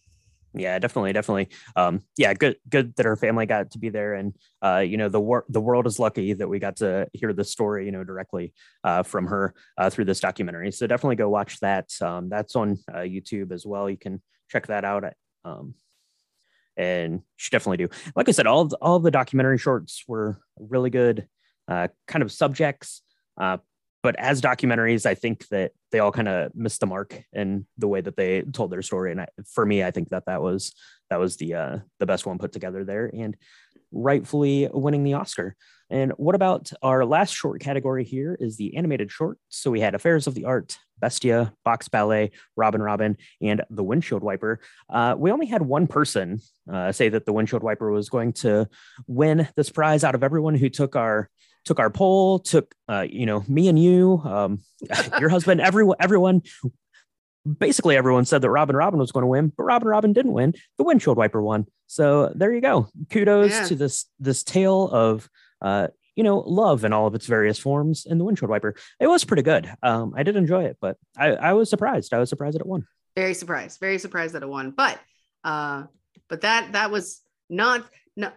yeah 0.54 0.78
definitely 0.80 1.14
definitely. 1.14 1.50
Um 1.76 2.02
yeah 2.18 2.34
good 2.34 2.58
good 2.68 2.96
that 2.96 3.06
her 3.06 3.16
family 3.16 3.46
got 3.46 3.72
to 3.72 3.80
be 3.80 3.90
there 3.90 4.16
and 4.16 4.34
uh 4.62 4.80
you 4.80 4.98
know 4.98 5.10
the 5.10 5.20
world 5.20 5.46
the 5.50 5.62
world 5.62 5.88
is 5.88 6.00
lucky 6.00 6.34
that 6.34 6.48
we 6.48 6.60
got 6.60 6.78
to 6.78 7.08
hear 7.14 7.34
the 7.34 7.44
story 7.44 7.86
you 7.86 7.92
know 7.92 8.04
directly 8.04 8.54
uh 8.84 9.04
from 9.04 9.28
her 9.28 9.54
uh 9.78 9.90
through 9.90 10.06
this 10.06 10.20
documentary. 10.20 10.72
So 10.72 10.88
definitely 10.88 11.16
go 11.16 11.30
watch 11.30 11.60
that. 11.60 11.90
Um 12.02 12.30
that's 12.30 12.56
on 12.56 12.78
uh, 12.94 13.00
youtube 13.00 13.52
as 13.52 13.66
well. 13.66 13.90
You 13.90 13.98
can 13.98 14.22
check 14.50 14.68
that 14.68 14.84
out 14.84 15.06
um 15.46 15.74
and 16.78 17.22
should 17.38 17.52
definitely 17.52 17.86
do. 17.86 17.90
Like 18.16 18.30
i 18.30 18.32
said 18.32 18.48
all 18.48 18.66
the, 18.66 18.78
all 18.82 19.00
the 19.00 19.12
documentary 19.12 19.58
shorts 19.58 20.04
were 20.08 20.40
really 20.60 20.90
good 20.90 21.28
uh 21.68 21.88
kind 22.08 22.24
of 22.24 22.32
subjects 22.32 23.02
uh 23.40 23.58
but 24.04 24.16
as 24.18 24.42
documentaries, 24.42 25.06
I 25.06 25.16
think 25.16 25.48
that 25.50 25.72
they 25.92 26.00
all 26.00 26.12
kind 26.12 26.28
of 26.28 26.56
missed 26.56 26.80
the 26.80 26.88
mark 26.88 27.24
in 27.34 27.66
the 27.78 27.88
way 27.88 28.02
that 28.02 28.16
they 28.16 28.42
told 28.42 28.72
their 28.72 28.82
story. 28.82 29.12
And 29.12 29.22
I, 29.22 29.28
for 29.46 29.66
me, 29.66 29.84
I 29.84 29.92
think 29.92 30.10
that 30.10 30.26
that 30.26 30.42
was 30.42 30.74
that 31.10 31.20
was 31.20 31.38
the 31.38 31.54
uh, 31.54 31.78
the 32.00 32.06
best 32.06 32.26
one 32.26 32.38
put 32.38 32.52
together 32.52 32.84
there, 32.84 33.12
and 33.14 33.36
rightfully 33.92 34.70
winning 34.72 35.04
the 35.04 35.14
Oscar. 35.14 35.56
And 35.90 36.14
what 36.14 36.36
about 36.36 36.72
our 36.82 37.04
last 37.04 37.34
short 37.34 37.60
category 37.60 38.06
here 38.06 38.38
is 38.40 38.56
the 38.56 38.78
animated 38.78 39.12
short. 39.12 39.38
So 39.50 39.70
we 39.70 39.82
had 39.82 39.94
Affairs 39.94 40.26
of 40.26 40.36
the 40.36 40.46
Art, 40.46 40.78
Bestia, 41.00 41.54
Box 41.66 41.90
Ballet, 41.90 42.32
Robin 42.56 42.82
Robin, 42.82 43.18
and 43.42 43.62
The 43.70 43.84
Windshield 43.84 44.24
Wiper. 44.24 44.62
Uh, 44.90 45.16
we 45.18 45.32
only 45.32 45.48
had 45.48 45.62
one 45.62 45.88
person 45.88 46.40
uh, 46.72 46.94
say 46.94 47.10
that 47.10 47.26
The 47.26 47.34
Windshield 47.34 47.62
Wiper 47.62 47.92
was 47.92 48.10
going 48.10 48.32
to 48.34 48.70
win 49.06 49.50
this 49.58 49.70
prize 49.70 50.06
out 50.06 50.16
of 50.16 50.24
everyone 50.24 50.56
who 50.56 50.70
took 50.70 50.96
our 50.96 51.30
took 51.66 51.80
our 51.80 51.90
poll, 51.90 52.40
took 52.40 52.74
uh, 52.90 53.06
you 53.10 53.26
know 53.26 53.44
me 53.48 53.68
and 53.68 53.78
you, 53.78 54.22
um, 54.24 54.60
your 55.20 55.30
husband, 55.30 55.62
everyone, 55.62 55.98
everyone. 56.00 56.42
Basically, 57.58 57.98
everyone 57.98 58.26
said 58.26 58.44
that 58.44 58.52
Robin 58.52 58.76
Robin 58.76 59.00
was 59.00 59.12
going 59.12 59.24
to 59.24 59.28
win, 59.28 59.52
but 59.58 59.64
Robin 59.64 59.88
Robin 59.88 60.14
didn't 60.14 60.34
win. 60.34 60.54
The 60.78 60.84
windshield 60.84 61.18
wiper 61.18 61.42
won. 61.42 61.66
So 61.88 62.32
there 62.36 62.54
you 62.54 62.62
go. 62.62 62.88
Kudos 63.10 63.52
yeah. 63.52 63.66
to 63.66 63.76
this 63.76 64.06
this 64.20 64.44
tale 64.44 64.88
of 64.90 65.28
uh, 65.62 65.88
you 66.16 66.24
know, 66.24 66.40
love 66.40 66.84
in 66.84 66.94
all 66.94 67.08
of 67.08 67.16
its 67.16 67.26
various 67.26 67.58
forms 67.58 68.06
in 68.06 68.18
the 68.18 68.24
windshield 68.24 68.50
wiper. 68.50 68.76
It 69.00 69.08
was 69.08 69.24
pretty 69.24 69.44
good. 69.44 69.72
Um, 69.82 70.14
I 70.16 70.24
did 70.24 70.36
enjoy 70.36 70.66
it, 70.66 70.78
but 70.82 70.98
I, 71.18 71.30
I 71.30 71.54
was 71.54 71.70
surprised. 71.70 72.14
I 72.14 72.20
was 72.20 72.30
surprised 72.30 72.56
that 72.56 72.62
it 72.62 72.68
won. 72.68 72.86
Very 73.16 73.34
surprised. 73.34 73.80
Very 73.80 73.98
surprised 73.98 74.36
that 74.36 74.44
it 74.44 74.50
won. 74.50 74.72
But 74.72 75.00
uh, 75.44 75.84
but 76.30 76.42
that 76.42 76.74
that 76.74 76.92
was 76.92 77.22
not 77.50 77.86
not 78.16 78.36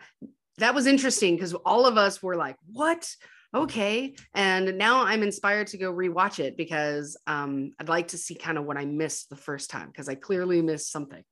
that 0.58 0.74
was 0.74 0.86
interesting 0.86 1.36
because 1.36 1.54
all 1.54 1.86
of 1.86 1.96
us 1.96 2.22
were 2.22 2.36
like, 2.36 2.56
what? 2.72 3.08
Okay. 3.54 4.16
And 4.34 4.76
now 4.76 5.04
I'm 5.04 5.22
inspired 5.22 5.68
to 5.68 5.78
go 5.78 5.92
rewatch 5.92 6.40
it 6.40 6.56
because 6.56 7.16
um, 7.26 7.72
I'd 7.78 7.88
like 7.88 8.08
to 8.08 8.18
see 8.18 8.34
kind 8.34 8.58
of 8.58 8.64
what 8.64 8.76
I 8.76 8.84
missed 8.84 9.30
the 9.30 9.36
first 9.36 9.70
time 9.70 9.88
because 9.88 10.08
I 10.08 10.16
clearly 10.16 10.60
missed 10.60 10.90
something. 10.90 11.22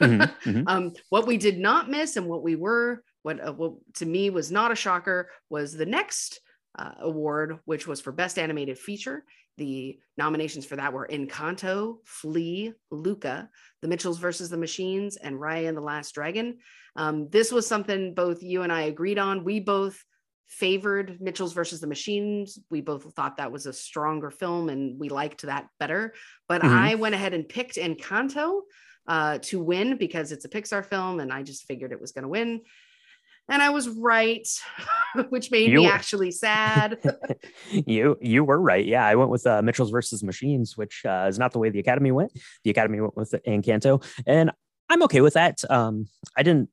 Mm-hmm, 0.00 0.22
mm-hmm. 0.50 0.62
um, 0.66 0.92
what 1.08 1.26
we 1.26 1.38
did 1.38 1.58
not 1.58 1.88
miss 1.88 2.16
and 2.16 2.26
what 2.26 2.42
we 2.42 2.56
were, 2.56 3.02
what, 3.22 3.46
uh, 3.46 3.52
what 3.52 3.72
to 3.94 4.06
me 4.06 4.28
was 4.28 4.52
not 4.52 4.70
a 4.70 4.76
shocker 4.76 5.30
was 5.48 5.72
the 5.72 5.86
next 5.86 6.40
uh, 6.78 6.92
award, 7.00 7.58
which 7.64 7.86
was 7.86 8.00
for 8.00 8.12
Best 8.12 8.38
Animated 8.38 8.78
Feature. 8.78 9.24
The 9.58 9.98
nominations 10.16 10.64
for 10.64 10.76
that 10.76 10.92
were 10.92 11.08
Encanto, 11.10 11.96
Flea, 12.04 12.72
Luca, 12.90 13.48
The 13.80 13.88
Mitchells 13.88 14.18
versus 14.18 14.50
the 14.50 14.56
Machines, 14.56 15.16
and 15.16 15.36
Raya 15.36 15.68
and 15.68 15.76
the 15.76 15.82
Last 15.82 16.14
Dragon. 16.14 16.58
Um, 16.96 17.28
this 17.30 17.52
was 17.52 17.66
something 17.66 18.14
both 18.14 18.42
you 18.42 18.62
and 18.62 18.72
I 18.72 18.82
agreed 18.82 19.18
on. 19.18 19.44
We 19.44 19.60
both 19.60 20.02
favored 20.46 21.20
Mitchells 21.20 21.54
versus 21.54 21.80
the 21.80 21.86
Machines. 21.86 22.58
We 22.70 22.82
both 22.82 23.04
thought 23.14 23.38
that 23.38 23.52
was 23.52 23.66
a 23.66 23.72
stronger 23.72 24.30
film 24.30 24.68
and 24.68 24.98
we 24.98 25.08
liked 25.08 25.42
that 25.42 25.68
better. 25.80 26.14
But 26.48 26.62
mm-hmm. 26.62 26.74
I 26.74 26.94
went 26.96 27.14
ahead 27.14 27.32
and 27.32 27.48
picked 27.48 27.76
Encanto 27.76 28.60
uh, 29.06 29.38
to 29.42 29.62
win 29.62 29.96
because 29.96 30.30
it's 30.30 30.44
a 30.44 30.50
Pixar 30.50 30.84
film 30.84 31.20
and 31.20 31.32
I 31.32 31.42
just 31.42 31.64
figured 31.64 31.92
it 31.92 32.00
was 32.00 32.12
going 32.12 32.24
to 32.24 32.28
win 32.28 32.60
and 33.48 33.62
I 33.62 33.70
was 33.70 33.88
right, 33.88 34.46
which 35.28 35.50
made 35.50 35.70
you, 35.70 35.80
me 35.80 35.86
actually 35.86 36.30
sad. 36.30 36.98
you 37.70 38.16
you 38.20 38.44
were 38.44 38.60
right. 38.60 38.84
Yeah, 38.84 39.06
I 39.06 39.14
went 39.14 39.30
with 39.30 39.46
uh, 39.46 39.62
Mitchell's 39.62 39.90
versus 39.90 40.22
Machines, 40.22 40.76
which 40.76 41.02
uh, 41.04 41.26
is 41.28 41.38
not 41.38 41.52
the 41.52 41.58
way 41.58 41.70
the 41.70 41.80
Academy 41.80 42.12
went. 42.12 42.32
The 42.64 42.70
Academy 42.70 43.00
went 43.00 43.16
with 43.16 43.34
Encanto, 43.46 44.04
and 44.26 44.50
I'm 44.88 45.02
okay 45.04 45.20
with 45.20 45.34
that. 45.34 45.58
Um, 45.70 46.08
I 46.36 46.42
didn't. 46.42 46.70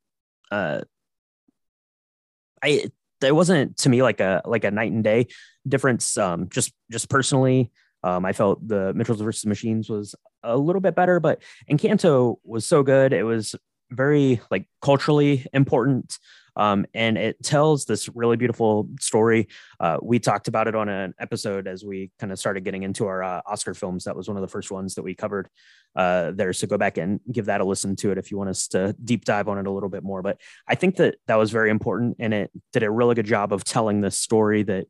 Uh, 0.52 0.82
I 2.64 2.90
it 3.22 3.36
wasn't 3.36 3.78
to 3.78 3.90
me 3.90 4.02
like 4.02 4.20
a 4.20 4.42
like 4.46 4.64
a 4.64 4.72
night 4.72 4.92
and 4.92 5.04
day 5.04 5.28
difference. 5.68 6.18
Um, 6.18 6.50
just 6.50 6.74
just 6.92 7.10
personally, 7.10 7.72
um, 8.04 8.26
I 8.26 8.34
felt 8.34 8.66
the 8.66 8.94
Mitchells 8.94 9.22
versus 9.22 9.46
Machines 9.46 9.90
was 9.90 10.16
a 10.44 10.58
little 10.58 10.82
bit 10.82 10.96
better, 10.96 11.20
but 11.20 11.42
Encanto 11.70 12.38
was 12.44 12.66
so 12.66 12.84
good. 12.84 13.14
It 13.14 13.24
was 13.24 13.56
very 13.92 14.40
like 14.52 14.66
culturally 14.82 15.46
important. 15.54 16.18
Um, 16.56 16.86
and 16.94 17.18
it 17.18 17.42
tells 17.44 17.86
this 17.86 18.10
really 18.10 18.38
beautiful 18.38 18.90
story. 19.00 19.48
Uh, 19.80 19.98
we 20.02 20.20
talked 20.20 20.48
about 20.48 20.68
it 20.68 20.76
on 20.76 20.90
an 20.90 21.14
episode 21.20 21.68
as 21.68 21.84
we 21.84 22.12
kind 22.20 22.32
of 22.32 22.40
started 22.40 22.64
getting 22.64 22.84
into 22.84 23.06
our 23.08 23.24
uh, 23.24 23.42
Oscar 23.46 23.74
films. 23.74 24.04
That 24.04 24.16
was 24.16 24.28
one 24.28 24.38
of 24.38 24.42
the 24.42 24.48
first 24.48 24.72
ones 24.72 24.96
that 24.96 25.04
we 25.04 25.16
covered 25.16 25.50
uh, 25.96 26.32
there. 26.32 26.54
So 26.54 26.68
go 26.68 26.78
back 26.78 26.98
and 26.98 27.20
give 27.32 27.46
that 27.46 27.62
a 27.62 27.66
listen 27.66 27.96
to 27.98 28.12
it 28.12 28.18
if 28.18 28.32
you 28.32 28.38
want 28.38 28.50
us 28.50 28.68
to 28.70 28.96
deep 29.04 29.26
dive 29.26 29.48
on 29.48 29.58
it 29.58 29.68
a 29.68 29.72
little 29.72 29.90
bit 29.90 30.04
more. 30.04 30.22
But 30.22 30.40
I 30.68 30.76
think 30.76 30.98
that 30.98 31.16
that 31.28 31.36
was 31.36 31.52
very 31.52 31.70
important, 31.70 32.18
and 32.20 32.34
it 32.34 32.52
did 32.74 32.84
a 32.84 32.92
really 32.92 33.16
good 33.16 33.26
job 33.26 33.54
of 33.54 33.64
telling 33.64 34.02
this 34.02 34.18
story 34.20 34.64
that 34.64 34.88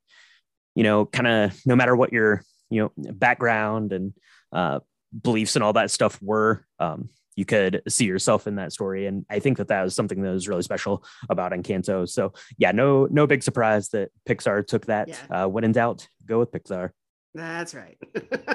you 0.76 0.84
know, 0.84 1.06
kind 1.06 1.28
of 1.28 1.60
no 1.66 1.76
matter 1.76 1.96
what 1.96 2.14
your 2.14 2.44
you 2.70 2.82
know 2.82 3.12
background 3.12 3.92
and 3.92 4.14
uh, 4.54 4.80
beliefs 5.22 5.56
and 5.56 5.64
all 5.64 5.74
that 5.74 5.92
stuff 5.92 6.22
were. 6.22 6.66
Um, 6.80 7.10
you 7.40 7.46
could 7.46 7.82
see 7.88 8.04
yourself 8.04 8.48
in 8.48 8.56
that 8.56 8.74
story. 8.74 9.06
And 9.06 9.26
I 9.30 9.40
think 9.40 9.60
that 9.60 9.70
that 9.70 9.82
was 9.82 9.96
something 9.96 10.22
that 10.22 10.32
was 10.32 10.50
really 10.50 10.62
special 10.62 11.06
about 11.30 11.54
Encanto. 11.54 12.08
So 12.08 12.34
yeah, 12.58 12.74
no, 12.74 13.08
no 13.10 13.26
big 13.28 13.44
surprise 13.44 13.88
that 13.90 14.10
Pixar 14.28 14.68
took 14.68 14.88
that. 14.88 15.08
Yeah. 15.08 15.44
Uh, 15.46 15.48
when 15.48 15.64
in 15.64 15.72
doubt, 15.72 16.10
go 16.26 16.38
with 16.38 16.52
Pixar. 16.52 16.90
That's 17.34 17.74
right. 17.74 17.98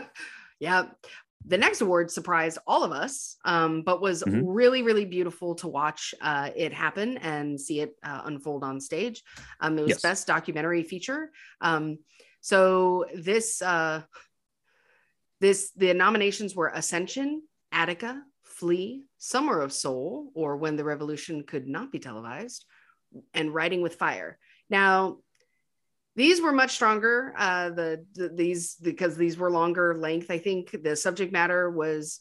yeah. 0.61 0.89
The 1.47 1.57
next 1.57 1.81
award 1.81 2.11
surprised 2.11 2.59
all 2.67 2.85
of 2.85 2.93
us, 2.93 3.39
um, 3.47 3.81
but 3.81 4.03
was 4.03 4.23
mm-hmm. 4.23 4.45
really, 4.45 4.83
really 4.83 5.07
beautiful 5.07 5.55
to 5.57 5.69
watch 5.69 6.15
uh, 6.21 6.51
it 6.55 6.75
happen 6.75 7.17
and 7.19 7.59
see 7.59 7.81
it 7.81 7.97
uh, 8.03 8.21
unfold 8.27 8.65
on 8.65 8.83
stage. 8.83 9.23
Um, 9.61 9.79
it 9.79 9.83
was 9.83 9.91
yes. 9.93 10.03
best 10.03 10.27
documentary 10.27 10.83
feature. 10.83 11.31
Um, 11.63 12.01
so 12.43 13.07
this, 13.15 13.63
uh, 13.63 14.03
this, 15.41 15.71
the 15.75 15.95
nominations 15.95 16.55
were 16.55 16.69
Ascension, 16.69 17.43
Attica, 17.73 18.23
Flee, 18.59 19.05
Summer 19.19 19.61
of 19.61 19.73
Soul, 19.73 20.31
or 20.35 20.57
When 20.57 20.77
the 20.77 20.85
Revolution 20.85 21.43
Could 21.45 21.67
Not 21.67 21.91
Be 21.91 21.99
Televised, 21.99 22.65
and 23.33 23.55
Writing 23.55 23.83
with 23.83 23.97
Fire. 23.97 24.39
Now, 24.71 25.19
these 26.17 26.41
were 26.41 26.53
much 26.53 26.73
stronger. 26.73 27.35
Uh, 27.37 27.71
the, 27.71 28.07
the 28.15 28.29
these 28.29 28.77
because 28.77 29.17
these 29.17 29.37
were 29.37 29.51
longer 29.51 29.97
length. 29.97 30.31
I 30.31 30.39
think 30.39 30.83
the 30.83 30.95
subject 30.95 31.33
matter 31.33 31.71
was 31.71 32.21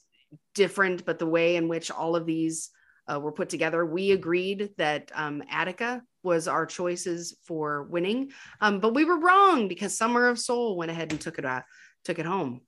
different, 0.56 1.06
but 1.06 1.20
the 1.20 1.28
way 1.28 1.56
in 1.56 1.68
which 1.68 1.92
all 1.92 2.16
of 2.16 2.26
these 2.26 2.72
uh, 3.12 3.20
were 3.20 3.32
put 3.32 3.50
together, 3.50 3.86
we 3.86 4.12
agreed 4.12 4.72
that 4.78 5.12
um, 5.14 5.44
Attica 5.50 6.02
was 6.24 6.48
our 6.48 6.66
choices 6.66 7.38
for 7.44 7.84
winning, 7.84 8.32
um, 8.62 8.80
but 8.80 8.96
we 8.96 9.06
were 9.06 9.20
wrong 9.20 9.68
because 9.68 9.98
Summer 9.98 10.28
of 10.28 10.40
Soul 10.40 10.78
went 10.78 10.90
ahead 10.90 11.12
and 11.12 11.22
took 11.22 11.38
it 11.38 11.46
uh, 11.46 11.62
took 12.04 12.18
it 12.18 12.26
home. 12.26 12.62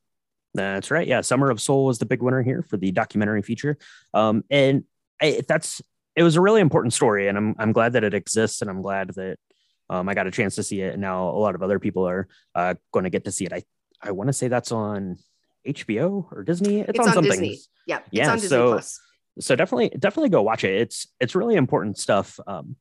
That's 0.56 0.90
right. 0.90 1.08
Yeah, 1.08 1.22
Summer 1.22 1.50
of 1.50 1.62
Soul 1.62 1.86
was 1.86 2.00
the 2.00 2.06
big 2.06 2.22
winner 2.22 2.42
here 2.42 2.62
for 2.62 2.78
the 2.78 2.92
documentary 2.92 3.42
feature, 3.42 3.78
um, 4.14 4.44
and 4.50 4.86
I, 5.22 5.42
that's 5.48 5.82
it 6.16 6.24
was 6.24 6.38
a 6.38 6.42
really 6.42 6.62
important 6.62 6.94
story, 6.94 7.28
and 7.28 7.38
I'm 7.38 7.56
I'm 7.60 7.72
glad 7.74 7.94
that 7.94 8.04
it 8.04 8.14
exists, 8.14 8.62
and 8.62 8.70
I'm 8.70 8.82
glad 8.82 9.10
that 9.16 9.38
um, 9.90 10.08
I 10.08 10.14
got 10.14 10.28
a 10.28 10.32
chance 10.32 10.56
to 10.56 10.64
see 10.64 10.82
it, 10.82 10.94
and 10.94 11.02
now 11.02 11.30
a 11.30 11.38
lot 11.38 11.56
of 11.56 11.62
other 11.62 11.78
people 11.78 12.08
are 12.08 12.28
uh, 12.56 12.76
going 12.94 13.04
to 13.04 13.10
get 13.10 13.26
to 13.26 13.32
see 13.32 13.46
it. 13.46 13.52
I 13.52 13.64
I 14.02 14.12
want 14.12 14.30
to 14.30 14.34
say 14.34 14.48
that's 14.48 14.72
on 14.72 15.18
HBO 15.68 16.32
or 16.32 16.44
Disney. 16.44 16.80
It's, 16.80 16.92
it's 16.92 17.00
on, 17.00 17.10
on, 17.10 17.14
something. 17.14 17.32
Disney. 17.32 17.60
Yeah, 17.86 18.00
yeah. 18.12 18.38
so 18.38 18.74
Plus. 18.74 19.00
so 19.40 19.56
definitely 19.56 19.90
definitely 19.90 20.30
go 20.30 20.42
watch 20.42 20.64
it. 20.64 20.74
It's 20.74 21.08
it's 21.20 21.36
really 21.36 21.56
important 21.56 21.98
stuff. 21.98 22.40
Um, 22.48 22.78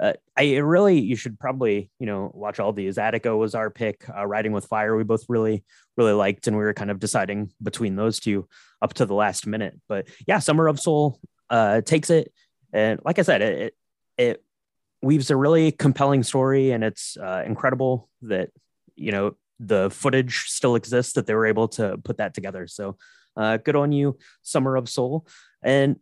uh, 0.00 0.12
I 0.36 0.56
really, 0.56 1.00
you 1.00 1.16
should 1.16 1.40
probably, 1.40 1.90
you 1.98 2.06
know, 2.06 2.30
watch 2.32 2.60
all 2.60 2.72
these. 2.72 2.98
Attica 2.98 3.36
was 3.36 3.54
our 3.54 3.70
pick. 3.70 4.04
Uh, 4.08 4.26
Writing 4.26 4.52
with 4.52 4.66
Fire, 4.66 4.96
we 4.96 5.02
both 5.02 5.24
really, 5.28 5.64
really 5.96 6.12
liked, 6.12 6.46
and 6.46 6.56
we 6.56 6.62
were 6.62 6.74
kind 6.74 6.90
of 6.90 7.00
deciding 7.00 7.50
between 7.62 7.96
those 7.96 8.20
two 8.20 8.48
up 8.80 8.94
to 8.94 9.06
the 9.06 9.14
last 9.14 9.46
minute. 9.46 9.78
But 9.88 10.08
yeah, 10.26 10.38
Summer 10.38 10.68
of 10.68 10.78
Soul 10.78 11.20
uh, 11.50 11.80
takes 11.80 12.10
it, 12.10 12.32
and 12.72 13.00
like 13.04 13.18
I 13.18 13.22
said, 13.22 13.42
it 13.42 13.74
it 14.16 14.44
weaves 15.02 15.30
a 15.30 15.36
really 15.36 15.72
compelling 15.72 16.22
story, 16.22 16.70
and 16.70 16.84
it's 16.84 17.16
uh, 17.16 17.42
incredible 17.44 18.08
that 18.22 18.50
you 18.94 19.10
know 19.10 19.36
the 19.58 19.90
footage 19.90 20.44
still 20.46 20.76
exists 20.76 21.14
that 21.14 21.26
they 21.26 21.34
were 21.34 21.46
able 21.46 21.66
to 21.68 21.98
put 22.04 22.18
that 22.18 22.34
together. 22.34 22.68
So 22.68 22.96
uh, 23.36 23.56
good 23.56 23.74
on 23.74 23.90
you, 23.90 24.16
Summer 24.42 24.76
of 24.76 24.88
Soul. 24.88 25.26
And 25.62 25.96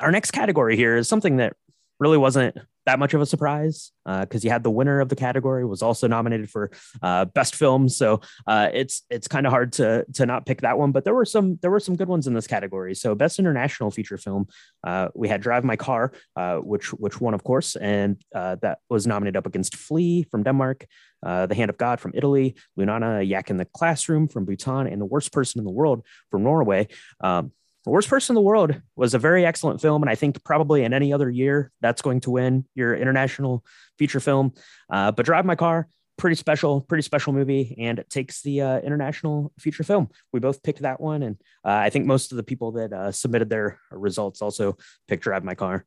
our 0.00 0.10
next 0.10 0.32
category 0.32 0.76
here 0.76 0.96
is 0.96 1.08
something 1.08 1.36
that 1.36 1.54
really 2.00 2.18
wasn't 2.18 2.56
that 2.86 2.98
much 2.98 3.14
of 3.14 3.20
a 3.20 3.26
surprise 3.26 3.92
because 4.04 4.44
uh, 4.44 4.46
you 4.46 4.50
had 4.50 4.62
the 4.62 4.70
winner 4.70 5.00
of 5.00 5.08
the 5.08 5.16
category 5.16 5.64
was 5.64 5.82
also 5.82 6.06
nominated 6.06 6.50
for 6.50 6.70
uh, 7.02 7.24
best 7.24 7.54
film. 7.54 7.88
So 7.88 8.20
uh, 8.46 8.68
it's 8.72 9.02
it's 9.10 9.28
kind 9.28 9.46
of 9.46 9.52
hard 9.52 9.72
to 9.74 10.04
to 10.14 10.26
not 10.26 10.46
pick 10.46 10.60
that 10.60 10.78
one. 10.78 10.92
But 10.92 11.04
there 11.04 11.14
were 11.14 11.24
some 11.24 11.58
there 11.62 11.70
were 11.70 11.80
some 11.80 11.96
good 11.96 12.08
ones 12.08 12.26
in 12.26 12.34
this 12.34 12.46
category. 12.46 12.94
So 12.94 13.14
best 13.14 13.38
international 13.38 13.90
feature 13.90 14.18
film, 14.18 14.46
uh, 14.86 15.08
we 15.14 15.28
had 15.28 15.40
Drive 15.40 15.64
My 15.64 15.76
Car, 15.76 16.12
uh, 16.36 16.56
which 16.56 16.92
which 16.92 17.20
won 17.20 17.34
of 17.34 17.44
course, 17.44 17.76
and 17.76 18.22
uh, 18.34 18.56
that 18.62 18.78
was 18.90 19.06
nominated 19.06 19.36
up 19.36 19.46
against 19.46 19.76
Flee 19.76 20.24
from 20.30 20.42
Denmark, 20.42 20.86
The 21.22 21.54
Hand 21.54 21.70
of 21.70 21.78
God 21.78 22.00
from 22.00 22.12
Italy, 22.14 22.56
Lunana 22.78 23.26
Yak 23.26 23.50
in 23.50 23.56
the 23.56 23.64
Classroom 23.64 24.28
from 24.28 24.44
Bhutan, 24.44 24.86
and 24.86 25.00
The 25.00 25.06
Worst 25.06 25.32
Person 25.32 25.60
in 25.60 25.64
the 25.64 25.70
World 25.70 26.04
from 26.30 26.42
Norway. 26.42 26.88
Um, 27.20 27.52
the 27.84 27.90
Worst 27.90 28.08
Person 28.08 28.32
in 28.32 28.36
the 28.36 28.40
World 28.40 28.80
was 28.96 29.14
a 29.14 29.18
very 29.18 29.44
excellent 29.44 29.80
film. 29.80 30.02
And 30.02 30.10
I 30.10 30.14
think 30.14 30.42
probably 30.42 30.84
in 30.84 30.94
any 30.94 31.12
other 31.12 31.30
year, 31.30 31.70
that's 31.80 32.02
going 32.02 32.20
to 32.20 32.30
win 32.30 32.64
your 32.74 32.94
international 32.94 33.64
feature 33.98 34.20
film. 34.20 34.54
Uh, 34.90 35.12
but 35.12 35.26
Drive 35.26 35.44
My 35.44 35.54
Car, 35.54 35.88
pretty 36.16 36.36
special, 36.36 36.80
pretty 36.80 37.02
special 37.02 37.34
movie. 37.34 37.76
And 37.78 37.98
it 37.98 38.08
takes 38.08 38.40
the 38.42 38.62
uh, 38.62 38.78
international 38.78 39.52
feature 39.58 39.84
film. 39.84 40.08
We 40.32 40.40
both 40.40 40.62
picked 40.62 40.80
that 40.80 41.00
one. 41.00 41.22
And 41.22 41.36
uh, 41.64 41.72
I 41.72 41.90
think 41.90 42.06
most 42.06 42.32
of 42.32 42.36
the 42.36 42.42
people 42.42 42.72
that 42.72 42.92
uh, 42.92 43.12
submitted 43.12 43.50
their 43.50 43.78
results 43.90 44.40
also 44.40 44.78
picked 45.06 45.24
Drive 45.24 45.44
My 45.44 45.54
Car. 45.54 45.84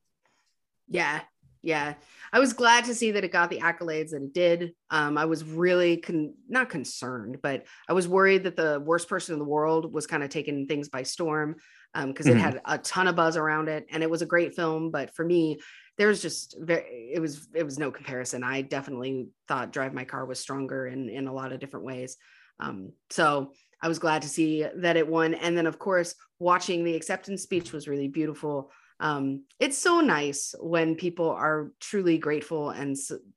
Yeah. 0.87 1.21
Yeah. 1.63 1.95
I 2.31 2.39
was 2.39 2.53
glad 2.53 2.85
to 2.85 2.93
see 2.95 3.11
that 3.11 3.23
it 3.23 3.31
got 3.31 3.49
the 3.49 3.59
accolades 3.59 4.11
that 4.11 4.21
it 4.21 4.33
did. 4.33 4.73
Um, 4.91 5.17
I 5.17 5.25
was 5.25 5.43
really 5.43 5.97
con- 5.97 6.35
not 6.47 6.69
concerned, 6.69 7.39
but 7.41 7.65
I 7.89 7.93
was 7.93 8.07
worried 8.07 8.43
that 8.43 8.55
the 8.55 8.81
worst 8.85 9.09
person 9.09 9.33
in 9.33 9.39
the 9.39 9.45
world 9.45 9.91
was 9.91 10.05
kind 10.05 10.23
of 10.23 10.29
taking 10.29 10.67
things 10.67 10.89
by 10.89 11.03
storm 11.03 11.55
because 11.93 12.27
um, 12.27 12.33
mm-hmm. 12.33 12.39
it 12.39 12.41
had 12.41 12.61
a 12.65 12.77
ton 12.77 13.07
of 13.07 13.15
buzz 13.15 13.37
around 13.37 13.69
it 13.69 13.87
and 13.91 14.03
it 14.03 14.09
was 14.09 14.21
a 14.21 14.25
great 14.25 14.55
film. 14.55 14.91
But 14.91 15.15
for 15.15 15.25
me, 15.25 15.59
there 15.97 16.07
was 16.07 16.21
just 16.21 16.55
very, 16.59 17.11
it 17.13 17.19
was, 17.19 17.47
it 17.53 17.63
was 17.63 17.79
no 17.79 17.91
comparison. 17.91 18.43
I 18.43 18.61
definitely 18.61 19.29
thought 19.47 19.73
Drive 19.73 19.93
My 19.93 20.05
Car 20.05 20.25
was 20.25 20.39
stronger 20.39 20.87
in, 20.87 21.09
in 21.09 21.27
a 21.27 21.33
lot 21.33 21.51
of 21.51 21.59
different 21.59 21.85
ways. 21.85 22.17
Um, 22.59 22.91
so 23.09 23.53
I 23.81 23.87
was 23.87 23.99
glad 23.99 24.21
to 24.23 24.29
see 24.29 24.65
that 24.77 24.97
it 24.97 25.07
won. 25.07 25.33
And 25.33 25.57
then, 25.57 25.67
of 25.67 25.79
course, 25.79 26.15
watching 26.39 26.83
the 26.83 26.95
acceptance 26.95 27.43
speech 27.43 27.71
was 27.71 27.87
really 27.87 28.07
beautiful. 28.07 28.71
Um, 28.99 29.43
it's 29.59 29.77
so 29.77 30.01
nice 30.01 30.55
when 30.59 30.95
people 30.95 31.29
are 31.29 31.71
truly 31.79 32.17
grateful 32.17 32.71
and 32.71 32.95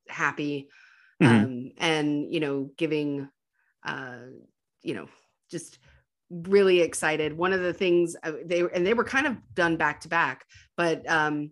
happy 0.09 0.69
Mhm. 1.21 1.45
um, 1.45 1.73
and 1.77 2.33
you 2.33 2.41
know 2.41 2.71
giving 2.77 3.29
uh, 3.85 4.19
you 4.83 4.95
know 4.95 5.09
just 5.51 5.79
really 6.31 6.81
excited. 6.81 7.37
One 7.37 7.53
of 7.53 7.61
the 7.61 7.73
things 7.73 8.15
uh, 8.23 8.33
they 8.45 8.61
and 8.61 8.87
they 8.87 8.95
were 8.95 9.05
kind 9.05 9.27
of 9.27 9.37
done 9.55 9.77
back 9.77 10.01
to 10.03 10.09
back 10.09 10.45
but 10.77 11.09
um 11.11 11.51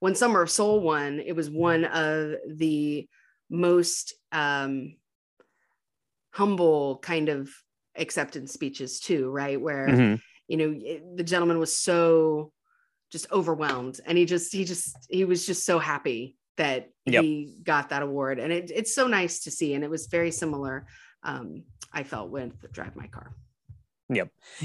when 0.00 0.14
summer 0.14 0.42
of 0.42 0.50
soul 0.50 0.80
won 0.80 1.20
it 1.20 1.34
was 1.36 1.48
one 1.48 1.84
of 1.84 2.34
the 2.48 3.08
most 3.48 4.14
um 4.32 4.96
humble 6.32 6.98
kind 6.98 7.28
of 7.28 7.48
acceptance 7.96 8.52
speeches 8.52 8.98
too 9.00 9.30
right? 9.30 9.60
Where 9.60 9.86
Mhm. 9.88 10.20
you 10.48 10.56
know 10.56 10.74
it- 10.76 11.16
the 11.16 11.24
gentleman 11.24 11.58
was 11.58 11.74
so 11.76 12.52
just 13.10 13.30
overwhelmed 13.30 14.00
and 14.04 14.18
he 14.18 14.24
just 14.24 14.52
he 14.52 14.64
just 14.64 14.96
he 15.08 15.24
was 15.24 15.46
just 15.46 15.64
so 15.64 15.78
happy 15.78 16.36
that 16.56 16.90
Yep. 17.06 17.22
he 17.22 17.58
got 17.62 17.90
that 17.90 18.02
award. 18.02 18.38
And 18.38 18.52
it, 18.52 18.70
it's 18.74 18.94
so 18.94 19.06
nice 19.06 19.40
to 19.40 19.50
see. 19.50 19.74
And 19.74 19.84
it 19.84 19.90
was 19.90 20.06
very 20.06 20.30
similar 20.30 20.86
um 21.22 21.62
i 21.92 22.02
felt 22.02 22.28
with 22.30 22.52
drive 22.72 22.96
my 22.96 23.06
car 23.06 23.34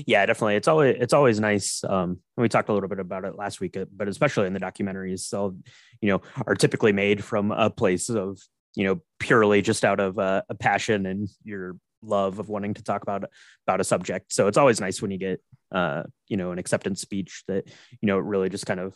yeah 0.06 0.26
definitely. 0.26 0.56
It's 0.56 0.68
always 0.68 0.96
it's 1.00 1.14
always 1.14 1.40
nice 1.40 1.84
um 1.84 2.20
we 2.36 2.50
talked 2.50 2.70
a 2.70 2.74
little 2.74 2.90
bit 2.90 3.00
about 3.00 3.26
it 3.26 3.36
last 3.36 3.60
week 3.60 3.78
uh, 3.78 3.86
but 3.96 4.08
especially 4.08 4.48
in 4.48 4.54
the 4.54 4.60
documentaries 4.60 5.22
so 5.22 5.56
you 6.02 6.10
know 6.10 6.22
are 6.46 6.56
typically 6.56 6.92
made 6.92 7.24
from 7.24 7.52
a 7.52 7.70
place 7.70 8.10
of 8.10 8.40
you 8.76 8.86
know 8.86 9.02
purely 9.20 9.62
just 9.62 9.86
out 9.86 10.00
of 10.00 10.20
uh, 10.20 10.42
a 10.50 10.56
passion 10.56 11.06
and 11.06 11.30
your 11.44 11.76
love 12.02 12.40
of 12.40 12.50
wanting 12.50 12.74
to 12.74 12.84
talk 12.84 13.04
about 13.04 13.26
about 13.68 13.82
a 13.82 13.84
subject. 13.84 14.32
So 14.34 14.48
it's 14.48 14.58
always 14.58 14.80
nice 14.80 15.02
when 15.02 15.12
you 15.12 15.18
get 15.18 15.42
uh 15.72 16.04
you 16.28 16.38
know 16.38 16.52
an 16.52 16.60
acceptance 16.60 17.02
speech 17.02 17.44
that 17.48 17.68
you 18.02 18.08
know 18.08 18.18
really 18.18 18.50
just 18.50 18.66
kind 18.66 18.80
of 18.80 18.96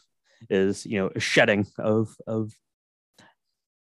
is 0.49 0.85
you 0.85 0.97
know 0.99 1.09
a 1.15 1.19
shedding 1.19 1.67
of 1.77 2.15
of 2.27 2.51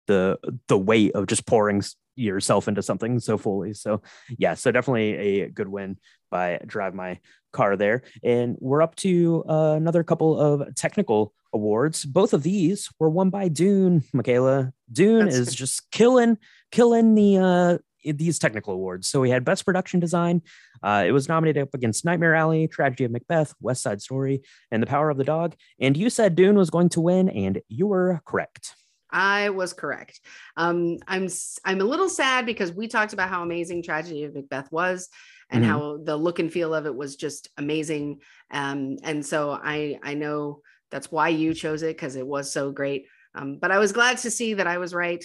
the 0.07 0.38
the 0.68 0.78
weight 0.78 1.14
of 1.16 1.28
just 1.28 1.45
pouring 1.45 1.82
yourself 2.16 2.68
into 2.68 2.82
something 2.82 3.20
so 3.20 3.38
fully. 3.38 3.74
So 3.74 4.01
yeah 4.38 4.53
so 4.53 4.72
definitely 4.72 5.41
a 5.41 5.49
good 5.49 5.68
win 5.68 5.97
by 6.30 6.59
drive 6.66 6.93
my 6.93 7.20
car 7.51 7.76
there. 7.76 8.03
And 8.24 8.57
we're 8.59 8.82
up 8.82 8.95
to 8.97 9.43
uh, 9.47 9.74
another 9.74 10.03
couple 10.03 10.39
of 10.39 10.76
technical 10.76 11.34
awards. 11.53 12.05
Both 12.05 12.34
of 12.34 12.43
these 12.43 12.89
were 12.99 13.09
won 13.09 13.30
by 13.30 13.49
dune. 13.49 14.03
Michaela 14.14 14.74
dune 14.91 15.26
That's 15.26 15.36
is 15.36 15.49
good. 15.49 15.55
just 15.55 15.91
killing 15.91 16.38
killing 16.72 17.16
the 17.16 17.38
uh 17.38 17.78
these 18.03 18.39
technical 18.39 18.74
awards. 18.74 19.07
So 19.07 19.22
we 19.22 19.30
had 19.30 19.45
best 19.45 19.64
production 19.64 19.99
design 19.99 20.41
uh, 20.84 21.03
it 21.05 21.12
was 21.12 21.30
nominated 21.30 21.64
up 21.64 21.74
against 21.74 22.05
nightmare 22.05 22.36
alley 22.36 22.68
tragedy 22.68 23.03
of 23.03 23.12
macbeth 23.12 23.53
west 23.62 23.84
side 23.84 24.01
story 24.01 24.41
and 24.72 24.82
the 24.82 24.88
power 24.88 25.09
of 25.09 25.18
the 25.18 25.24
dog. 25.24 25.55
And 25.80 25.95
you 25.95 26.09
said 26.09 26.36
dune 26.36 26.57
was 26.57 26.70
going 26.70 26.89
to 26.89 27.01
win 27.01 27.30
and 27.30 27.62
you 27.68 27.88
were 27.88 28.22
correct 28.26 28.76
i 29.12 29.49
was 29.49 29.74
correct 29.74 30.20
um 30.57 30.97
i'm 31.07 31.28
i'm 31.66 31.82
a 31.82 31.86
little 31.86 32.09
sad 32.09 32.45
because 32.45 32.72
we 32.72 32.88
talked 32.88 33.14
about 33.14 33.30
how 33.30 33.43
amazing 33.43 33.84
tragedy 33.84 34.24
of 34.24 34.34
macbeth 34.34 34.72
was 34.72 35.09
and 35.49 35.64
Mhm. 35.64 35.68
how 35.68 35.97
the 36.03 36.16
look 36.16 36.39
and 36.39 36.51
feel 36.51 36.74
of 36.74 36.86
it 36.86 36.95
was 36.95 37.16
just 37.16 37.49
amazing 37.57 38.20
um 38.51 38.97
and 39.03 39.26
so 39.26 39.51
i 39.51 39.99
i 40.03 40.14
know 40.14 40.62
that's 40.89 41.12
why 41.12 41.30
you 41.30 41.53
chose 41.53 41.84
it 41.84 41.95
because 41.95 42.16
it 42.16 42.26
was 42.28 42.51
so 42.51 42.72
great 42.72 43.07
um 43.36 43.57
but 43.59 43.72
i 43.72 43.78
was 43.80 43.91
glad 43.91 44.18
to 44.20 44.32
see 44.32 44.55
that 44.55 44.68
i 44.68 44.78
was 44.78 44.93
right 44.93 45.24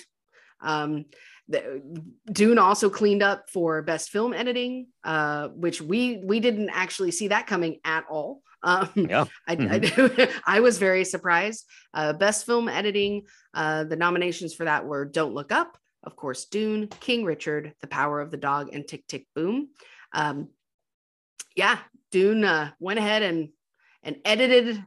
um 0.61 1.05
the, 1.49 1.81
Dune 2.33 2.59
also 2.59 2.91
cleaned 2.91 3.23
up 3.23 3.49
for 3.49 3.81
best 3.83 4.11
film 4.11 4.35
editing, 4.35 4.89
uh, 5.05 5.49
which 5.49 5.81
we 5.81 6.21
we 6.25 6.41
didn't 6.41 6.71
actually 6.71 7.13
see 7.13 7.29
that 7.29 7.47
coming 7.47 7.79
at 7.85 8.05
all. 8.11 8.43
Um, 8.67 8.91
Yeah. 8.95 9.25
I, 9.49 9.53
I, 9.55 10.29
I 10.57 10.61
was 10.61 10.77
very 10.79 11.05
surprised. 11.05 11.65
Uh, 11.95 12.13
best 12.13 12.45
film 12.45 12.69
editing, 12.69 13.23
uh, 13.55 13.85
the 13.85 13.97
nominations 13.97 14.53
for 14.55 14.65
that 14.65 14.85
were 14.85 15.05
Don't 15.07 15.33
Look 15.35 15.53
Up, 15.53 15.79
of 16.03 16.17
course, 16.17 16.45
Dune, 16.47 16.89
King 17.01 17.25
Richard, 17.25 17.73
The 17.81 17.87
Power 17.87 18.21
of 18.21 18.31
the 18.31 18.37
Dog, 18.37 18.71
and 18.75 18.87
Tick 18.87 19.07
Tick 19.07 19.27
Boom. 19.35 19.69
Um, 20.13 20.49
yeah, 21.55 21.79
Dune 22.11 22.45
uh, 22.45 22.73
went 22.79 22.99
ahead 22.99 23.23
and 23.23 23.49
and 24.03 24.17
edited 24.25 24.85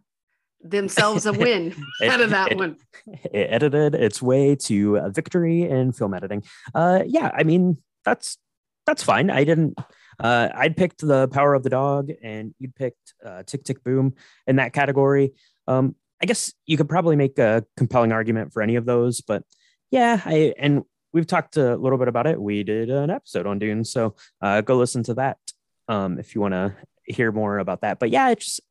themselves 0.61 1.25
a 1.25 1.34
win 1.45 1.73
It- 2.01 2.09
out 2.09 2.21
of 2.21 2.30
that 2.32 2.51
it- 2.51 2.57
one. 2.57 2.77
it 3.07 3.47
edited 3.49 3.95
its 3.95 4.21
way 4.21 4.55
to 4.55 4.97
a 4.97 5.09
victory 5.09 5.63
in 5.63 5.93
film 5.93 6.13
editing. 6.13 6.43
Uh, 6.75 7.01
yeah, 7.07 7.32
I 7.34 7.43
mean 7.43 7.77
that's 8.05 8.38
that's 8.86 9.03
fine. 9.03 9.30
I 9.30 9.43
didn't. 9.45 9.77
Uh, 10.20 10.49
I'd 10.53 10.76
picked 10.76 11.01
the 11.01 11.28
power 11.30 11.53
of 11.53 11.63
the 11.63 11.70
dog, 11.70 12.11
and 12.22 12.53
you'd 12.59 12.76
picked 12.76 13.13
uh, 13.26 13.43
Tick 13.43 13.63
Tick 13.63 13.84
Boom 13.84 14.15
in 14.47 14.57
that 14.57 14.74
category. 14.74 15.34
Um, 15.67 15.95
I 16.22 16.26
guess 16.26 16.53
you 16.65 16.78
could 16.78 16.89
probably 16.89 17.15
make 17.15 17.39
a 17.39 17.65
compelling 17.78 18.11
argument 18.11 18.51
for 18.51 18.61
any 18.61 18.76
of 18.76 18.86
those, 18.86 19.22
but 19.22 19.43
yeah, 19.91 20.22
I 20.26 20.53
and 20.57 20.84
we've 21.13 21.28
talked 21.28 21.57
a 21.57 21.76
little 21.76 21.97
bit 21.97 22.07
about 22.07 22.28
it. 22.28 22.39
We 22.39 22.63
did 22.63 22.89
an 22.89 23.09
episode 23.09 23.47
on 23.47 23.59
Dune, 23.59 23.86
so 23.86 24.15
uh, 24.41 24.61
go 24.61 24.78
listen 24.78 25.03
to 25.03 25.13
that 25.15 25.38
um, 25.88 26.20
if 26.20 26.36
you 26.36 26.41
want 26.41 26.53
to 26.53 26.74
hear 27.05 27.32
more 27.32 27.57
about 27.57 27.82
that. 27.82 27.99
But 27.99 28.09
yeah, 28.09 28.30
it's 28.30 28.45
just 28.45 28.61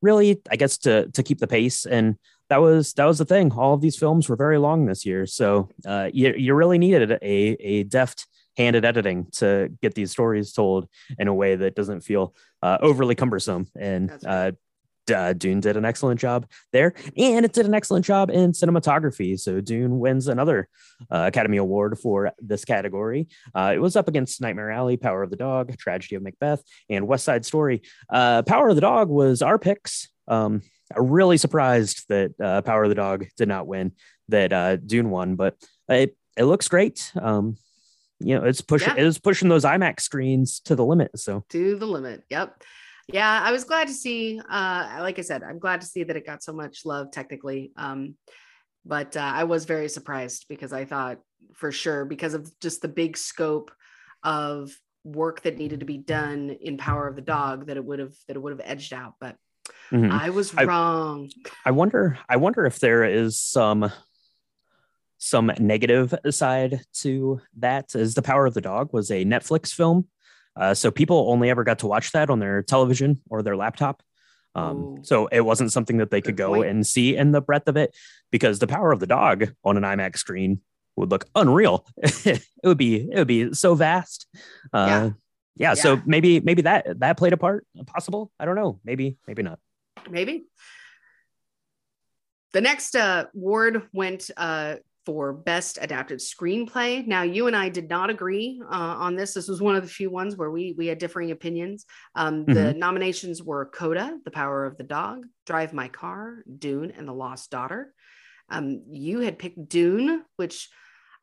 really, 0.00 0.40
I 0.50 0.56
guess, 0.56 0.78
to 0.78 1.08
to 1.08 1.22
keep 1.22 1.38
the 1.38 1.46
pace 1.48 1.84
and 1.84 2.16
that 2.52 2.60
was 2.60 2.92
that 2.94 3.06
was 3.06 3.16
the 3.16 3.24
thing. 3.24 3.50
All 3.52 3.72
of 3.72 3.80
these 3.80 3.96
films 3.96 4.28
were 4.28 4.36
very 4.36 4.58
long 4.58 4.84
this 4.84 5.06
year, 5.06 5.24
so 5.24 5.70
uh, 5.86 6.10
you 6.12 6.34
you 6.36 6.54
really 6.54 6.76
needed 6.76 7.10
a 7.10 7.16
a 7.24 7.84
deft 7.84 8.26
handed 8.56 8.84
editing 8.84 9.26
to 9.32 9.70
get 9.80 9.94
these 9.94 10.10
stories 10.10 10.52
told 10.52 10.88
in 11.18 11.28
a 11.28 11.34
way 11.34 11.56
that 11.56 11.74
doesn't 11.74 12.02
feel 12.02 12.34
uh, 12.62 12.78
overly 12.80 13.14
cumbersome. 13.14 13.66
And 13.78 14.10
right. 14.10 14.24
uh, 14.24 14.52
D- 15.06 15.14
uh, 15.14 15.32
Dune 15.32 15.60
did 15.60 15.76
an 15.76 15.84
excellent 15.84 16.20
job 16.20 16.46
there, 16.72 16.94
and 17.16 17.44
it 17.44 17.52
did 17.52 17.66
an 17.66 17.74
excellent 17.74 18.04
job 18.04 18.30
in 18.30 18.52
cinematography. 18.52 19.38
So 19.38 19.60
Dune 19.60 19.98
wins 19.98 20.28
another 20.28 20.68
uh, 21.10 21.24
Academy 21.26 21.56
Award 21.56 21.98
for 21.98 22.32
this 22.40 22.64
category. 22.64 23.26
Uh, 23.52 23.72
it 23.74 23.78
was 23.78 23.96
up 23.96 24.06
against 24.06 24.40
Nightmare 24.40 24.70
Alley, 24.70 24.96
Power 24.96 25.24
of 25.24 25.30
the 25.30 25.36
Dog, 25.36 25.76
Tragedy 25.76 26.14
of 26.14 26.22
Macbeth, 26.22 26.62
and 26.88 27.08
West 27.08 27.24
Side 27.24 27.44
Story. 27.44 27.82
Uh, 28.08 28.42
Power 28.42 28.68
of 28.68 28.76
the 28.76 28.80
Dog 28.80 29.08
was 29.08 29.42
our 29.42 29.58
picks. 29.58 30.08
Um, 30.28 30.62
I'm 30.94 31.08
really 31.08 31.36
surprised 31.36 32.04
that 32.08 32.32
uh, 32.40 32.62
Power 32.62 32.84
of 32.84 32.88
the 32.88 32.94
Dog 32.94 33.26
did 33.36 33.48
not 33.48 33.66
win, 33.66 33.92
that 34.28 34.52
uh, 34.52 34.76
Dune 34.76 35.10
won, 35.10 35.34
but 35.34 35.56
it 35.88 36.16
it 36.36 36.44
looks 36.44 36.68
great. 36.68 37.12
Um, 37.20 37.56
you 38.24 38.38
know, 38.38 38.44
it's 38.44 38.60
pushing 38.60 38.96
Yeah. 38.96 39.04
it's 39.04 39.18
pushing 39.18 39.48
those 39.48 39.64
IMAX 39.64 40.00
screens 40.00 40.60
to 40.60 40.74
the 40.76 40.84
limit. 40.84 41.18
So 41.18 41.44
to 41.50 41.76
the 41.76 41.86
limit. 41.86 42.22
Yep. 42.30 42.62
Yeah, 43.12 43.42
I 43.44 43.50
was 43.52 43.64
glad 43.64 43.88
to 43.88 43.92
see. 43.94 44.40
Uh, 44.40 44.98
like 45.00 45.18
I 45.18 45.22
said, 45.22 45.42
I'm 45.42 45.58
glad 45.58 45.80
to 45.80 45.86
see 45.86 46.04
that 46.04 46.16
it 46.16 46.24
got 46.24 46.42
so 46.42 46.52
much 46.52 46.86
love 46.86 47.10
technically. 47.10 47.72
Um, 47.76 48.14
but 48.84 49.16
uh, 49.16 49.20
I 49.34 49.44
was 49.44 49.64
very 49.64 49.88
surprised 49.88 50.46
because 50.48 50.72
I 50.72 50.84
thought 50.84 51.18
for 51.54 51.72
sure 51.72 52.04
because 52.04 52.34
of 52.34 52.50
just 52.60 52.80
the 52.82 52.88
big 52.88 53.16
scope 53.16 53.70
of 54.22 54.70
work 55.04 55.42
that 55.42 55.58
needed 55.58 55.80
to 55.80 55.86
be 55.86 55.98
done 55.98 56.50
in 56.60 56.76
Power 56.78 57.08
of 57.08 57.16
the 57.16 57.22
Dog 57.22 57.66
that 57.66 57.76
it 57.76 57.84
would 57.84 57.98
have 57.98 58.14
that 58.28 58.36
it 58.36 58.40
would 58.42 58.52
have 58.52 58.62
edged 58.64 58.92
out. 58.92 59.14
But 59.20 59.36
mhm. 59.90 60.10
I 60.10 60.30
was 60.30 60.54
I- 60.56 60.64
wrong. 60.64 61.28
I 61.66 61.72
wonder 61.72 62.18
I 62.28 62.36
wonder 62.36 62.64
if 62.66 62.78
there 62.78 63.04
is 63.04 63.40
some 63.40 63.90
some 65.22 65.52
negative 65.60 66.12
side 66.30 66.80
to 66.92 67.40
that 67.58 67.94
is 67.94 68.14
the 68.14 68.22
power 68.22 68.44
of 68.44 68.54
the 68.54 68.60
dog 68.60 68.92
was 68.92 69.08
a 69.12 69.24
netflix 69.24 69.72
film. 69.72 70.08
Uh, 70.56 70.74
so 70.74 70.90
people 70.90 71.26
only 71.30 71.48
ever 71.48 71.62
got 71.62 71.78
to 71.78 71.86
watch 71.86 72.10
that 72.10 72.28
on 72.28 72.40
their 72.40 72.60
television 72.62 73.20
or 73.30 73.40
their 73.40 73.56
laptop. 73.56 74.02
Um, 74.56 74.98
so 75.02 75.28
it 75.28 75.42
wasn't 75.42 75.70
something 75.72 75.98
that 75.98 76.10
they 76.10 76.20
could 76.20 76.36
go 76.36 76.54
point. 76.54 76.68
and 76.68 76.84
see 76.84 77.16
in 77.16 77.30
the 77.30 77.40
breadth 77.40 77.68
of 77.68 77.76
it 77.76 77.94
because 78.32 78.58
the 78.58 78.66
power 78.66 78.90
of 78.90 78.98
the 78.98 79.06
dog 79.06 79.54
on 79.64 79.76
an 79.76 79.84
imax 79.84 80.18
screen 80.18 80.60
would 80.96 81.10
look 81.10 81.26
unreal. 81.36 81.86
It 82.24 82.44
would 82.64 82.78
be 82.78 82.96
it 83.10 83.16
would 83.16 83.28
be 83.28 83.54
so 83.54 83.74
vast. 83.76 84.26
Uh, 84.72 84.86
Yeah. 84.88 85.10
yeah. 85.56 85.74
so 85.74 86.02
maybe 86.04 86.40
maybe 86.40 86.62
that 86.62 86.98
that 86.98 87.16
played 87.16 87.32
a 87.32 87.36
part 87.36 87.64
possible. 87.86 88.32
I 88.40 88.44
don't 88.44 88.56
know. 88.56 88.80
Maybe 88.84 89.16
maybe 89.28 89.42
not. 89.44 89.60
Maybe. 90.10 90.46
The 92.52 92.60
next 92.60 92.94
uh, 92.96 93.26
award 93.34 93.88
went 93.92 94.30
uh, 94.36 94.76
for 95.04 95.32
best 95.32 95.78
adapted 95.80 96.18
screenplay. 96.18 97.06
Now 97.06 97.22
you 97.22 97.46
and 97.46 97.56
i 97.56 97.68
did 97.68 97.88
not 97.88 98.10
agree 98.10 98.62
uh, 98.64 98.74
on 98.74 99.16
this. 99.16 99.34
This 99.34 99.48
was 99.48 99.60
one 99.60 99.76
of 99.76 99.82
the 99.82 99.88
few 99.88 100.10
ones 100.10 100.36
where 100.36 100.50
we 100.50 100.74
we 100.76 100.86
had 100.86 100.98
differing 100.98 101.30
opinions. 101.30 101.86
Um, 102.14 102.44
the 102.44 102.74
nominations 102.74 103.42
were 103.42 103.66
coda 103.66 104.18
the 104.24 104.30
power 104.30 104.64
of 104.64 104.76
the 104.76 104.84
dog 104.84 105.24
drive 105.46 105.72
my 105.72 105.88
car 105.88 106.44
dune 106.58 106.92
and 106.92 107.06
the 107.06 107.12
lost 107.12 107.50
daughter. 107.50 107.92
Um, 108.48 108.84
you 108.90 109.20
had 109.20 109.38
picked 109.38 109.68
dune 109.68 110.22
which 110.36 110.68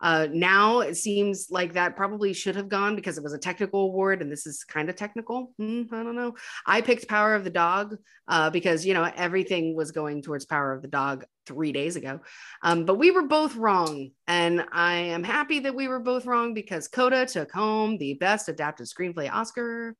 uh, 0.02 0.28
now 0.32 0.80
it 0.80 0.95
seems 0.95 1.47
like 1.50 1.74
that 1.74 1.95
probably 1.95 2.34
should 2.34 2.56
have 2.56 2.70
gone 2.70 2.95
because 2.95 3.18
it 3.18 3.24
was 3.24 3.34
a 3.34 3.38
technical 3.38 3.82
award 3.82 4.22
and 4.22 4.32
this 4.32 4.45
is 4.45 4.64
kind 4.64 4.89
of 4.89 4.95
technical 4.95 5.54
Hmm, 5.58 5.84
i 5.91 6.04
don't 6.04 6.16
know 6.16 6.36
i 6.66 6.82
picked 6.82 7.08
power 7.08 7.36
of 7.36 7.43
the 7.43 7.50
dog 7.50 7.97
uh, 8.30 8.50
because 8.50 8.86
you 8.86 8.93
know 8.93 9.12
everything 9.16 9.76
was 9.76 9.91
going 9.91 10.22
towards 10.22 10.45
Power 10.45 10.72
of 10.72 10.82
the 10.82 10.88
Dog 10.88 11.26
three 11.45 11.72
days 11.72 11.95
ago. 11.95 12.20
Um, 12.62 12.86
but 12.86 12.95
we 12.95 13.12
were 13.12 13.24
both 13.24 13.56
wrong, 13.56 14.12
and 14.28 14.66
I 14.72 14.93
am 14.93 15.24
happy 15.24 15.60
that 15.60 15.76
we 15.76 15.88
were 15.88 16.00
both 16.00 16.26
wrong 16.26 16.54
because 16.54 16.88
Coda 16.88 17.26
took 17.26 17.52
home 17.52 17.97
the 17.97 18.14
Best 18.14 18.47
Adapted 18.47 18.88
Screenplay 18.88 19.32
Oscar. 19.32 19.95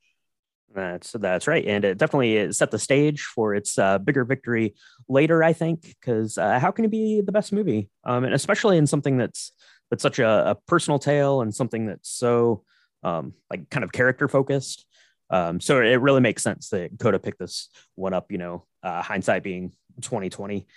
That's 0.74 1.12
that's 1.14 1.48
right, 1.48 1.66
and 1.66 1.84
it 1.84 1.98
definitely 1.98 2.54
set 2.54 2.70
the 2.70 2.78
stage 2.78 3.24
for 3.24 3.56
its 3.56 3.80
uh, 3.80 3.98
bigger 3.98 4.24
victory 4.24 4.76
later. 5.08 5.44
I 5.44 5.54
think 5.54 5.82
because 5.82 6.38
uh, 6.38 6.60
how 6.60 6.70
can 6.70 6.86
it 6.86 6.92
be 6.92 7.22
the 7.22 7.32
best 7.32 7.52
movie, 7.52 7.90
um, 8.04 8.24
and 8.24 8.36
especially 8.36 8.78
in 8.78 8.86
something 8.86 9.18
that's 9.18 9.52
that's 9.90 10.04
such 10.04 10.20
a, 10.20 10.52
a 10.52 10.56
personal 10.68 11.00
tale 11.00 11.42
and 11.42 11.54
something 11.54 11.88
that's 11.88 12.10
so 12.10 12.64
um, 13.04 13.34
like 13.50 13.70
kind 13.70 13.84
of 13.84 13.92
character 13.92 14.28
focused. 14.28 14.86
Um, 15.30 15.60
so 15.60 15.82
it 15.82 16.02
really 16.02 16.22
makes 16.22 16.42
sense 16.42 16.70
that 16.70 16.98
Coda 17.00 17.20
picked 17.20 17.40
this 17.40 17.70
one 17.96 18.14
up. 18.14 18.32
You 18.32 18.38
know, 18.38 18.66
uh, 18.84 19.02
hindsight 19.02 19.44
being 19.44 19.72
twenty 20.02 20.30
twenty. 20.30 20.68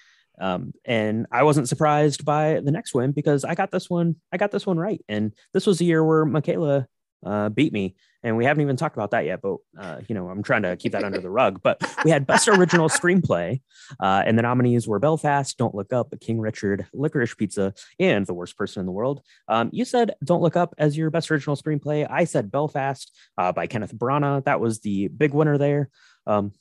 Um, 0.41 0.73
and 0.85 1.27
I 1.31 1.43
wasn't 1.43 1.69
surprised 1.69 2.25
by 2.25 2.61
the 2.65 2.71
next 2.71 2.95
win 2.95 3.13
because 3.13 3.45
I 3.45 3.55
got 3.55 3.71
this 3.71 3.89
one. 3.89 4.17
I 4.33 4.39
got 4.39 4.51
this 4.51 4.67
one 4.67 4.79
right, 4.79 5.03
and 5.09 5.33
this 5.53 5.67
was 5.67 5.79
the 5.79 5.85
year 5.85 6.05
where 6.05 6.25
Michaela 6.25 6.87
uh, 7.25 7.49
beat 7.49 7.73
me, 7.73 7.95
and 8.23 8.37
we 8.37 8.45
haven't 8.45 8.63
even 8.63 8.77
talked 8.77 8.97
about 8.97 9.13
that 9.13 9.25
yet. 9.25 9.41
But 9.43 9.57
uh, 9.79 10.01
you 10.09 10.15
know, 10.15 10.29
I'm 10.29 10.43
trying 10.43 10.63
to 10.63 10.77
keep 10.77 10.93
that 10.93 11.05
under 11.05 11.21
the 11.21 11.31
rug. 11.31 11.61
But 11.63 11.83
we 12.05 12.11
had 12.11 12.27
best 12.27 12.49
original 12.49 12.89
screenplay, 12.91 13.61
uh, 14.01 14.23
and 14.27 14.39
the 14.39 14.43
nominees 14.43 14.89
were 14.89 14.99
Belfast, 14.99 15.57
Don't 15.57 15.75
Look 15.75 15.93
Up, 15.93 16.13
King 16.21 16.41
Richard, 16.41 16.87
Licorice 16.93 17.37
Pizza, 17.37 17.75
and 17.99 18.27
The 18.27 18.35
Worst 18.35 18.57
Person 18.57 18.81
in 18.81 18.87
the 18.87 18.93
World. 18.93 19.23
Um, 19.49 19.71
you 19.73 19.85
said 19.85 20.15
Don't 20.25 20.43
Look 20.43 20.57
Up 20.57 20.75
as 20.79 20.97
your 20.97 21.11
best 21.11 21.31
original 21.31 21.57
screenplay. 21.57 22.07
I 22.11 22.25
said 22.25 22.51
Belfast 22.51 23.17
uh, 23.39 23.53
by 23.53 23.67
Kenneth 23.67 23.95
Branagh. 23.95 24.45
That 24.45 24.61
was 24.61 24.81
the 24.81 25.09
big 25.09 25.35
winner 25.35 25.59
there. 25.59 25.91
Um, 26.27 26.53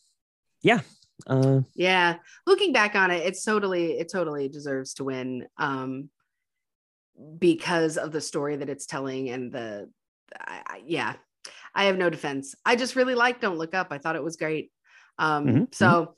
yeah. 0.62 0.82
Uh, 1.28 1.62
yeah. 1.76 2.16
Looking 2.48 2.74
back 2.74 2.96
on 2.96 3.12
it, 3.12 3.24
it's 3.26 3.44
totally 3.44 4.00
it 4.00 4.12
totally 4.12 4.50
deserves 4.50 4.96
to 4.96 5.04
win. 5.04 5.48
Um, 5.58 6.10
because 7.38 7.98
of 7.98 8.12
the 8.12 8.22
story 8.22 8.56
that 8.58 8.70
it's 8.70 8.86
telling 8.86 9.30
and 9.30 9.52
the 9.52 9.90
I, 10.40 10.62
I, 10.66 10.82
yeah, 10.86 11.14
I 11.74 11.86
have 11.86 11.98
no 11.98 12.10
defense. 12.10 12.56
I 12.66 12.76
just 12.76 12.96
really 12.96 13.16
like 13.16 13.42
Don't 13.42 13.58
Look 13.58 13.74
Up. 13.74 13.88
I 13.92 13.98
thought 13.98 14.16
it 14.16 14.24
was 14.24 14.38
great. 14.38 14.72
Um, 15.18 15.46
mm-hmm. 15.46 15.64
So, 15.72 15.86
mm-hmm. 15.88 16.12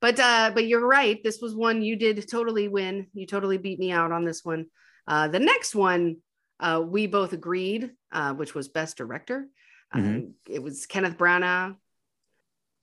but 0.00 0.20
uh, 0.20 0.50
but 0.54 0.66
you're 0.66 0.86
right. 0.86 1.22
This 1.22 1.40
was 1.40 1.54
one 1.54 1.82
you 1.82 1.96
did 1.96 2.28
totally 2.28 2.68
win. 2.68 3.06
You 3.14 3.26
totally 3.26 3.58
beat 3.58 3.78
me 3.78 3.90
out 3.90 4.12
on 4.12 4.24
this 4.24 4.44
one. 4.44 4.66
Uh, 5.06 5.28
the 5.28 5.40
next 5.40 5.74
one, 5.74 6.16
uh, 6.60 6.82
we 6.84 7.06
both 7.06 7.32
agreed, 7.32 7.90
uh, 8.12 8.34
which 8.34 8.54
was 8.54 8.68
Best 8.68 8.96
Director. 8.96 9.48
Mm-hmm. 9.94 10.08
Um, 10.08 10.34
it 10.48 10.62
was 10.62 10.86
Kenneth 10.86 11.16
Branagh, 11.16 11.76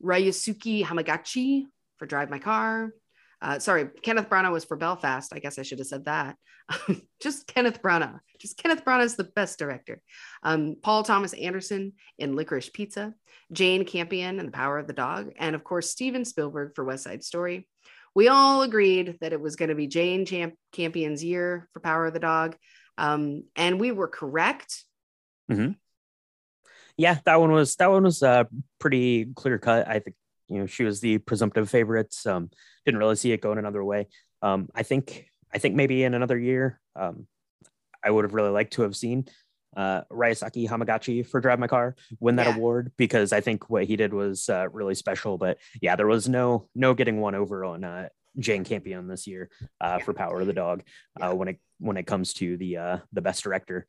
Ryusuke 0.04 0.84
Hamaguchi 0.84 1.66
for 1.98 2.06
Drive 2.06 2.30
My 2.30 2.40
Car, 2.40 2.92
uh, 3.46 3.60
sorry, 3.60 3.86
Kenneth 4.02 4.28
Branagh 4.28 4.52
was 4.52 4.66
for 4.66 4.76
Belfast. 4.76 5.32
I 5.32 5.38
guess 5.38 5.60
I 5.60 5.62
should 5.62 5.78
have 5.78 5.88
said 5.88 6.06
that. 6.06 6.36
just 7.22 7.46
Kenneth 7.46 7.80
Branagh. 7.80 8.20
Just 8.40 8.58
Kenneth 8.58 8.84
Branagh 8.84 9.04
is 9.06 9.18
the 9.18 9.24
best 9.24 9.60
director. 9.60 10.02
Um, 10.42 10.78
Paul 10.82 11.04
Thomas 11.04 11.32
Anderson 11.34 11.94
in 12.18 12.36
Licorice 12.36 12.74
Pizza, 12.74 13.14
Jane 13.52 13.86
Campion 13.86 14.40
in 14.40 14.48
The 14.48 14.52
Power 14.52 14.80
of 14.80 14.88
the 14.88 14.94
Dog, 14.94 15.32
and 15.38 15.56
of 15.56 15.64
course 15.64 15.92
Steven 15.92 16.26
Spielberg 16.26 16.74
for 16.74 16.84
West 16.84 17.04
Side 17.04 17.24
Story. 17.24 17.68
We 18.16 18.30
all 18.30 18.64
agreed 18.64 19.20
that 19.22 19.32
it 19.32 19.40
was 19.40 19.56
going 19.56 19.70
to 19.70 19.76
be 19.76 19.86
Jane 19.86 20.26
Champ- 20.26 20.58
Campion's 20.72 21.24
year 21.24 21.70
for 21.72 21.82
Power 21.82 22.08
of 22.08 22.16
the 22.16 22.20
Dog, 22.20 22.56
um, 22.98 23.44
and 23.56 23.80
we 23.80 23.92
were 23.92 24.08
correct. 24.08 24.84
Mm-hmm. 25.52 25.74
Yeah, 26.98 27.20
that 27.26 27.40
one 27.40 27.52
was 27.52 27.76
that 27.76 27.92
one 27.92 28.06
was 28.06 28.24
uh, 28.24 28.46
pretty 28.80 29.26
clear 29.36 29.60
cut. 29.60 29.88
I 29.88 30.00
think 30.00 30.16
you 30.48 30.58
know 30.58 30.66
she 30.66 30.84
was 30.84 31.00
the 31.00 31.20
presumptive 31.20 31.70
favorite. 31.70 32.16
Um, 32.26 32.50
didn't 32.86 33.00
really 33.00 33.16
see 33.16 33.32
it 33.32 33.42
going 33.42 33.58
another 33.58 33.84
way. 33.84 34.08
Um, 34.42 34.70
I 34.76 34.84
think 34.84 35.28
I 35.54 35.58
think 35.58 35.76
maybe 35.76 36.04
in 36.04 36.14
another 36.14 36.38
year, 36.38 36.80
um, 36.96 37.28
I 38.04 38.12
would 38.12 38.26
have 38.26 38.34
really 38.34 38.50
liked 38.50 38.74
to 38.74 38.84
have 38.84 38.96
seen 38.96 39.28
uh, 39.76 40.02
Hamaguchi 40.12 41.28
for 41.28 41.42
Drive 41.42 41.60
My 41.60 41.68
Car 41.68 41.96
win 42.20 42.38
that 42.38 42.48
yeah. 42.48 42.56
award 42.56 42.92
because 42.98 43.34
I 43.34 43.42
think 43.42 43.70
what 43.70 43.86
he 43.86 43.96
did 43.96 44.14
was 44.14 44.50
uh, 44.50 44.68
really 44.72 44.96
special. 44.96 45.38
But 45.38 45.58
yeah, 45.82 45.96
there 45.96 46.08
was 46.08 46.30
no 46.30 46.68
no 46.76 46.94
getting 46.94 47.20
one 47.20 47.36
over 47.36 47.66
on 47.66 47.84
uh, 47.84 48.10
Jane 48.38 48.64
Campion 48.64 49.08
this 49.08 49.28
year 49.28 49.50
uh, 49.82 50.00
for 50.00 50.14
Power 50.14 50.42
of 50.42 50.48
the 50.48 50.54
Dog 50.54 50.84
uh, 51.20 51.34
when 51.34 51.50
it 51.50 51.60
when 51.80 51.98
it 51.98 52.08
comes 52.08 52.34
to 52.36 52.58
the 52.58 52.78
uh, 52.78 52.98
the 53.14 53.22
best 53.22 53.44
director. 53.44 53.86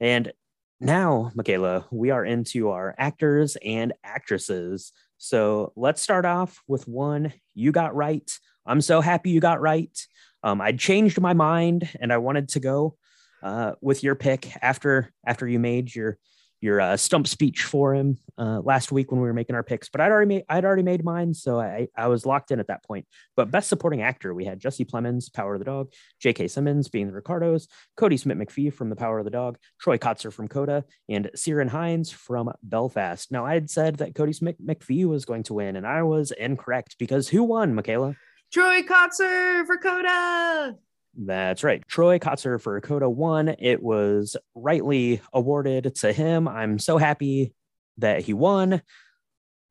And 0.00 0.32
now, 0.80 1.30
Michaela, 1.34 1.86
we 1.90 2.10
are 2.10 2.24
into 2.24 2.70
our 2.70 2.94
actors 2.98 3.56
and 3.64 3.94
actresses. 4.04 4.92
So 5.18 5.72
let's 5.76 6.02
start 6.02 6.24
off 6.24 6.62
with 6.68 6.86
one 6.86 7.32
you 7.54 7.72
got 7.72 7.94
right. 7.94 8.30
I'm 8.66 8.80
so 8.80 9.00
happy 9.00 9.30
you 9.30 9.40
got 9.40 9.60
right. 9.60 9.96
Um, 10.42 10.60
I 10.60 10.72
changed 10.72 11.20
my 11.20 11.32
mind 11.32 11.88
and 12.00 12.12
I 12.12 12.18
wanted 12.18 12.50
to 12.50 12.60
go 12.60 12.96
uh, 13.42 13.72
with 13.80 14.02
your 14.02 14.14
pick 14.14 14.52
after 14.62 15.12
after 15.24 15.46
you 15.46 15.58
made 15.58 15.94
your 15.94 16.18
your 16.60 16.80
uh, 16.80 16.96
stump 16.96 17.26
speech 17.26 17.64
for 17.64 17.94
him 17.94 18.18
uh, 18.38 18.60
last 18.60 18.92
week 18.92 19.10
when 19.10 19.20
we 19.20 19.26
were 19.26 19.34
making 19.34 19.54
our 19.54 19.62
picks, 19.62 19.88
but 19.88 20.00
I'd 20.00 20.10
already 20.10 20.28
made 20.28 20.44
I'd 20.48 20.64
already 20.64 20.82
made 20.82 21.04
mine, 21.04 21.34
so 21.34 21.60
I 21.60 21.88
I 21.96 22.08
was 22.08 22.26
locked 22.26 22.50
in 22.50 22.60
at 22.60 22.68
that 22.68 22.84
point. 22.84 23.06
But 23.36 23.50
best 23.50 23.68
supporting 23.68 24.02
actor, 24.02 24.34
we 24.34 24.44
had 24.44 24.60
Jesse 24.60 24.84
Plemons, 24.84 25.32
Power 25.32 25.54
of 25.54 25.58
the 25.58 25.64
Dog, 25.64 25.92
J.K. 26.20 26.48
Simmons 26.48 26.88
being 26.88 27.06
the 27.06 27.12
Ricardos, 27.12 27.68
Kodi 27.98 28.18
Smit-McPhee 28.18 28.72
from 28.72 28.90
The 28.90 28.96
Power 28.96 29.18
of 29.18 29.24
the 29.24 29.30
Dog, 29.30 29.58
Troy 29.80 29.98
Kotsur 29.98 30.32
from 30.32 30.48
Coda, 30.48 30.84
and 31.08 31.30
Ciarán 31.36 31.68
Hinds 31.68 32.10
from 32.10 32.52
Belfast. 32.62 33.30
Now 33.30 33.44
I 33.44 33.54
had 33.54 33.70
said 33.70 33.96
that 33.96 34.14
Kodi 34.14 34.34
Smit-McPhee 34.34 35.06
was 35.06 35.24
going 35.24 35.44
to 35.44 35.54
win, 35.54 35.76
and 35.76 35.86
I 35.86 36.02
was 36.02 36.30
incorrect 36.32 36.96
because 36.98 37.28
who 37.28 37.42
won, 37.42 37.74
Michaela? 37.74 38.14
Troy 38.52 38.82
Kotsur 38.82 39.66
for 39.66 39.76
Coda. 39.76 40.76
That's 41.16 41.64
right. 41.64 41.82
Troy 41.88 42.18
Kotsur 42.18 42.60
for 42.60 42.80
Coda 42.80 43.08
won. 43.08 43.48
It 43.48 43.82
was 43.82 44.36
rightly 44.54 45.20
awarded 45.32 45.94
to 45.96 46.12
him. 46.12 46.46
I'm 46.46 46.78
so 46.78 46.98
happy 46.98 47.54
that 47.98 48.22
he 48.22 48.34
won. 48.34 48.82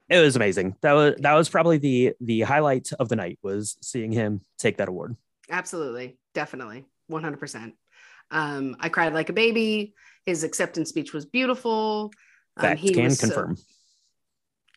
It 0.10 0.20
was 0.20 0.36
amazing. 0.36 0.76
That 0.82 0.94
was 0.94 1.16
that 1.20 1.34
was 1.34 1.50
probably 1.50 1.78
the 1.78 2.14
the 2.20 2.42
highlight 2.42 2.90
of 3.00 3.10
the 3.10 3.16
night 3.16 3.40
was 3.44 3.78
seeing 3.82 4.12
him 4.12 4.42
take 4.58 4.78
that 4.78 4.88
award. 4.90 5.16
Absolutely. 5.50 6.18
Definitely. 6.34 6.86
100%. 7.12 7.74
Um, 8.32 8.76
I 8.80 8.90
cried 8.90 9.14
like 9.14 9.30
a 9.30 9.34
baby. 9.34 9.94
His 10.26 10.44
acceptance 10.44 10.90
speech 10.90 11.14
was 11.14 11.26
beautiful. 11.26 12.12
Um, 12.58 12.76
he 12.78 12.94
can 12.94 13.16
confirm. 13.16 13.56
So, 13.56 13.64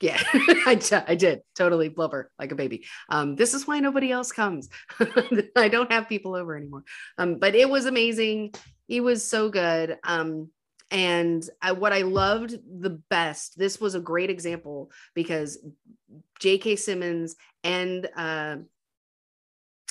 yeah, 0.00 0.20
I, 0.32 0.80
I 1.06 1.14
did 1.14 1.42
totally 1.54 1.88
blubber 1.88 2.30
like 2.38 2.52
a 2.52 2.56
baby. 2.56 2.86
Um, 3.08 3.36
this 3.36 3.54
is 3.54 3.66
why 3.66 3.80
nobody 3.80 4.12
else 4.12 4.32
comes. 4.32 4.68
I 5.56 5.68
don't 5.68 5.90
have 5.92 6.08
people 6.08 6.34
over 6.34 6.56
anymore. 6.56 6.84
Um, 7.16 7.38
but 7.38 7.54
it 7.54 7.68
was 7.68 7.86
amazing. 7.86 8.54
He 8.86 9.00
was 9.00 9.24
so 9.24 9.48
good. 9.48 9.98
Um, 10.04 10.50
and 10.90 11.48
I, 11.60 11.72
what 11.72 11.92
I 11.92 12.02
loved 12.02 12.56
the 12.80 13.00
best, 13.10 13.58
this 13.58 13.80
was 13.80 13.94
a 13.94 14.00
great 14.00 14.30
example 14.30 14.90
because 15.14 15.58
J.K. 16.40 16.76
Simmons 16.76 17.36
and 17.62 18.08
uh, 18.16 18.56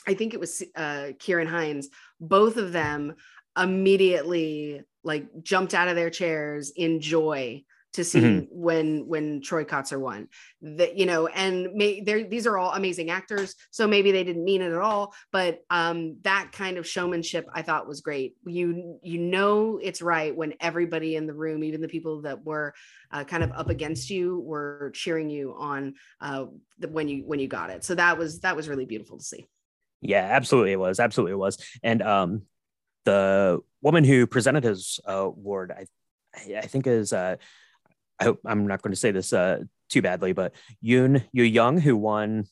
I 0.08 0.14
think 0.14 0.34
it 0.34 0.39
was 0.39 0.64
uh, 0.76 1.12
Ciarán 1.20 1.47
Hinds, 1.47 1.89
both 2.20 2.58
of 2.58 2.72
them 2.72 3.16
immediately 3.58 4.82
like 5.03 5.43
jumped 5.43 5.74
out 5.74 5.88
of 5.88 5.95
their 5.95 6.10
chairs 6.10 6.72
in 6.76 7.01
joy 7.01 7.64
to 7.93 8.03
see 8.03 8.19
mm-hmm. 8.19 8.45
when 8.51 9.07
when 9.07 9.41
Troy 9.41 9.63
Kotsur 9.63 9.99
won. 9.99 10.27
That 10.61 10.97
you 10.97 11.05
know, 11.05 11.27
and 11.27 11.73
may, 11.73 12.01
these 12.01 12.47
are 12.47 12.57
all 12.57 12.73
amazing 12.73 13.09
actors, 13.09 13.55
so 13.71 13.88
maybe 13.88 14.11
they 14.11 14.23
didn't 14.23 14.43
mean 14.43 14.61
it 14.61 14.71
at 14.71 14.77
all, 14.77 15.13
but 15.31 15.61
um, 15.69 16.17
that 16.21 16.51
kind 16.51 16.77
of 16.77 16.88
showmanship 16.88 17.47
I 17.53 17.61
thought 17.61 17.88
was 17.88 18.01
great. 18.01 18.35
You 18.45 18.99
you 19.03 19.19
know 19.19 19.79
it's 19.81 20.01
right 20.01 20.35
when 20.35 20.53
everybody 20.59 21.15
in 21.15 21.27
the 21.27 21.33
room, 21.33 21.63
even 21.63 21.81
the 21.81 21.88
people 21.88 22.21
that 22.21 22.45
were 22.45 22.73
uh, 23.11 23.23
kind 23.23 23.43
of 23.43 23.51
up 23.51 23.69
against 23.69 24.09
you, 24.09 24.39
were 24.39 24.91
cheering 24.93 25.29
you 25.29 25.55
on 25.57 25.95
uh, 26.21 26.45
the, 26.79 26.88
when 26.88 27.07
you 27.07 27.23
when 27.25 27.39
you 27.39 27.47
got 27.47 27.69
it. 27.69 27.83
So 27.83 27.95
that 27.95 28.17
was 28.17 28.41
that 28.41 28.55
was 28.55 28.67
really 28.67 28.85
beautiful 28.85 29.17
to 29.17 29.23
see. 29.23 29.47
Yeah, 30.01 30.27
absolutely 30.29 30.73
it 30.73 30.79
was. 30.79 30.99
Absolutely 30.99 31.31
it 31.33 31.38
was. 31.38 31.57
And 31.81 32.01
um, 32.01 32.43
the 33.05 33.59
woman 33.81 34.03
who 34.03 34.27
presented 34.27 34.63
his 34.63 34.99
uh, 35.07 35.13
award, 35.13 35.73
I 35.75 35.88
I 36.55 36.67
think 36.67 36.85
is 36.88 37.13
uh, 37.13 37.38
I 38.20 38.26
hope 38.26 38.39
I'm 38.45 38.68
not 38.68 38.82
going 38.82 38.93
to 38.93 38.99
say 38.99 39.11
this 39.11 39.34
uh, 39.34 39.59
too 39.89 40.01
badly, 40.01 40.34
but 40.34 40.53
Yoon 40.84 41.24
Yu 41.32 41.43
Young, 41.43 41.80
who 41.80 41.95
won 41.95 42.45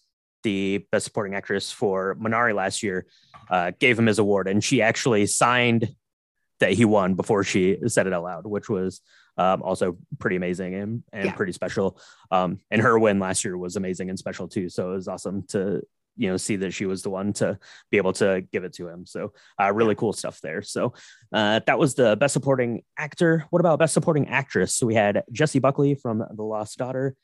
the 0.43 0.85
Best 0.91 1.05
Supporting 1.05 1.33
Actress 1.33 1.71
for 1.71 2.15
Minari 2.15 2.53
last 2.53 2.83
year, 2.83 3.07
uh, 3.49 3.71
gave 3.79 3.97
him 3.97 4.05
his 4.05 4.19
award, 4.19 4.47
and 4.47 4.63
she 4.63 4.81
actually 4.81 5.25
signed 5.25 5.95
that 6.59 6.73
he 6.73 6.85
won 6.85 7.15
before 7.15 7.43
she 7.43 7.77
said 7.87 8.07
it 8.07 8.13
out 8.13 8.23
loud, 8.23 8.45
which 8.45 8.69
was 8.69 9.01
um, 9.37 9.61
also 9.61 9.97
pretty 10.19 10.35
amazing 10.35 10.75
and, 10.75 11.03
and 11.11 11.25
yeah. 11.25 11.33
pretty 11.33 11.51
special. 11.51 11.99
Um, 12.31 12.59
and 12.71 12.81
her 12.81 12.97
win 12.97 13.19
last 13.19 13.43
year 13.43 13.57
was 13.57 13.75
amazing 13.75 14.09
and 14.09 14.17
special 14.17 14.47
too. 14.47 14.69
So 14.69 14.91
it 14.91 14.95
was 14.95 15.07
awesome 15.07 15.43
to 15.49 15.81
you 16.17 16.29
know 16.29 16.37
see 16.37 16.55
that 16.55 16.73
she 16.73 16.85
was 16.85 17.03
the 17.03 17.09
one 17.09 17.33
to 17.33 17.57
be 17.91 17.97
able 17.97 18.13
to 18.13 18.43
give 18.51 18.63
it 18.63 18.73
to 18.73 18.87
him 18.87 19.05
so 19.05 19.33
uh, 19.61 19.71
really 19.73 19.95
cool 19.95 20.13
stuff 20.13 20.39
there 20.41 20.61
so 20.61 20.93
uh, 21.33 21.59
that 21.67 21.79
was 21.79 21.95
the 21.95 22.15
best 22.17 22.33
supporting 22.33 22.81
actor 22.97 23.45
what 23.49 23.59
about 23.59 23.79
best 23.79 23.93
supporting 23.93 24.27
actress 24.27 24.75
so 24.75 24.85
we 24.85 24.95
had 24.95 25.23
jessie 25.31 25.59
buckley 25.59 25.95
from 25.95 26.23
the 26.35 26.43
lost 26.43 26.77
daughter 26.77 27.15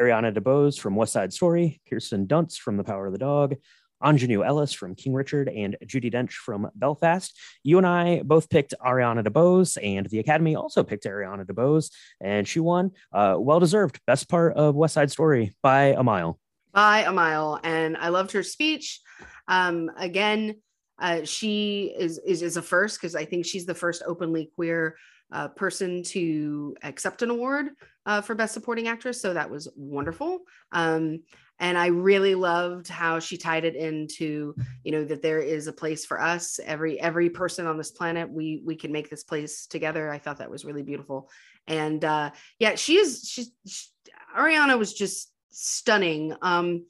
ariana 0.00 0.34
debose 0.34 0.78
from 0.78 0.94
west 0.94 1.12
side 1.12 1.32
story 1.32 1.80
kirsten 1.88 2.26
dunst 2.26 2.58
from 2.58 2.76
the 2.76 2.84
power 2.84 3.06
of 3.06 3.12
the 3.12 3.18
dog 3.18 3.54
Aunjanue 4.02 4.46
Ellis 4.46 4.72
from 4.72 4.94
King 4.94 5.12
Richard 5.12 5.48
and 5.48 5.76
Judi 5.84 6.12
Dench 6.12 6.32
from 6.32 6.70
Belfast. 6.74 7.36
You 7.64 7.78
and 7.78 7.86
I 7.86 8.22
both 8.24 8.48
picked 8.48 8.74
Ariana 8.80 9.26
DeBose, 9.26 9.76
and 9.82 10.06
the 10.06 10.20
Academy 10.20 10.54
also 10.54 10.82
picked 10.82 11.04
Ariana 11.04 11.44
DeBose, 11.44 11.90
and 12.20 12.46
she 12.46 12.60
won. 12.60 12.92
Uh, 13.12 13.36
well 13.38 13.60
deserved. 13.60 14.00
Best 14.06 14.28
part 14.28 14.54
of 14.54 14.74
West 14.74 14.94
Side 14.94 15.10
Story 15.10 15.54
by 15.62 15.86
a 15.86 16.02
mile. 16.02 16.38
By 16.78 17.02
a 17.02 17.12
mile. 17.12 17.58
And 17.64 17.96
I 17.96 18.10
loved 18.10 18.30
her 18.30 18.44
speech. 18.44 19.00
Um, 19.48 19.90
again, 19.98 20.62
uh, 21.00 21.24
she 21.24 21.92
is, 21.98 22.20
is, 22.24 22.40
is 22.40 22.56
a 22.56 22.62
first 22.62 23.00
because 23.00 23.16
I 23.16 23.24
think 23.24 23.46
she's 23.46 23.66
the 23.66 23.74
first 23.74 24.04
openly 24.06 24.52
queer 24.54 24.94
uh, 25.32 25.48
person 25.48 26.04
to 26.04 26.76
accept 26.84 27.22
an 27.22 27.30
award 27.30 27.70
uh, 28.06 28.20
for 28.20 28.36
Best 28.36 28.54
Supporting 28.54 28.86
Actress. 28.86 29.20
So 29.20 29.34
that 29.34 29.50
was 29.50 29.66
wonderful. 29.74 30.38
Um, 30.70 31.24
and 31.58 31.76
I 31.76 31.86
really 31.86 32.36
loved 32.36 32.86
how 32.86 33.18
she 33.18 33.36
tied 33.36 33.64
it 33.64 33.74
into, 33.74 34.54
you 34.84 34.92
know, 34.92 35.04
that 35.04 35.20
there 35.20 35.40
is 35.40 35.66
a 35.66 35.72
place 35.72 36.06
for 36.06 36.20
us. 36.20 36.60
Every 36.64 37.00
every 37.00 37.28
person 37.28 37.66
on 37.66 37.76
this 37.76 37.90
planet, 37.90 38.30
we 38.30 38.62
we 38.64 38.76
can 38.76 38.92
make 38.92 39.10
this 39.10 39.24
place 39.24 39.66
together. 39.66 40.12
I 40.12 40.18
thought 40.18 40.38
that 40.38 40.48
was 40.48 40.64
really 40.64 40.84
beautiful. 40.84 41.28
And 41.66 42.04
uh, 42.04 42.30
yeah, 42.60 42.76
she 42.76 42.98
is. 42.98 43.28
She's 43.28 43.50
she, 43.66 43.90
Ariana 44.38 44.78
was 44.78 44.94
just 44.94 45.32
stunning. 45.58 46.34
Um, 46.40 46.86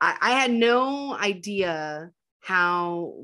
I, 0.00 0.16
I 0.20 0.30
had 0.32 0.50
no 0.50 1.14
idea 1.14 2.10
how 2.40 3.14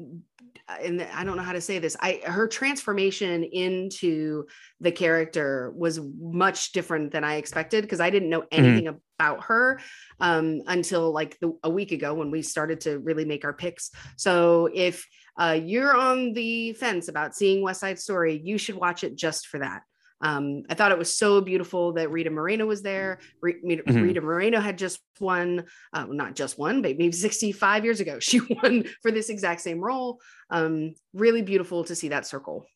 and 0.81 1.03
I 1.03 1.25
don't 1.25 1.37
know 1.37 1.43
how 1.43 1.53
to 1.53 1.61
say 1.61 1.79
this. 1.79 1.97
I 2.01 2.21
her 2.25 2.47
transformation 2.47 3.45
into 3.45 4.47
the 4.81 4.93
character 4.93 5.73
was 5.77 6.01
much 6.19 6.73
different 6.73 7.13
than 7.13 7.25
I 7.25 7.37
expected 7.37 7.83
because 7.83 8.01
I 8.01 8.11
didn't 8.11 8.31
know 8.31 8.43
mm-hmm. 8.43 8.65
anything 8.65 8.85
mm-hmm. 8.87 8.99
about 9.19 9.45
her 9.45 9.81
um, 10.21 10.63
until 10.67 11.13
like 11.13 11.39
the, 11.41 11.57
a 11.63 11.71
week 11.71 11.93
ago 11.93 12.15
when 12.15 12.31
we 12.31 12.43
started 12.43 12.81
to 12.83 12.99
really 12.99 13.25
make 13.25 13.45
our 13.45 13.53
picks. 13.53 13.91
So 14.17 14.69
if 14.73 15.07
uh, 15.39 15.59
you're 15.63 15.97
on 15.97 16.33
the 16.33 16.73
fence 16.75 17.09
about 17.09 17.35
seeing 17.35 17.63
West 17.63 17.81
Side 17.81 17.99
Story, 17.99 18.41
you 18.43 18.59
should 18.59 18.77
watch 18.77 19.05
it 19.05 19.17
just 19.17 19.47
for 19.47 19.59
that. 19.61 19.83
Um, 20.23 20.63
I 20.71 20.75
thought 20.75 20.93
it 20.93 20.99
was 20.99 21.17
so 21.17 21.41
beautiful 21.41 21.93
that 21.95 22.11
Rita 22.11 22.31
Moreno 22.31 22.65
was 22.65 22.83
there. 22.83 23.19
Rita, 23.41 23.83
mm-hmm. 23.83 24.01
Rita 24.01 24.21
Moreno 24.21 24.61
had 24.61 24.79
just 24.79 25.01
won, 25.21 25.65
uh, 25.93 26.07
not 26.09 26.35
just 26.35 26.59
one, 26.59 26.81
but 26.81 26.97
maybe 26.97 27.13
65 27.13 27.85
years 27.85 28.01
ago, 28.01 28.21
she 28.21 28.41
won 28.63 28.85
for 29.03 29.11
this 29.11 29.29
exact 29.29 29.61
same 29.61 29.81
role. 29.81 30.21
Um, 30.51 30.95
really 31.13 31.43
beautiful 31.43 31.85
to 31.85 31.95
see 31.95 32.09
that 32.09 32.27
circle. 32.27 32.67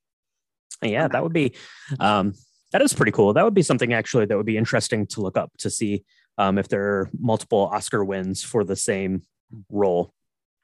Yeah, 0.82 1.08
that 1.08 1.22
would 1.22 1.32
be, 1.32 1.54
um, 2.00 2.34
that 2.72 2.82
is 2.82 2.92
pretty 2.92 3.12
cool. 3.12 3.32
That 3.32 3.44
would 3.44 3.54
be 3.54 3.62
something 3.62 3.92
actually 3.92 4.26
that 4.26 4.36
would 4.36 4.44
be 4.44 4.58
interesting 4.58 5.06
to 5.08 5.20
look 5.20 5.38
up 5.38 5.50
to 5.58 5.70
see 5.70 6.04
um, 6.36 6.58
if 6.58 6.68
there 6.68 6.82
are 6.82 7.10
multiple 7.18 7.70
Oscar 7.72 8.04
wins 8.04 8.42
for 8.42 8.64
the 8.64 8.76
same 8.76 9.22
role 9.70 10.12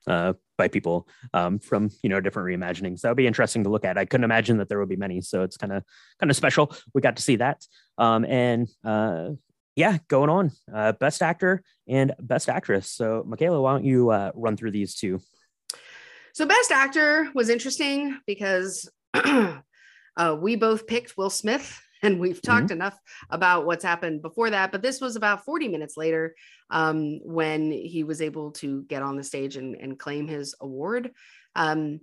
uh, 0.06 0.34
by 0.62 0.68
people 0.68 1.08
um, 1.34 1.58
from 1.58 1.90
you 2.02 2.08
know 2.08 2.20
different 2.20 2.48
reimaginings. 2.48 3.00
That 3.00 3.08
would 3.10 3.16
be 3.16 3.26
interesting 3.26 3.64
to 3.64 3.70
look 3.70 3.84
at. 3.84 3.98
I 3.98 4.04
couldn't 4.04 4.24
imagine 4.24 4.58
that 4.58 4.68
there 4.68 4.78
would 4.78 4.88
be 4.88 4.96
many, 4.96 5.20
so 5.20 5.42
it's 5.42 5.56
kind 5.56 5.72
of 5.72 5.82
kind 6.20 6.30
of 6.30 6.36
special. 6.36 6.72
We 6.94 7.00
got 7.00 7.16
to 7.16 7.22
see 7.22 7.36
that, 7.36 7.66
um, 7.98 8.24
and 8.24 8.68
uh, 8.84 9.30
yeah, 9.74 9.98
going 10.06 10.30
on, 10.30 10.52
uh, 10.72 10.92
best 10.92 11.20
actor 11.20 11.62
and 11.88 12.12
best 12.20 12.48
actress. 12.48 12.90
So, 12.90 13.24
Michaela, 13.26 13.60
why 13.60 13.72
don't 13.72 13.84
you 13.84 14.10
uh, 14.10 14.30
run 14.34 14.56
through 14.56 14.70
these 14.70 14.94
two? 14.94 15.20
So, 16.32 16.46
best 16.46 16.70
actor 16.70 17.28
was 17.34 17.48
interesting 17.48 18.18
because 18.24 18.88
uh, 19.14 19.60
we 20.38 20.54
both 20.54 20.86
picked 20.86 21.16
Will 21.16 21.30
Smith 21.30 21.80
and 22.02 22.18
we've 22.18 22.42
talked 22.42 22.66
mm-hmm. 22.66 22.74
enough 22.74 22.98
about 23.30 23.66
what's 23.66 23.84
happened 23.84 24.22
before 24.22 24.50
that 24.50 24.72
but 24.72 24.82
this 24.82 25.00
was 25.00 25.16
about 25.16 25.44
40 25.44 25.68
minutes 25.68 25.96
later 25.96 26.34
um, 26.70 27.20
when 27.22 27.70
he 27.70 28.04
was 28.04 28.20
able 28.20 28.52
to 28.52 28.82
get 28.84 29.02
on 29.02 29.16
the 29.16 29.24
stage 29.24 29.56
and, 29.56 29.76
and 29.76 29.98
claim 29.98 30.26
his 30.26 30.54
award 30.60 31.10
um, 31.54 32.00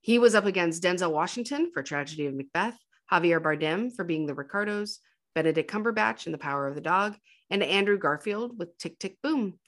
he 0.00 0.18
was 0.18 0.34
up 0.34 0.46
against 0.46 0.82
denzel 0.82 1.12
washington 1.12 1.70
for 1.72 1.82
tragedy 1.82 2.26
of 2.26 2.34
macbeth 2.34 2.76
javier 3.10 3.40
bardem 3.40 3.94
for 3.94 4.04
being 4.04 4.26
the 4.26 4.34
ricardos 4.34 5.00
benedict 5.34 5.70
cumberbatch 5.70 6.26
in 6.26 6.32
the 6.32 6.38
power 6.38 6.66
of 6.66 6.74
the 6.74 6.80
dog 6.80 7.16
and 7.50 7.62
andrew 7.62 7.98
garfield 7.98 8.58
with 8.58 8.76
tick 8.78 8.98
tick 8.98 9.16
boom 9.22 9.58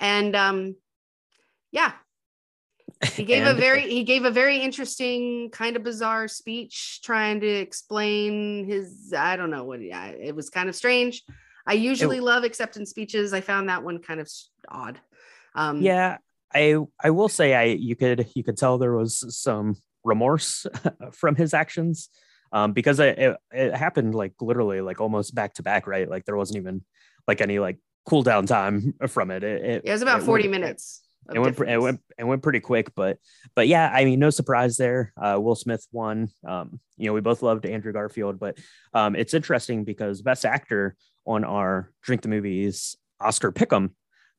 and 0.00 0.34
um, 0.34 0.74
yeah 1.70 1.92
he 3.04 3.24
gave 3.24 3.44
and, 3.44 3.56
a 3.56 3.60
very 3.60 3.82
he 3.82 4.04
gave 4.04 4.24
a 4.24 4.30
very 4.30 4.58
interesting 4.58 5.50
kind 5.50 5.76
of 5.76 5.82
bizarre 5.82 6.28
speech 6.28 7.00
trying 7.02 7.40
to 7.40 7.46
explain 7.46 8.64
his 8.66 9.12
i 9.16 9.36
don't 9.36 9.50
know 9.50 9.64
what 9.64 9.80
yeah 9.80 10.06
it 10.06 10.34
was 10.34 10.50
kind 10.50 10.68
of 10.68 10.76
strange. 10.76 11.22
I 11.64 11.74
usually 11.74 12.16
it, 12.16 12.24
love 12.24 12.42
acceptance 12.42 12.90
speeches. 12.90 13.32
I 13.32 13.40
found 13.40 13.68
that 13.68 13.84
one 13.84 14.00
kind 14.00 14.18
of 14.18 14.28
odd. 14.68 15.00
Um 15.54 15.80
yeah 15.80 16.18
i 16.54 16.76
i 17.02 17.10
will 17.10 17.28
say 17.28 17.54
i 17.54 17.64
you 17.64 17.96
could 17.96 18.26
you 18.34 18.44
could 18.44 18.56
tell 18.56 18.78
there 18.78 18.94
was 18.94 19.24
some 19.36 19.76
remorse 20.04 20.66
from 21.12 21.34
his 21.34 21.54
actions 21.54 22.08
um 22.52 22.72
because 22.72 23.00
it, 23.00 23.18
it, 23.18 23.36
it 23.52 23.74
happened 23.74 24.14
like 24.14 24.34
literally 24.40 24.80
like 24.80 25.00
almost 25.00 25.34
back 25.34 25.54
to 25.54 25.62
back 25.62 25.86
right? 25.86 26.08
Like 26.08 26.24
there 26.24 26.36
wasn't 26.36 26.58
even 26.58 26.84
like 27.26 27.40
any 27.40 27.58
like 27.58 27.78
cool 28.04 28.22
down 28.22 28.46
time 28.46 28.94
from 29.06 29.30
it. 29.30 29.44
It, 29.44 29.64
it, 29.64 29.82
it 29.84 29.92
was 29.92 30.02
about 30.02 30.22
40 30.22 30.48
minutes 30.48 31.01
it 31.32 31.38
went, 31.38 31.58
it 31.60 31.80
went 31.80 32.00
it 32.18 32.24
went 32.24 32.42
pretty 32.42 32.60
quick, 32.60 32.94
but 32.94 33.18
but 33.54 33.68
yeah, 33.68 33.90
I 33.92 34.04
mean, 34.04 34.18
no 34.18 34.30
surprise 34.30 34.76
there. 34.76 35.12
Uh, 35.16 35.38
Will 35.40 35.54
Smith 35.54 35.86
won. 35.92 36.28
Um, 36.46 36.80
you 36.96 37.06
know, 37.06 37.12
we 37.12 37.20
both 37.20 37.42
loved 37.42 37.66
Andrew 37.66 37.92
Garfield, 37.92 38.40
but 38.40 38.58
um, 38.94 39.14
it's 39.14 39.34
interesting 39.34 39.84
because 39.84 40.22
Best 40.22 40.44
Actor 40.44 40.96
on 41.24 41.44
our 41.44 41.92
Drink 42.02 42.22
the 42.22 42.28
Movies 42.28 42.96
Oscar 43.20 43.52
Pick'em, 43.52 43.90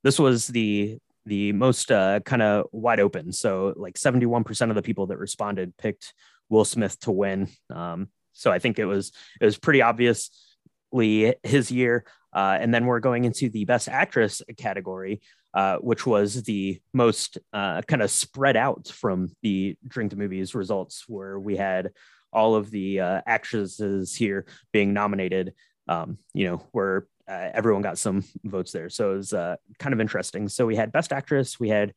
this 0.04 0.20
was 0.20 0.48
the 0.48 0.98
the 1.26 1.54
most 1.54 1.92
uh, 1.92 2.20
kind 2.20 2.42
of 2.42 2.68
wide 2.72 3.00
open. 3.00 3.32
So 3.32 3.74
like 3.78 3.98
seventy 3.98 4.26
one 4.26 4.44
percent 4.44 4.72
of 4.72 4.76
the 4.76 4.82
people 4.82 5.08
that 5.08 5.18
responded 5.18 5.78
picked 5.78 6.14
Will 6.50 6.66
Smith 6.66 7.00
to 7.02 7.12
win. 7.12 7.48
Um, 7.70 8.10
so 8.34 8.52
I 8.52 8.60
think 8.60 8.80
it 8.80 8.86
was 8.86 9.12
it 9.40 9.46
was 9.46 9.58
pretty 9.58 9.82
obviously 9.82 11.36
his 11.44 11.72
year. 11.72 12.06
Uh, 12.34 12.58
and 12.60 12.74
then 12.74 12.86
we're 12.88 13.00
going 13.00 13.26
into 13.26 13.50
the 13.50 13.64
Best 13.66 13.88
Actress 13.88 14.42
category. 14.58 15.22
Uh, 15.54 15.78
which 15.78 16.08
was 16.08 16.42
the 16.44 16.82
most 16.94 17.38
uh, 17.54 17.80
kind 17.84 18.02
of 18.02 18.10
spread 18.10 18.58
out 18.58 18.88
from 18.88 19.30
the 19.44 19.78
Drink 19.88 20.10
the 20.10 20.18
Movies 20.18 20.56
results, 20.56 21.06
where 21.08 21.40
we 21.40 21.56
had 21.56 21.92
all 22.32 22.56
of 22.56 22.72
the 22.72 23.00
uh, 23.00 23.22
actresses 23.28 24.16
here 24.16 24.48
being 24.72 24.94
nominated. 24.94 25.54
Um, 25.88 26.18
you 26.34 26.48
know, 26.48 26.66
where 26.72 27.06
uh, 27.28 27.50
everyone 27.54 27.84
got 27.84 28.00
some 28.00 28.24
votes 28.44 28.72
there, 28.72 28.90
so 28.90 29.12
it 29.12 29.18
was 29.18 29.34
uh, 29.34 29.58
kind 29.78 29.94
of 29.94 30.02
interesting. 30.02 30.50
So 30.50 30.66
we 30.66 30.76
had 30.76 30.92
Best 30.92 31.14
Actress, 31.14 31.60
we 31.60 31.70
had 31.70 31.94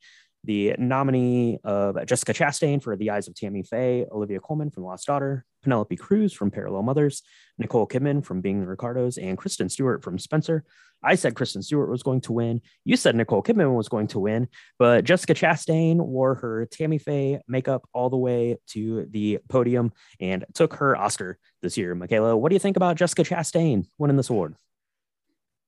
the 0.46 0.74
nominee 0.78 1.58
of 1.64 1.98
Jessica 2.06 2.32
Chastain 2.32 2.82
for 2.82 2.96
The 2.96 3.10
Eyes 3.10 3.28
of 3.28 3.34
Tammy 3.34 3.62
Faye, 3.62 4.06
Olivia 4.10 4.40
Colman 4.40 4.70
from 4.70 4.84
Lost 4.84 5.06
Daughter, 5.06 5.44
Penelope 5.62 5.96
Cruz 5.96 6.32
from 6.32 6.50
Parallel 6.50 6.84
Mothers, 6.84 7.22
Nicole 7.58 7.86
Kidman 7.86 8.24
from 8.24 8.40
Being 8.40 8.60
the 8.60 8.66
Ricardos, 8.66 9.18
and 9.18 9.36
Kristen 9.36 9.68
Stewart 9.68 10.02
from 10.02 10.18
Spencer. 10.18 10.64
I 11.02 11.16
said 11.16 11.34
Kristen 11.34 11.62
Stewart 11.62 11.90
was 11.90 12.02
going 12.02 12.20
to 12.22 12.32
win. 12.32 12.62
You 12.84 12.96
said 12.96 13.16
Nicole 13.16 13.42
Kidman 13.42 13.74
was 13.74 13.88
going 13.88 14.06
to 14.08 14.20
win, 14.20 14.48
but 14.78 15.04
Jessica 15.04 15.34
Chastain 15.34 15.96
wore 15.96 16.36
her 16.36 16.66
Tammy 16.66 16.98
Faye 16.98 17.40
makeup 17.48 17.86
all 17.92 18.08
the 18.08 18.16
way 18.16 18.56
to 18.68 19.06
the 19.10 19.40
podium 19.48 19.92
and 20.20 20.44
took 20.54 20.74
her 20.74 20.96
Oscar 20.96 21.38
this 21.60 21.76
year. 21.76 21.94
Michaela, 21.94 22.36
what 22.36 22.48
do 22.48 22.54
you 22.54 22.60
think 22.60 22.76
about 22.76 22.96
Jessica 22.96 23.24
Chastain 23.24 23.86
winning 23.98 24.16
this 24.16 24.30
award? 24.30 24.54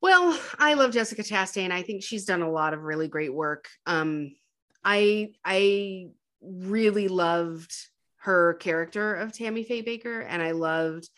Well, 0.00 0.38
I 0.58 0.74
love 0.74 0.92
Jessica 0.92 1.22
Chastain. 1.22 1.72
I 1.72 1.82
think 1.82 2.04
she's 2.04 2.24
done 2.24 2.42
a 2.42 2.50
lot 2.50 2.72
of 2.72 2.82
really 2.82 3.08
great 3.08 3.34
work. 3.34 3.68
Um, 3.84 4.36
I 4.84 5.32
I 5.44 6.08
really 6.40 7.08
loved 7.08 7.72
her 8.18 8.54
character 8.54 9.14
of 9.14 9.32
Tammy 9.32 9.64
Faye 9.64 9.82
Bakker, 9.82 10.24
and 10.26 10.42
I 10.42 10.52
loved 10.52 11.08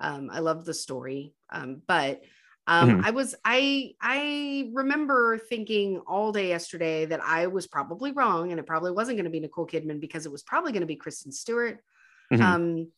um, 0.00 0.30
I 0.32 0.40
loved 0.40 0.66
the 0.66 0.74
story. 0.74 1.34
Um, 1.50 1.82
but 1.86 2.22
um, 2.66 2.90
mm-hmm. 2.90 3.04
I 3.06 3.10
was 3.10 3.34
I 3.44 3.92
I 4.00 4.70
remember 4.74 5.38
thinking 5.38 6.02
all 6.06 6.32
day 6.32 6.48
yesterday 6.48 7.06
that 7.06 7.20
I 7.24 7.46
was 7.46 7.66
probably 7.66 8.12
wrong, 8.12 8.50
and 8.50 8.60
it 8.60 8.66
probably 8.66 8.92
wasn't 8.92 9.16
going 9.16 9.24
to 9.24 9.30
be 9.30 9.40
Nicole 9.40 9.66
Kidman 9.66 10.00
because 10.00 10.26
it 10.26 10.32
was 10.32 10.42
probably 10.42 10.72
going 10.72 10.82
to 10.82 10.86
be 10.86 10.96
Kristen 10.96 11.32
Stewart. 11.32 11.78
Mm-hmm. 12.32 12.42
Um, 12.42 12.88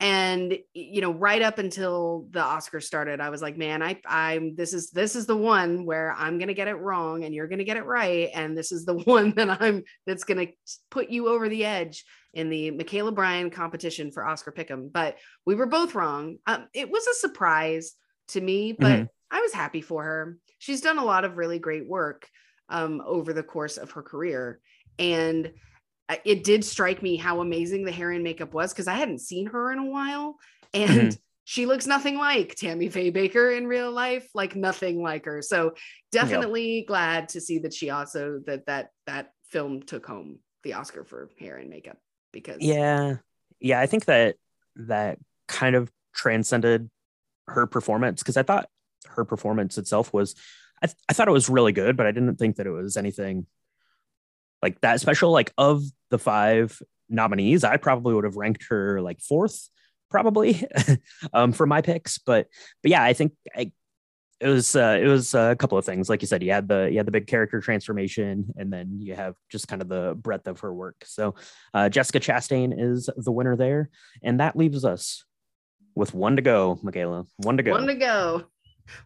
and 0.00 0.58
you 0.72 1.02
know 1.02 1.12
right 1.12 1.42
up 1.42 1.58
until 1.58 2.26
the 2.30 2.40
oscars 2.40 2.84
started 2.84 3.20
i 3.20 3.28
was 3.28 3.42
like 3.42 3.58
man 3.58 3.82
i 3.82 4.00
i'm 4.06 4.56
this 4.56 4.72
is 4.72 4.90
this 4.90 5.14
is 5.14 5.26
the 5.26 5.36
one 5.36 5.84
where 5.84 6.14
i'm 6.18 6.38
gonna 6.38 6.54
get 6.54 6.68
it 6.68 6.74
wrong 6.74 7.24
and 7.24 7.34
you're 7.34 7.46
gonna 7.46 7.64
get 7.64 7.76
it 7.76 7.84
right 7.84 8.30
and 8.34 8.56
this 8.56 8.72
is 8.72 8.84
the 8.84 8.94
one 9.04 9.32
that 9.32 9.60
i'm 9.60 9.82
that's 10.06 10.24
gonna 10.24 10.46
put 10.90 11.10
you 11.10 11.28
over 11.28 11.48
the 11.48 11.64
edge 11.64 12.04
in 12.32 12.48
the 12.48 12.70
michaela 12.70 13.12
bryan 13.12 13.50
competition 13.50 14.10
for 14.10 14.26
oscar 14.26 14.50
pick'em 14.50 14.90
but 14.90 15.16
we 15.44 15.54
were 15.54 15.66
both 15.66 15.94
wrong. 15.94 16.38
Um, 16.46 16.66
it 16.72 16.90
was 16.90 17.06
a 17.06 17.14
surprise 17.14 17.92
to 18.28 18.40
me 18.40 18.72
but 18.72 18.92
mm-hmm. 18.92 19.04
i 19.30 19.40
was 19.40 19.52
happy 19.52 19.82
for 19.82 20.02
her. 20.02 20.38
She's 20.58 20.82
done 20.82 20.98
a 20.98 21.04
lot 21.04 21.24
of 21.24 21.36
really 21.36 21.58
great 21.58 21.88
work 21.88 22.28
um, 22.68 23.02
over 23.04 23.32
the 23.32 23.42
course 23.42 23.76
of 23.76 23.90
her 23.92 24.02
career. 24.02 24.60
And 24.98 25.52
it 26.24 26.44
did 26.44 26.64
strike 26.64 27.02
me 27.02 27.16
how 27.16 27.40
amazing 27.40 27.84
the 27.84 27.92
hair 27.92 28.10
and 28.10 28.24
makeup 28.24 28.54
was 28.54 28.72
because 28.72 28.88
I 28.88 28.94
hadn't 28.94 29.20
seen 29.20 29.46
her 29.46 29.72
in 29.72 29.78
a 29.78 29.84
while. 29.84 30.36
And 30.72 30.90
mm-hmm. 30.90 31.18
she 31.44 31.66
looks 31.66 31.86
nothing 31.86 32.16
like 32.16 32.54
Tammy 32.54 32.88
Faye 32.88 33.12
Bakker 33.12 33.56
in 33.56 33.66
real 33.66 33.90
life, 33.90 34.28
like 34.34 34.56
nothing 34.56 35.02
like 35.02 35.24
her. 35.26 35.42
So 35.42 35.74
definitely 36.12 36.78
yep. 36.78 36.86
glad 36.86 37.28
to 37.30 37.40
see 37.40 37.58
that 37.60 37.74
she 37.74 37.90
also 37.90 38.40
that 38.46 38.66
that 38.66 38.90
that 39.06 39.32
film 39.50 39.82
took 39.82 40.06
home 40.06 40.38
the 40.62 40.74
Oscar 40.74 41.04
for 41.04 41.30
hair 41.38 41.56
and 41.56 41.70
makeup 41.70 41.96
because 42.32 42.58
Yeah. 42.60 43.16
Yeah. 43.60 43.80
I 43.80 43.86
think 43.86 44.04
that 44.06 44.36
that 44.76 45.18
kind 45.48 45.74
of 45.74 45.90
transcended 46.14 46.90
her 47.48 47.66
performance 47.66 48.22
because 48.22 48.36
I 48.36 48.42
thought 48.42 48.68
her 49.06 49.24
performance 49.24 49.78
itself 49.78 50.12
was, 50.12 50.34
I, 50.82 50.86
th- 50.86 50.96
I 51.08 51.12
thought 51.12 51.28
it 51.28 51.32
was 51.32 51.48
really 51.48 51.72
good, 51.72 51.96
but 51.96 52.06
I 52.06 52.12
didn't 52.12 52.36
think 52.36 52.56
that 52.56 52.66
it 52.66 52.70
was 52.70 52.96
anything 52.96 53.46
like 54.62 54.80
that 54.80 55.00
special. 55.00 55.30
Like 55.30 55.52
of 55.58 55.82
the 56.10 56.18
five 56.18 56.80
nominees, 57.08 57.64
I 57.64 57.76
probably 57.76 58.14
would 58.14 58.24
have 58.24 58.36
ranked 58.36 58.66
her 58.70 59.00
like 59.00 59.20
fourth, 59.20 59.68
probably 60.10 60.64
um, 61.32 61.52
for 61.52 61.66
my 61.66 61.82
picks. 61.82 62.18
But 62.18 62.48
but 62.82 62.90
yeah, 62.90 63.02
I 63.02 63.12
think 63.12 63.32
I, 63.54 63.72
it 64.40 64.48
was 64.48 64.74
uh, 64.74 64.98
it 65.00 65.06
was 65.06 65.34
a 65.34 65.54
couple 65.58 65.76
of 65.76 65.84
things. 65.84 66.08
Like 66.08 66.22
you 66.22 66.28
said, 66.28 66.42
you 66.42 66.50
had 66.50 66.66
the 66.66 66.88
you 66.90 66.96
had 66.96 67.06
the 67.06 67.12
big 67.12 67.26
character 67.26 67.60
transformation, 67.60 68.52
and 68.56 68.72
then 68.72 68.98
you 69.00 69.14
have 69.14 69.34
just 69.50 69.68
kind 69.68 69.82
of 69.82 69.88
the 69.88 70.14
breadth 70.14 70.46
of 70.46 70.60
her 70.60 70.72
work. 70.72 70.96
So 71.04 71.34
uh, 71.74 71.88
Jessica 71.90 72.20
Chastain 72.20 72.74
is 72.76 73.10
the 73.16 73.32
winner 73.32 73.56
there, 73.56 73.90
and 74.22 74.40
that 74.40 74.56
leaves 74.56 74.84
us 74.84 75.24
with 75.94 76.14
one 76.14 76.36
to 76.36 76.42
go, 76.42 76.78
Michaela. 76.82 77.26
One 77.36 77.58
to 77.58 77.62
go. 77.62 77.72
One 77.72 77.86
to 77.86 77.94
go. 77.94 78.44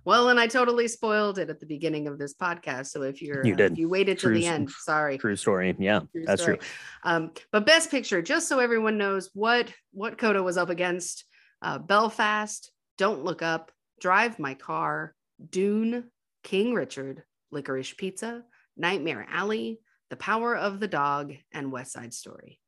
Well, 0.04 0.28
and 0.30 0.40
I 0.40 0.46
totally 0.46 0.88
spoiled 0.88 1.38
it 1.38 1.50
at 1.50 1.60
the 1.60 1.66
beginning 1.66 2.08
of 2.08 2.18
this 2.18 2.34
podcast. 2.34 2.86
So 2.86 3.02
if 3.02 3.20
you're 3.20 3.44
You 3.46 3.54
uh, 3.54 3.56
did. 3.56 3.72
if 3.72 3.78
you 3.78 3.88
waited 3.88 4.18
till 4.18 4.30
True 4.30 4.38
the 4.38 4.46
end, 4.46 4.70
sorry. 4.70 5.18
True 5.18 5.36
story. 5.36 5.74
Yeah, 5.78 6.00
True 6.12 6.24
that's 6.24 6.42
story. 6.42 6.58
true. 6.58 6.66
Um, 7.04 7.32
but 7.52 7.66
best 7.66 7.90
picture, 7.90 8.22
just 8.22 8.48
so 8.48 8.58
everyone 8.58 8.98
knows 8.98 9.30
what 9.34 9.72
what 9.92 10.18
Coda 10.18 10.42
was 10.42 10.56
up 10.56 10.70
against: 10.70 11.24
uh, 11.62 11.78
Belfast, 11.78 12.70
Don't 12.98 13.24
Look 13.24 13.42
Up, 13.42 13.72
Drive 14.00 14.38
My 14.38 14.54
Car, 14.54 15.14
Dune, 15.50 16.10
King 16.42 16.74
Richard, 16.74 17.22
Licorice 17.52 17.96
Pizza, 17.96 18.42
Nightmare 18.76 19.26
Alley, 19.30 19.80
The 20.10 20.16
Power 20.16 20.56
of 20.56 20.80
the 20.80 20.88
Dog, 20.88 21.34
and 21.52 21.70
West 21.72 21.92
Side 21.92 22.14
Story. 22.14 22.58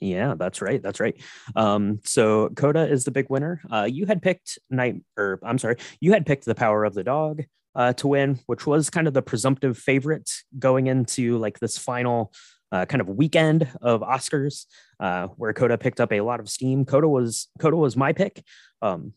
Yeah, 0.00 0.34
that's 0.36 0.60
right. 0.60 0.82
That's 0.82 1.00
right. 1.00 1.20
Um, 1.54 2.00
so 2.04 2.50
Coda 2.50 2.88
is 2.88 3.04
the 3.04 3.10
big 3.10 3.30
winner. 3.30 3.60
Uh, 3.70 3.88
you 3.90 4.06
had 4.06 4.22
picked 4.22 4.58
Night, 4.70 4.96
or 5.16 5.38
I'm 5.42 5.58
sorry, 5.58 5.76
you 6.00 6.12
had 6.12 6.26
picked 6.26 6.44
the 6.44 6.54
Power 6.54 6.84
of 6.84 6.94
the 6.94 7.04
Dog 7.04 7.44
uh, 7.74 7.92
to 7.94 8.08
win, 8.08 8.40
which 8.46 8.66
was 8.66 8.90
kind 8.90 9.06
of 9.06 9.14
the 9.14 9.22
presumptive 9.22 9.78
favorite 9.78 10.30
going 10.58 10.86
into 10.86 11.38
like 11.38 11.58
this 11.60 11.78
final 11.78 12.32
uh, 12.72 12.84
kind 12.86 13.00
of 13.00 13.08
weekend 13.08 13.68
of 13.80 14.00
Oscars, 14.00 14.66
uh, 15.00 15.28
where 15.36 15.52
Coda 15.52 15.78
picked 15.78 16.00
up 16.00 16.12
a 16.12 16.20
lot 16.20 16.40
of 16.40 16.48
steam. 16.48 16.84
Coda 16.84 17.08
was 17.08 17.48
Coda 17.58 17.76
was 17.76 17.96
my 17.96 18.12
pick, 18.12 18.42
um, 18.82 19.12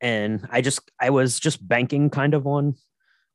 and 0.00 0.46
I 0.50 0.60
just 0.60 0.80
I 1.00 1.10
was 1.10 1.40
just 1.40 1.66
banking 1.66 2.10
kind 2.10 2.34
of 2.34 2.46
on 2.46 2.74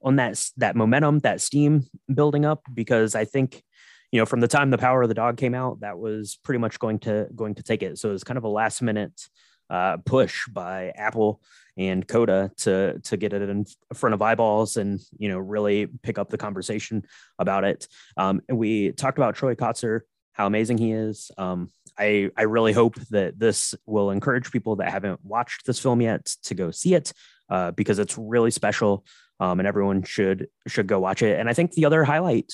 on 0.03 0.17
that 0.17 0.43
that 0.57 0.75
momentum, 0.75 1.19
that 1.19 1.41
steam 1.41 1.85
building 2.13 2.45
up 2.45 2.61
because 2.73 3.15
I 3.15 3.25
think 3.25 3.63
you 4.11 4.19
know 4.19 4.25
from 4.25 4.39
the 4.39 4.47
time 4.47 4.69
the 4.69 4.77
power 4.77 5.01
of 5.01 5.09
the 5.09 5.15
dog 5.15 5.37
came 5.37 5.53
out 5.53 5.81
that 5.81 5.99
was 5.99 6.39
pretty 6.43 6.59
much 6.59 6.79
going 6.79 6.99
to 6.99 7.27
going 7.35 7.55
to 7.55 7.63
take 7.63 7.83
it. 7.83 7.97
So 7.97 8.09
it 8.09 8.13
was 8.13 8.23
kind 8.23 8.37
of 8.37 8.43
a 8.43 8.49
last 8.49 8.81
minute 8.81 9.27
uh, 9.69 9.97
push 9.97 10.47
by 10.47 10.91
apple 10.95 11.41
and 11.77 12.07
coda 12.07 12.51
to 12.57 12.99
to 12.99 13.17
get 13.17 13.33
it 13.33 13.47
in 13.49 13.65
front 13.93 14.13
of 14.13 14.21
eyeballs 14.21 14.77
and 14.77 14.99
you 15.17 15.29
know 15.29 15.37
really 15.37 15.87
pick 16.03 16.17
up 16.17 16.29
the 16.29 16.37
conversation 16.37 17.03
about 17.39 17.63
it. 17.63 17.87
Um, 18.15 18.41
and 18.47 18.57
we 18.57 18.91
talked 18.91 19.17
about 19.17 19.35
troy 19.35 19.55
kotsur 19.55 20.01
how 20.37 20.45
amazing 20.45 20.77
he 20.77 20.91
is. 20.91 21.31
Um, 21.39 21.71
I, 21.97 22.29
I 22.37 22.43
really 22.43 22.71
hope 22.71 22.93
that 23.09 23.39
this 23.39 23.73
will 23.87 24.11
encourage 24.11 24.51
people 24.51 24.75
that 24.75 24.91
haven't 24.91 25.19
watched 25.25 25.65
this 25.65 25.79
film 25.79 25.99
yet 25.99 26.27
to 26.43 26.53
go 26.53 26.69
see 26.69 26.93
it 26.93 27.11
uh, 27.49 27.71
because 27.71 27.97
it's 27.97 28.19
really 28.19 28.51
special 28.51 29.03
um, 29.39 29.59
and 29.59 29.67
everyone 29.67 30.03
should 30.03 30.47
should 30.67 30.85
go 30.85 30.99
watch 30.99 31.23
it. 31.23 31.39
And 31.39 31.49
i 31.49 31.53
think 31.53 31.71
the 31.71 31.85
other 31.85 32.03
highlight 32.03 32.53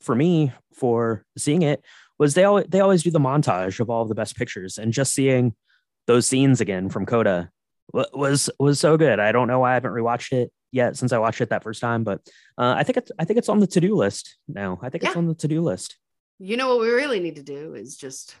for 0.00 0.14
me 0.14 0.52
for 0.72 1.24
seeing 1.36 1.62
it 1.62 1.84
was 2.18 2.34
they 2.34 2.44
always 2.44 2.66
they 2.68 2.80
always 2.80 3.02
do 3.02 3.10
the 3.10 3.18
montage 3.18 3.80
of 3.80 3.90
all 3.90 4.02
of 4.02 4.08
the 4.08 4.14
best 4.14 4.36
pictures 4.36 4.78
and 4.78 4.92
just 4.92 5.14
seeing 5.14 5.54
those 6.06 6.26
scenes 6.26 6.60
again 6.60 6.88
from 6.88 7.06
Coda 7.06 7.50
was 7.92 8.50
was 8.58 8.78
so 8.78 8.96
good. 8.96 9.18
I 9.18 9.32
don't 9.32 9.48
know 9.48 9.60
why 9.60 9.72
I 9.72 9.74
haven't 9.74 9.92
rewatched 9.92 10.32
it 10.32 10.52
yet 10.72 10.96
since 10.96 11.12
I 11.12 11.18
watched 11.18 11.40
it 11.40 11.50
that 11.50 11.62
first 11.62 11.80
time, 11.80 12.04
but 12.04 12.20
uh, 12.58 12.74
I 12.76 12.82
think 12.82 12.98
it's 12.98 13.12
I 13.18 13.24
think 13.24 13.38
it's 13.38 13.48
on 13.48 13.60
the 13.60 13.66
to 13.68 13.80
do 13.80 13.94
list 13.94 14.36
now. 14.48 14.78
I 14.82 14.90
think 14.90 15.04
it's 15.04 15.16
on 15.16 15.26
the 15.26 15.34
to 15.34 15.48
do 15.48 15.62
list. 15.62 15.96
You 16.38 16.56
know 16.56 16.68
what 16.68 16.80
we 16.80 16.90
really 16.90 17.20
need 17.20 17.36
to 17.36 17.42
do 17.42 17.74
is 17.74 17.96
just 17.96 18.34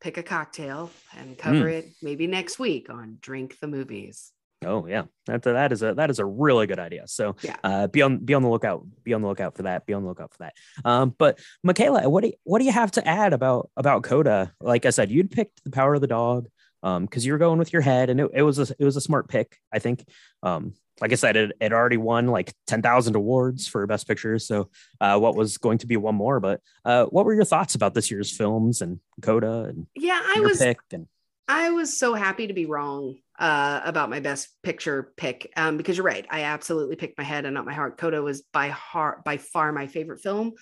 pick 0.00 0.16
a 0.16 0.22
cocktail 0.22 0.90
and 1.16 1.38
cover 1.38 1.68
it 1.68 1.90
maybe 2.02 2.26
next 2.26 2.58
week 2.58 2.90
on 2.90 3.18
Drink 3.20 3.58
the 3.60 3.68
Movies. 3.68 4.32
Oh 4.64 4.86
yeah, 4.86 5.04
that 5.26 5.42
that 5.42 5.72
is 5.72 5.82
a 5.82 5.94
that 5.94 6.10
is 6.10 6.18
a 6.18 6.24
really 6.24 6.66
good 6.66 6.78
idea. 6.78 7.06
So 7.06 7.36
Yeah. 7.42 7.56
uh, 7.64 7.86
be 7.86 8.02
on 8.02 8.18
be 8.18 8.34
on 8.34 8.42
the 8.42 8.48
lookout. 8.48 8.84
Be 9.04 9.14
on 9.14 9.22
the 9.22 9.28
lookout 9.28 9.56
for 9.56 9.62
that. 9.64 9.86
Be 9.86 9.92
on 9.92 10.02
the 10.02 10.08
lookout 10.08 10.32
for 10.32 10.38
that. 10.38 10.54
Um, 10.84 11.14
but 11.16 11.38
Michaela, 11.62 12.08
what 12.08 12.22
do 12.22 12.28
you, 12.28 12.34
what 12.44 12.58
do 12.58 12.64
you 12.64 12.72
have 12.72 12.90
to 12.92 13.06
add 13.06 13.32
about 13.32 13.70
about 13.76 14.02
Coda? 14.02 14.52
Like 14.60 14.86
I 14.86 14.90
said, 14.90 15.10
you'd 15.10 15.30
picked 15.30 15.64
the 15.64 15.70
Power 15.70 15.94
of 15.94 16.00
the 16.00 16.06
Dog 16.06 16.48
um 16.82 17.04
because 17.04 17.24
you 17.24 17.32
were 17.32 17.38
going 17.38 17.58
with 17.58 17.72
your 17.72 17.82
head, 17.82 18.10
and 18.10 18.20
it, 18.20 18.30
it 18.34 18.42
was 18.42 18.58
a 18.58 18.66
it 18.78 18.84
was 18.84 18.96
a 18.96 19.00
smart 19.00 19.28
pick. 19.28 19.58
I 19.72 19.78
think. 19.78 20.04
Um, 20.42 20.74
like 21.00 21.10
I 21.10 21.16
said, 21.16 21.36
it, 21.36 21.52
it 21.60 21.72
already 21.72 21.96
won 21.96 22.26
like 22.28 22.52
ten 22.66 22.82
thousand 22.82 23.16
awards 23.16 23.66
for 23.66 23.84
Best 23.86 24.06
Picture. 24.06 24.38
So 24.38 24.68
uh, 25.00 25.18
what 25.18 25.34
was 25.34 25.58
going 25.58 25.78
to 25.78 25.86
be 25.86 25.96
one 25.96 26.14
more? 26.14 26.38
But 26.38 26.60
uh, 26.84 27.06
what 27.06 27.24
were 27.24 27.34
your 27.34 27.46
thoughts 27.46 27.74
about 27.74 27.94
this 27.94 28.10
year's 28.10 28.30
films 28.30 28.82
and 28.82 29.00
Coda 29.20 29.62
and 29.64 29.86
Yeah, 29.96 30.20
I 30.22 30.40
was? 30.40 30.60
And 30.60 31.08
I 31.48 31.70
was 31.70 31.98
so 31.98 32.14
happy 32.14 32.46
to 32.46 32.52
be 32.52 32.66
wrong 32.66 33.16
uh, 33.42 33.80
about 33.84 34.08
my 34.08 34.20
best 34.20 34.50
picture 34.62 35.12
pick 35.16 35.52
um, 35.56 35.76
because 35.76 35.96
you're 35.96 36.06
right. 36.06 36.24
I 36.30 36.42
absolutely 36.42 36.94
picked 36.94 37.18
my 37.18 37.24
head 37.24 37.44
and 37.44 37.54
not 37.54 37.66
my 37.66 37.74
heart. 37.74 37.98
Coda 37.98 38.22
was 38.22 38.42
by 38.52 38.68
heart 38.68 39.24
by 39.24 39.36
far 39.36 39.72
my 39.72 39.88
favorite 39.88 40.20
film. 40.20 40.52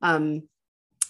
Um, 0.00 0.48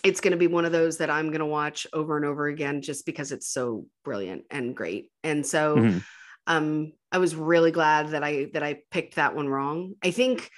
it's 0.03 0.21
going 0.21 0.33
to 0.33 0.37
be 0.37 0.49
one 0.49 0.65
of 0.65 0.73
those 0.73 0.99
that 0.99 1.09
I'm 1.09 1.29
going 1.29 1.39
to 1.39 1.47
watch 1.47 1.87
over 1.93 2.17
and 2.17 2.27
over 2.27 2.49
again 2.49 2.83
just 2.83 3.07
because 3.07 3.31
it's 3.31 3.47
so 3.47 3.87
brilliant 4.05 4.43
and 4.51 4.75
great. 4.75 5.13
And 5.23 5.47
so 5.47 5.77
Mhm. 5.77 6.03
um, 6.49 6.93
I 7.13 7.19
was 7.19 7.37
really 7.37 7.71
glad 7.71 8.09
that 8.09 8.25
I 8.25 8.51
that 8.55 8.65
I 8.65 8.81
picked 8.91 9.15
that 9.15 9.37
one 9.37 9.49
wrong. 9.49 9.95
I 10.03 10.11
think 10.11 10.51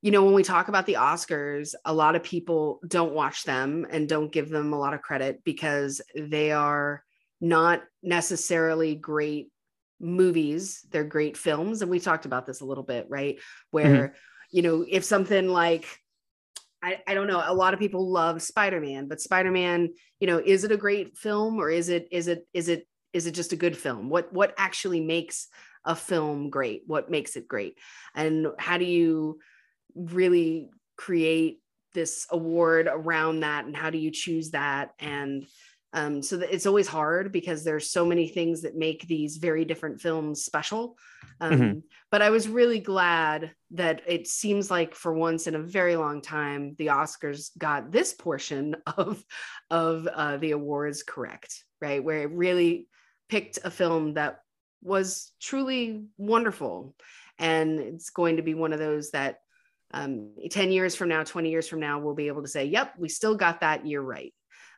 you 0.00 0.12
know 0.12 0.24
when 0.24 0.34
we 0.34 0.44
talk 0.44 0.68
about 0.68 0.86
the 0.86 0.94
Oscars, 0.94 1.74
a 1.84 1.92
lot 1.92 2.14
of 2.14 2.22
people 2.22 2.78
don't 2.86 3.14
watch 3.14 3.42
them 3.42 3.84
and 3.90 4.08
don't 4.08 4.30
give 4.30 4.48
them 4.48 4.72
a 4.72 4.78
lot 4.78 4.94
of 4.94 5.02
credit 5.02 5.42
because 5.42 6.00
they 6.14 6.52
are 6.52 7.02
not 7.40 7.82
necessarily 8.00 8.94
great 8.94 9.48
movies 10.00 10.84
they're 10.90 11.04
great 11.04 11.36
films 11.36 11.80
and 11.80 11.90
we 11.90 12.00
talked 12.00 12.26
about 12.26 12.46
this 12.46 12.60
a 12.60 12.66
little 12.66 12.84
bit 12.84 13.06
right? 13.08 13.36
Mm-hmm. 13.36 13.42
Where 13.70 14.14
you 14.50 14.62
know 14.62 14.84
if 14.88 15.04
something 15.04 15.48
like 15.48 15.86
I, 16.82 17.00
I 17.06 17.14
don't 17.14 17.28
know 17.28 17.42
a 17.44 17.54
lot 17.54 17.74
of 17.74 17.80
people 17.80 18.10
love 18.10 18.42
spider-man 18.42 19.08
but 19.08 19.20
spider-man 19.20 19.90
you 20.20 20.26
know 20.26 20.38
is 20.44 20.64
it 20.64 20.72
a 20.72 20.76
great 20.76 21.16
film 21.16 21.58
or 21.58 21.70
is 21.70 21.88
it 21.88 22.08
is 22.10 22.28
it 22.28 22.46
is 22.52 22.68
it 22.68 22.86
is 23.14 23.26
it 23.26 23.32
just 23.32 23.52
a 23.52 23.56
good 23.56 23.76
film? 23.76 24.10
What 24.10 24.30
what 24.32 24.52
actually 24.58 25.00
makes 25.00 25.48
a 25.86 25.94
film 25.94 26.50
great? 26.50 26.82
What 26.86 27.10
makes 27.10 27.36
it 27.36 27.48
great? 27.48 27.78
And 28.14 28.48
how 28.58 28.76
do 28.76 28.84
you 28.84 29.38
really 29.94 30.68
create 30.96 31.60
this 31.94 32.26
award 32.30 32.88
around 32.90 33.40
that 33.40 33.64
and 33.64 33.76
how 33.76 33.90
do 33.90 33.98
you 33.98 34.10
choose 34.10 34.50
that? 34.50 34.90
And 34.98 35.46
um, 35.94 36.22
so 36.22 36.36
that 36.36 36.52
it's 36.54 36.66
always 36.66 36.86
hard 36.88 37.32
because 37.32 37.64
there's 37.64 37.90
so 37.90 38.04
many 38.04 38.28
things 38.28 38.62
that 38.62 38.76
make 38.76 39.06
these 39.06 39.38
very 39.38 39.64
different 39.64 40.00
films 40.00 40.44
special. 40.44 40.98
Um, 41.40 41.52
Mhm. 41.52 41.82
but 42.12 42.22
i 42.22 42.30
was 42.30 42.46
really 42.46 42.78
glad 42.78 43.50
that 43.72 44.02
it 44.06 44.28
seems 44.28 44.70
like 44.70 44.94
for 44.94 45.12
once 45.12 45.48
in 45.48 45.56
a 45.56 45.66
very 45.78 45.96
long 45.96 46.20
time 46.20 46.76
the 46.78 46.88
oscars 46.88 47.50
got 47.58 47.90
this 47.90 48.12
portion 48.12 48.76
of 48.98 49.24
of 49.70 50.06
uh, 50.06 50.36
the 50.36 50.52
awards 50.52 51.02
correct 51.02 51.64
right? 51.84 52.02
Where 52.02 52.22
it 52.22 52.30
really 52.30 52.88
picked 53.28 53.58
a 53.62 53.70
film 53.70 54.14
that 54.14 54.40
was 54.82 55.32
truly 55.40 56.06
wonderful. 56.16 56.94
And 57.38 57.78
it's 57.78 58.10
going 58.10 58.36
to 58.36 58.42
be 58.42 58.54
one 58.54 58.72
of 58.72 58.78
those 58.78 59.10
that 59.10 59.40
um, 59.92 60.30
10 60.50 60.72
years 60.72 60.96
from 60.96 61.08
now 61.08 61.22
20 61.22 61.50
years 61.50 61.68
from 61.68 61.78
now 61.78 62.00
we'll 62.00 62.14
be 62.14 62.26
able 62.26 62.42
to 62.42 62.48
say 62.48 62.64
yep 62.64 62.94
we 62.98 63.08
still 63.08 63.36
got 63.36 63.60
that 63.60 63.86
year 63.86 64.00
right 64.00 64.34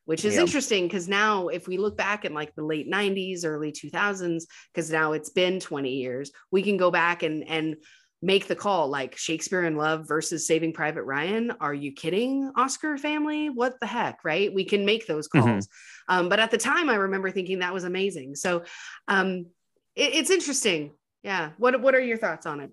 which 0.06 0.24
is 0.24 0.38
interesting 0.38 0.86
because 0.86 1.08
now 1.08 1.48
if 1.48 1.68
we 1.68 1.76
look 1.76 1.96
back 1.96 2.24
in 2.24 2.32
like 2.32 2.54
the 2.54 2.64
late 2.64 2.88
90s 2.88 3.44
early 3.44 3.72
2000s 3.72 4.46
because 4.72 4.90
now 4.90 5.12
it's 5.12 5.30
been 5.30 5.60
20 5.60 5.90
years 5.90 6.30
we 6.50 6.62
can 6.62 6.76
go 6.78 6.90
back 6.90 7.22
and 7.22 7.46
and 7.48 7.76
make 8.22 8.46
the 8.46 8.56
call 8.56 8.88
like 8.88 9.16
shakespeare 9.16 9.64
in 9.64 9.76
love 9.76 10.08
versus 10.08 10.46
saving 10.46 10.72
private 10.72 11.02
ryan. 11.02 11.52
Are 11.60 11.74
you 11.74 11.92
kidding 11.92 12.50
oscar 12.56 12.96
family? 12.96 13.50
What 13.50 13.78
the 13.78 13.86
heck 13.86 14.24
right? 14.24 14.52
We 14.52 14.64
can 14.64 14.86
make 14.86 15.06
those 15.06 15.28
Mhm. 15.28 15.42
calls. 15.42 15.68
Um, 16.08 16.28
but 16.30 16.40
at 16.40 16.50
the 16.50 16.58
time 16.58 16.88
i 16.88 16.94
remember 16.94 17.30
thinking 17.30 17.58
that 17.58 17.74
was 17.74 17.84
amazing. 17.84 18.34
So 18.34 18.62
um, 19.06 19.46
it, 19.94 20.14
it's 20.14 20.30
interesting. 20.30 20.92
Yeah. 21.22 21.50
What 21.58 21.80
what 21.82 21.94
are 21.94 22.00
your 22.00 22.16
thoughts 22.16 22.46
on 22.46 22.60
it? 22.60 22.70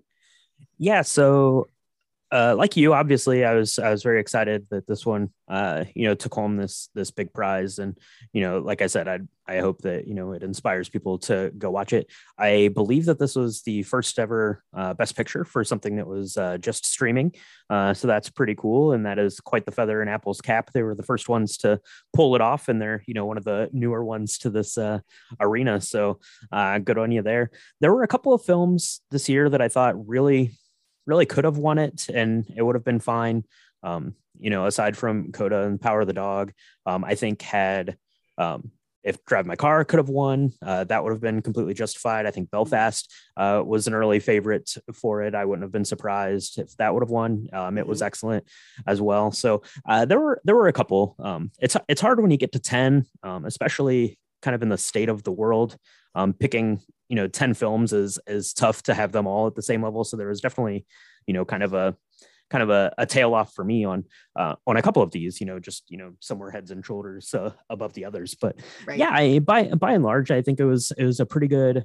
Yeah 0.78 1.02
so 1.02 1.68
uh, 2.34 2.52
like 2.56 2.76
you, 2.76 2.92
obviously, 2.92 3.44
I 3.44 3.54
was 3.54 3.78
I 3.78 3.90
was 3.90 4.02
very 4.02 4.18
excited 4.18 4.66
that 4.70 4.88
this 4.88 5.06
one, 5.06 5.28
uh, 5.46 5.84
you 5.94 6.08
know, 6.08 6.16
took 6.16 6.34
home 6.34 6.56
this 6.56 6.88
this 6.92 7.12
big 7.12 7.32
prize, 7.32 7.78
and 7.78 7.96
you 8.32 8.40
know, 8.40 8.58
like 8.58 8.82
I 8.82 8.88
said, 8.88 9.06
I 9.06 9.20
I 9.46 9.60
hope 9.60 9.82
that 9.82 10.08
you 10.08 10.14
know 10.14 10.32
it 10.32 10.42
inspires 10.42 10.88
people 10.88 11.18
to 11.18 11.52
go 11.56 11.70
watch 11.70 11.92
it. 11.92 12.10
I 12.36 12.72
believe 12.74 13.04
that 13.04 13.20
this 13.20 13.36
was 13.36 13.62
the 13.62 13.84
first 13.84 14.18
ever 14.18 14.64
uh, 14.72 14.94
Best 14.94 15.16
Picture 15.16 15.44
for 15.44 15.62
something 15.62 15.94
that 15.94 16.08
was 16.08 16.36
uh, 16.36 16.58
just 16.58 16.84
streaming, 16.86 17.36
uh, 17.70 17.94
so 17.94 18.08
that's 18.08 18.30
pretty 18.30 18.56
cool, 18.56 18.90
and 18.90 19.06
that 19.06 19.20
is 19.20 19.38
quite 19.38 19.64
the 19.64 19.70
feather 19.70 20.02
in 20.02 20.08
Apple's 20.08 20.40
cap. 20.40 20.72
They 20.74 20.82
were 20.82 20.96
the 20.96 21.04
first 21.04 21.28
ones 21.28 21.56
to 21.58 21.80
pull 22.12 22.34
it 22.34 22.40
off, 22.40 22.68
and 22.68 22.82
they're 22.82 23.04
you 23.06 23.14
know 23.14 23.26
one 23.26 23.38
of 23.38 23.44
the 23.44 23.70
newer 23.72 24.04
ones 24.04 24.38
to 24.38 24.50
this 24.50 24.76
uh, 24.76 24.98
arena. 25.38 25.80
So 25.80 26.18
good 26.50 26.98
on 26.98 27.12
you 27.12 27.22
there. 27.22 27.52
There 27.80 27.94
were 27.94 28.02
a 28.02 28.08
couple 28.08 28.34
of 28.34 28.44
films 28.44 29.02
this 29.12 29.28
year 29.28 29.48
that 29.48 29.62
I 29.62 29.68
thought 29.68 30.08
really 30.08 30.50
really 31.06 31.26
could 31.26 31.44
have 31.44 31.58
won 31.58 31.78
it 31.78 32.08
and 32.08 32.46
it 32.56 32.62
would 32.62 32.74
have 32.74 32.84
been 32.84 33.00
fine. 33.00 33.44
Um, 33.82 34.14
you 34.38 34.50
know, 34.50 34.66
aside 34.66 34.96
from 34.96 35.32
Coda 35.32 35.62
and 35.62 35.80
Power 35.80 36.00
of 36.00 36.06
the 36.06 36.12
Dog, 36.12 36.52
um, 36.86 37.04
I 37.04 37.14
think 37.14 37.42
had 37.42 37.96
um, 38.38 38.72
if 39.04 39.22
Drive 39.26 39.46
My 39.46 39.54
Car 39.54 39.84
could 39.84 39.98
have 39.98 40.08
won, 40.08 40.52
uh, 40.62 40.84
that 40.84 41.04
would 41.04 41.12
have 41.12 41.20
been 41.20 41.42
completely 41.42 41.74
justified. 41.74 42.26
I 42.26 42.30
think 42.30 42.50
Belfast 42.50 43.12
uh, 43.36 43.62
was 43.64 43.86
an 43.86 43.94
early 43.94 44.18
favorite 44.18 44.74
for 44.94 45.22
it. 45.22 45.34
I 45.34 45.44
wouldn't 45.44 45.62
have 45.62 45.70
been 45.70 45.84
surprised 45.84 46.58
if 46.58 46.74
that 46.78 46.92
would 46.94 47.02
have 47.02 47.10
won. 47.10 47.48
Um, 47.52 47.76
it 47.76 47.86
was 47.86 47.98
mm-hmm. 47.98 48.06
excellent 48.06 48.48
as 48.86 49.00
well. 49.00 49.30
So 49.30 49.62
uh, 49.86 50.06
there 50.06 50.18
were 50.18 50.40
there 50.44 50.56
were 50.56 50.68
a 50.68 50.72
couple. 50.72 51.14
Um, 51.18 51.52
it's 51.60 51.76
it's 51.86 52.00
hard 52.00 52.20
when 52.20 52.30
you 52.30 52.38
get 52.38 52.52
to 52.52 52.58
ten, 52.58 53.04
um, 53.22 53.44
especially 53.44 54.18
kind 54.40 54.54
of 54.54 54.62
in 54.62 54.70
the 54.70 54.78
state 54.78 55.10
of 55.10 55.22
the 55.22 55.32
world. 55.32 55.76
Um, 56.16 56.32
picking 56.32 56.80
you 57.08 57.16
know 57.16 57.26
10 57.26 57.54
films 57.54 57.92
is 57.92 58.18
is 58.26 58.52
tough 58.52 58.82
to 58.84 58.94
have 58.94 59.12
them 59.12 59.26
all 59.26 59.46
at 59.46 59.54
the 59.54 59.62
same 59.62 59.82
level. 59.82 60.04
So 60.04 60.16
there 60.16 60.28
was 60.28 60.40
definitely 60.40 60.86
you 61.26 61.34
know 61.34 61.44
kind 61.44 61.62
of 61.62 61.74
a 61.74 61.96
kind 62.50 62.62
of 62.62 62.70
a, 62.70 62.92
a 62.98 63.06
tail 63.06 63.34
off 63.34 63.52
for 63.54 63.64
me 63.64 63.84
on 63.84 64.04
uh, 64.36 64.54
on 64.66 64.76
a 64.76 64.82
couple 64.82 65.02
of 65.02 65.10
these 65.10 65.40
you 65.40 65.46
know 65.46 65.58
just 65.58 65.90
you 65.90 65.98
know 65.98 66.12
somewhere 66.20 66.50
heads 66.50 66.70
and 66.70 66.84
shoulders 66.84 67.32
uh, 67.34 67.52
above 67.70 67.94
the 67.94 68.04
others. 68.04 68.34
But 68.34 68.60
right. 68.86 68.98
yeah 68.98 69.10
I, 69.10 69.38
by 69.38 69.64
by 69.64 69.92
and 69.92 70.04
large 70.04 70.30
i 70.30 70.42
think 70.42 70.60
it 70.60 70.64
was 70.64 70.92
it 70.96 71.04
was 71.04 71.20
a 71.20 71.26
pretty 71.26 71.48
good 71.48 71.84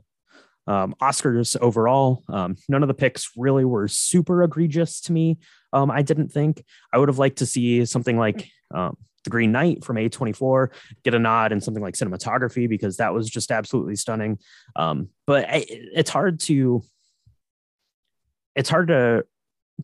um, 0.67 0.93
oscars 1.01 1.57
overall. 1.57 2.24
Um, 2.30 2.55
none 2.67 2.84
of 2.84 2.88
the 2.88 2.93
picks 2.93 3.32
really 3.36 3.65
were 3.65 3.88
super 3.88 4.43
egregious 4.43 5.01
to 5.01 5.11
me. 5.11 5.39
Um, 5.74 5.91
i 5.91 6.01
didn't 6.01 6.32
think 6.32 6.63
i 6.91 6.97
would 6.97 7.09
have 7.09 7.20
liked 7.20 7.38
to 7.39 7.45
see 7.45 7.86
something 7.86 8.17
like 8.17 8.49
um, 8.74 8.97
the 9.24 9.30
Green 9.30 9.51
Knight 9.51 9.84
from 9.84 9.97
A24 9.97 10.70
get 11.03 11.13
a 11.13 11.20
nod 11.20 11.51
in 11.51 11.61
something 11.61 11.84
like 11.84 11.95
cinematography 11.95 12.67
because 12.70 12.97
that 12.97 13.13
was 13.13 13.30
just 13.30 13.51
absolutely 13.51 13.95
stunning. 13.95 14.38
Um, 14.76 15.09
but 15.28 15.45
I, 15.49 15.65
it's 15.67 16.09
hard 16.09 16.39
to 16.41 16.84
it's 18.55 18.70
hard 18.70 18.88
to 18.89 19.26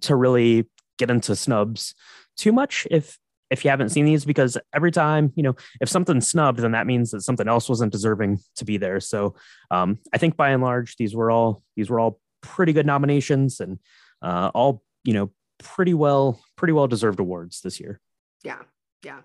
to 0.01 0.15
really 0.15 0.65
get 0.97 1.09
into 1.09 1.35
snubs 1.35 1.93
too 2.37 2.51
much 2.51 2.87
if 2.91 3.17
if 3.49 3.63
you 3.63 3.69
haven't 3.69 3.89
seen 3.89 4.05
these 4.05 4.25
because 4.25 4.57
every 4.73 4.91
time 4.91 5.31
you 5.35 5.43
know 5.43 5.55
if 5.79 5.87
something's 5.89 6.27
snubbed 6.27 6.59
then 6.59 6.71
that 6.71 6.87
means 6.87 7.11
that 7.11 7.21
something 7.21 7.47
else 7.47 7.69
wasn't 7.69 7.91
deserving 7.91 8.39
to 8.55 8.65
be 8.65 8.77
there. 8.77 8.99
So 8.99 9.35
um, 9.71 9.99
i 10.13 10.17
think 10.17 10.35
by 10.35 10.49
and 10.49 10.63
large 10.63 10.97
these 10.97 11.15
were 11.15 11.31
all 11.31 11.61
these 11.75 11.89
were 11.89 11.99
all 11.99 12.19
pretty 12.41 12.73
good 12.73 12.85
nominations 12.85 13.59
and 13.59 13.79
uh, 14.21 14.51
all 14.53 14.83
you 15.03 15.13
know 15.13 15.31
pretty 15.59 15.93
well 15.93 16.41
pretty 16.55 16.73
well 16.73 16.87
deserved 16.87 17.19
awards 17.19 17.61
this 17.61 17.79
year. 17.79 17.99
Yeah 18.43 18.59
yeah. 19.05 19.21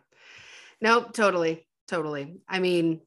No, 0.81 1.03
totally. 1.03 1.67
Totally. 1.89 2.37
I 2.49 2.61
mean, 2.61 3.01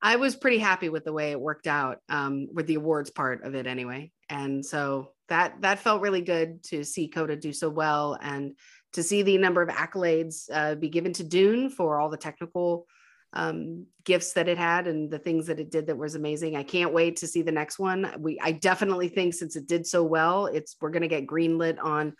I 0.00 0.16
was 0.16 0.34
pretty 0.34 0.58
happy 0.58 0.88
with 0.88 1.04
the 1.04 1.12
way 1.12 1.30
it 1.30 1.40
worked 1.40 1.66
out 1.66 1.98
um, 2.08 2.48
with 2.52 2.66
the 2.66 2.74
awards 2.74 3.10
part 3.10 3.44
of 3.44 3.54
it 3.54 3.66
anyway. 3.66 4.10
And 4.28 4.64
so 4.64 5.12
that 5.28 5.60
that 5.60 5.78
felt 5.78 6.00
really 6.00 6.22
good 6.22 6.64
to 6.64 6.84
see 6.84 7.08
Coda 7.08 7.36
do 7.36 7.52
so 7.52 7.68
well 7.68 8.18
and 8.20 8.56
to 8.94 9.02
see 9.02 9.22
the 9.22 9.38
number 9.38 9.62
of 9.62 9.68
accolades 9.68 10.44
uh, 10.52 10.74
be 10.74 10.88
given 10.88 11.12
to 11.14 11.24
Dune 11.24 11.70
for 11.70 12.00
all 12.00 12.08
the 12.08 12.16
technical 12.16 12.86
um, 13.32 13.86
gifts 14.04 14.32
that 14.32 14.48
it 14.48 14.58
had 14.58 14.86
and 14.86 15.10
the 15.10 15.18
things 15.18 15.46
that 15.46 15.60
it 15.60 15.70
did 15.70 15.86
that 15.86 15.96
was 15.96 16.14
amazing. 16.14 16.56
I 16.56 16.64
can't 16.64 16.92
wait 16.92 17.16
to 17.16 17.26
see 17.26 17.42
the 17.42 17.52
next 17.52 17.78
one. 17.78 18.12
We 18.18 18.38
I 18.42 18.52
definitely 18.52 19.08
think 19.08 19.34
since 19.34 19.56
it 19.56 19.66
did 19.66 19.86
so 19.86 20.02
well, 20.02 20.46
it's 20.46 20.76
we're 20.80 20.90
gonna 20.90 21.08
get 21.08 21.26
greenlit 21.26 21.78
on, 21.82 22.14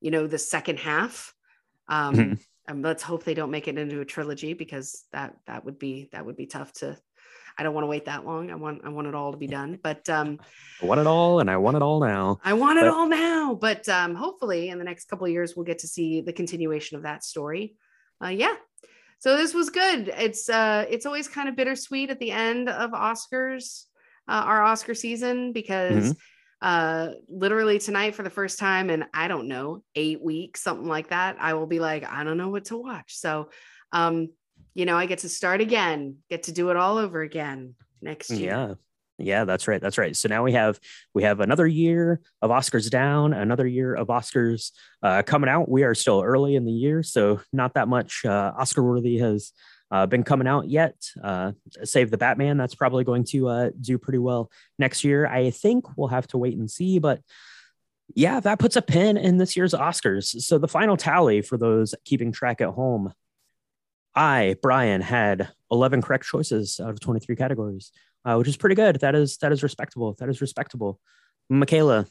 you 0.00 0.10
know, 0.10 0.26
the 0.26 0.38
second 0.38 0.78
half. 0.78 1.32
Um, 1.88 2.38
um, 2.68 2.82
let's 2.82 3.02
hope 3.02 3.24
they 3.24 3.34
don't 3.34 3.50
make 3.50 3.68
it 3.68 3.78
into 3.78 4.00
a 4.00 4.04
trilogy 4.04 4.54
because 4.54 5.04
that 5.12 5.36
that 5.46 5.64
would 5.64 5.78
be 5.78 6.08
that 6.12 6.24
would 6.24 6.36
be 6.36 6.46
tough 6.46 6.72
to 6.74 6.96
I 7.58 7.62
don't 7.64 7.74
want 7.74 7.84
to 7.84 7.88
wait 7.88 8.06
that 8.06 8.24
long. 8.24 8.50
I 8.50 8.54
want 8.54 8.82
I 8.84 8.88
want 8.88 9.08
it 9.08 9.14
all 9.14 9.32
to 9.32 9.38
be 9.38 9.46
done. 9.46 9.78
But 9.82 10.08
um 10.08 10.38
I 10.82 10.86
want 10.86 11.00
it 11.00 11.06
all 11.06 11.40
and 11.40 11.50
I 11.50 11.56
want 11.56 11.76
it 11.76 11.82
all 11.82 12.00
now. 12.00 12.38
I 12.44 12.54
want 12.54 12.78
it 12.78 12.82
but, 12.82 12.92
all 12.92 13.08
now. 13.08 13.54
But 13.54 13.88
um 13.88 14.14
hopefully 14.14 14.68
in 14.68 14.78
the 14.78 14.84
next 14.84 15.06
couple 15.06 15.26
of 15.26 15.32
years 15.32 15.54
we'll 15.56 15.66
get 15.66 15.80
to 15.80 15.88
see 15.88 16.20
the 16.20 16.32
continuation 16.32 16.96
of 16.96 17.02
that 17.02 17.24
story. 17.24 17.74
Uh 18.24 18.28
yeah. 18.28 18.54
So 19.18 19.36
this 19.36 19.54
was 19.54 19.70
good. 19.70 20.08
It's 20.08 20.48
uh 20.48 20.86
it's 20.88 21.06
always 21.06 21.28
kind 21.28 21.48
of 21.48 21.56
bittersweet 21.56 22.10
at 22.10 22.18
the 22.18 22.30
end 22.30 22.68
of 22.68 22.90
Oscars, 22.92 23.84
uh, 24.28 24.44
our 24.46 24.62
Oscar 24.62 24.94
season 24.94 25.52
because 25.52 26.12
mm-hmm 26.12 26.18
uh 26.62 27.10
literally 27.28 27.80
tonight 27.80 28.14
for 28.14 28.22
the 28.22 28.30
first 28.30 28.58
time 28.58 28.88
in 28.88 29.04
i 29.12 29.26
don't 29.26 29.48
know 29.48 29.82
eight 29.96 30.22
weeks 30.22 30.62
something 30.62 30.86
like 30.86 31.08
that 31.08 31.36
i 31.40 31.54
will 31.54 31.66
be 31.66 31.80
like 31.80 32.08
i 32.08 32.22
don't 32.22 32.38
know 32.38 32.50
what 32.50 32.66
to 32.66 32.76
watch. 32.76 33.16
So 33.16 33.50
um 33.92 34.28
you 34.74 34.86
know 34.86 34.96
i 34.96 35.06
get 35.06 35.18
to 35.18 35.28
start 35.28 35.60
again 35.60 36.18
get 36.30 36.44
to 36.44 36.52
do 36.52 36.70
it 36.70 36.76
all 36.76 36.98
over 36.98 37.20
again 37.20 37.74
next 38.00 38.30
year. 38.30 38.50
Yeah. 38.50 38.74
Yeah 39.18 39.44
that's 39.44 39.68
right 39.68 39.80
that's 39.80 39.98
right. 39.98 40.16
So 40.16 40.28
now 40.28 40.42
we 40.42 40.52
have 40.52 40.80
we 41.14 41.24
have 41.24 41.40
another 41.40 41.66
year 41.66 42.20
of 42.40 42.50
oscars 42.50 42.88
down 42.90 43.32
another 43.32 43.66
year 43.66 43.94
of 43.94 44.08
oscars 44.08 44.70
uh, 45.02 45.22
coming 45.22 45.50
out. 45.50 45.68
We 45.68 45.82
are 45.82 45.94
still 45.94 46.22
early 46.22 46.56
in 46.56 46.64
the 46.64 46.72
year 46.72 47.02
so 47.02 47.40
not 47.52 47.74
that 47.74 47.88
much 47.88 48.24
uh, 48.24 48.52
oscar 48.56 48.82
worthy 48.82 49.18
has 49.18 49.52
uh, 49.92 50.06
been 50.06 50.24
coming 50.24 50.48
out 50.48 50.68
yet. 50.68 50.96
Uh, 51.22 51.52
Save 51.84 52.10
the 52.10 52.16
Batman, 52.16 52.56
that's 52.56 52.74
probably 52.74 53.04
going 53.04 53.24
to 53.24 53.48
uh, 53.48 53.70
do 53.78 53.98
pretty 53.98 54.18
well 54.18 54.50
next 54.78 55.04
year. 55.04 55.26
I 55.26 55.50
think 55.50 55.84
we'll 55.96 56.08
have 56.08 56.26
to 56.28 56.38
wait 56.38 56.56
and 56.56 56.70
see, 56.70 56.98
but 56.98 57.20
yeah, 58.14 58.40
that 58.40 58.58
puts 58.58 58.76
a 58.76 58.82
pin 58.82 59.16
in 59.16 59.36
this 59.36 59.56
year's 59.56 59.74
Oscars. 59.74 60.40
So 60.42 60.58
the 60.58 60.68
final 60.68 60.96
tally 60.96 61.42
for 61.42 61.58
those 61.58 61.94
keeping 62.04 62.32
track 62.32 62.60
at 62.62 62.70
home, 62.70 63.12
I 64.14 64.56
Brian 64.62 65.02
had 65.02 65.50
11 65.70 66.02
correct 66.02 66.24
choices 66.24 66.80
out 66.80 66.90
of 66.90 67.00
23 67.00 67.36
categories, 67.36 67.92
uh, 68.24 68.36
which 68.36 68.48
is 68.48 68.56
pretty 68.56 68.74
good. 68.74 69.00
That 69.00 69.14
is 69.14 69.38
that 69.38 69.52
is 69.52 69.62
respectable. 69.62 70.14
That 70.18 70.28
is 70.28 70.40
respectable. 70.40 71.00
Michaela, 71.48 72.06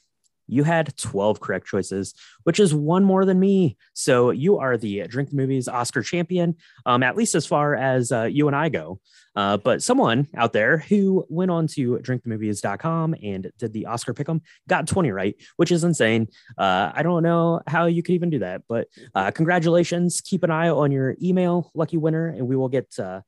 you 0.51 0.63
had 0.63 0.95
12 0.97 1.39
correct 1.39 1.65
choices, 1.65 2.13
which 2.43 2.59
is 2.59 2.73
one 2.73 3.03
more 3.03 3.23
than 3.23 3.39
me. 3.39 3.77
So 3.93 4.31
you 4.31 4.57
are 4.59 4.77
the 4.77 5.07
Drink 5.07 5.29
the 5.29 5.37
Movies 5.37 5.69
Oscar 5.69 6.01
champion, 6.01 6.55
um, 6.85 7.03
at 7.03 7.15
least 7.15 7.35
as 7.35 7.45
far 7.45 7.73
as 7.73 8.11
uh, 8.11 8.23
you 8.23 8.47
and 8.47 8.55
I 8.55 8.67
go. 8.69 8.99
Uh, 9.33 9.55
but 9.55 9.81
someone 9.81 10.27
out 10.35 10.51
there 10.51 10.77
who 10.77 11.25
went 11.29 11.51
on 11.51 11.65
to 11.65 11.97
drinkthemovies.com 11.99 13.15
and 13.23 13.51
did 13.57 13.71
the 13.71 13.85
Oscar 13.85 14.13
pick'em 14.13 14.41
got 14.67 14.87
20 14.87 15.11
right, 15.11 15.35
which 15.55 15.71
is 15.71 15.85
insane. 15.85 16.27
Uh, 16.57 16.91
I 16.93 17.01
don't 17.01 17.23
know 17.23 17.61
how 17.65 17.85
you 17.85 18.03
could 18.03 18.15
even 18.15 18.29
do 18.29 18.39
that, 18.39 18.63
but 18.67 18.89
uh, 19.15 19.31
congratulations. 19.31 20.19
Keep 20.19 20.43
an 20.43 20.51
eye 20.51 20.69
on 20.69 20.91
your 20.91 21.15
email, 21.21 21.71
lucky 21.73 21.95
winner, 21.95 22.27
and 22.27 22.45
we 22.45 22.57
will 22.57 22.67
get 22.67 22.93
uh, 22.99 23.21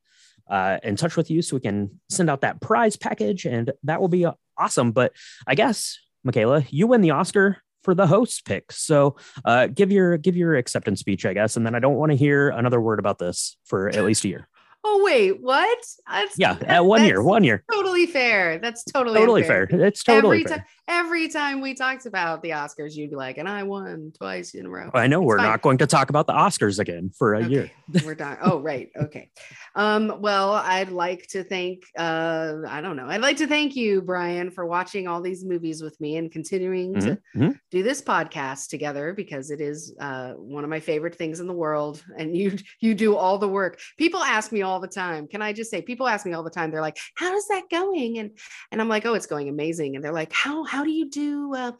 uh, 0.48 0.78
in 0.82 0.96
touch 0.96 1.16
with 1.16 1.30
you 1.30 1.40
so 1.40 1.56
we 1.56 1.60
can 1.60 2.00
send 2.10 2.28
out 2.28 2.42
that 2.42 2.60
prize 2.60 2.96
package, 2.96 3.46
and 3.46 3.72
that 3.84 3.98
will 3.98 4.08
be 4.08 4.26
awesome. 4.58 4.92
But 4.92 5.12
I 5.46 5.54
guess 5.54 5.98
Michaela, 6.24 6.64
you 6.70 6.86
win 6.86 7.02
the 7.02 7.10
Oscar 7.10 7.58
for 7.82 7.94
the 7.94 8.06
host 8.06 8.46
pick. 8.46 8.72
So 8.72 9.16
uh, 9.44 9.66
give 9.68 9.92
your 9.92 10.16
give 10.16 10.36
your 10.36 10.56
acceptance 10.56 11.00
speech, 11.00 11.26
I 11.26 11.34
guess, 11.34 11.56
and 11.56 11.64
then 11.66 11.74
I 11.74 11.78
don't 11.78 11.96
want 11.96 12.10
to 12.12 12.16
hear 12.16 12.48
another 12.48 12.80
word 12.80 12.98
about 12.98 13.18
this 13.18 13.56
for 13.64 13.88
at 13.90 14.04
least 14.04 14.24
a 14.24 14.28
year. 14.28 14.48
Oh 14.86 15.02
wait, 15.02 15.40
what? 15.40 15.78
That's, 16.06 16.38
yeah, 16.38 16.58
at 16.66 16.84
one 16.84 17.04
year, 17.04 17.22
one 17.22 17.42
year. 17.42 17.64
Totally 17.72 18.06
fair. 18.06 18.58
That's 18.58 18.84
totally 18.84 19.18
totally 19.18 19.42
fair. 19.42 19.62
It's 19.64 20.04
totally 20.04 20.42
every 20.42 20.44
fair. 20.44 20.58
Time, 20.58 20.66
every 20.86 21.28
time 21.28 21.62
we 21.62 21.72
talked 21.72 22.04
about 22.04 22.42
the 22.42 22.50
Oscars, 22.50 22.94
you'd 22.94 23.08
be 23.08 23.16
like, 23.16 23.38
"And 23.38 23.48
I 23.48 23.62
won 23.62 24.12
twice 24.16 24.54
in 24.54 24.66
a 24.66 24.68
row." 24.68 24.90
I 24.92 25.06
know 25.06 25.22
it's 25.22 25.26
we're 25.26 25.38
fine. 25.38 25.46
not 25.46 25.62
going 25.62 25.78
to 25.78 25.86
talk 25.86 26.10
about 26.10 26.26
the 26.26 26.34
Oscars 26.34 26.78
again 26.78 27.10
for 27.16 27.34
a 27.34 27.38
okay. 27.38 27.48
year. 27.48 27.70
we're 28.04 28.14
done. 28.14 28.36
Oh, 28.42 28.58
right. 28.60 28.90
Okay. 28.94 29.30
Um, 29.74 30.20
well, 30.20 30.52
I'd 30.52 30.90
like 30.90 31.26
to 31.28 31.44
thank. 31.44 31.84
Uh, 31.96 32.56
I 32.68 32.82
don't 32.82 32.96
know. 32.96 33.06
I'd 33.06 33.22
like 33.22 33.38
to 33.38 33.46
thank 33.46 33.76
you, 33.76 34.02
Brian, 34.02 34.50
for 34.50 34.66
watching 34.66 35.08
all 35.08 35.22
these 35.22 35.46
movies 35.46 35.82
with 35.82 35.98
me 35.98 36.18
and 36.18 36.30
continuing 36.30 36.94
mm-hmm. 36.94 37.08
to 37.08 37.14
mm-hmm. 37.36 37.50
do 37.70 37.82
this 37.82 38.02
podcast 38.02 38.68
together 38.68 39.14
because 39.14 39.50
it 39.50 39.62
is 39.62 39.94
uh, 39.98 40.32
one 40.32 40.62
of 40.62 40.68
my 40.70 40.80
favorite 40.80 41.14
things 41.14 41.40
in 41.40 41.46
the 41.46 41.54
world. 41.54 42.04
And 42.18 42.36
you 42.36 42.58
you 42.80 42.94
do 42.94 43.16
all 43.16 43.38
the 43.38 43.48
work. 43.48 43.80
People 43.96 44.20
ask 44.20 44.52
me 44.52 44.60
all 44.62 44.73
the 44.80 44.88
time, 44.88 45.26
"Can 45.26 45.40
I?" 45.40 45.54
just 45.54 45.70
say 45.70 45.80
people 45.80 46.08
ask 46.08 46.26
me 46.26 46.32
all 46.32 46.42
the 46.42 46.50
time 46.50 46.70
they're 46.70 46.80
like 46.80 46.98
how's 47.14 47.46
that 47.48 47.70
going? 47.70 48.18
And 48.18 48.38
and 48.70 48.80
i'm 48.80 48.88
like 48.88 49.06
oh 49.06 49.14
it's 49.14 49.26
going 49.26 49.48
amazing. 49.48 49.96
And 49.96 50.04
they're 50.04 50.12
like 50.12 50.32
how 50.32 50.64
how 50.64 50.84
do 50.84 50.90
you 50.90 51.08
do 51.08 51.54
uh, 51.54 51.72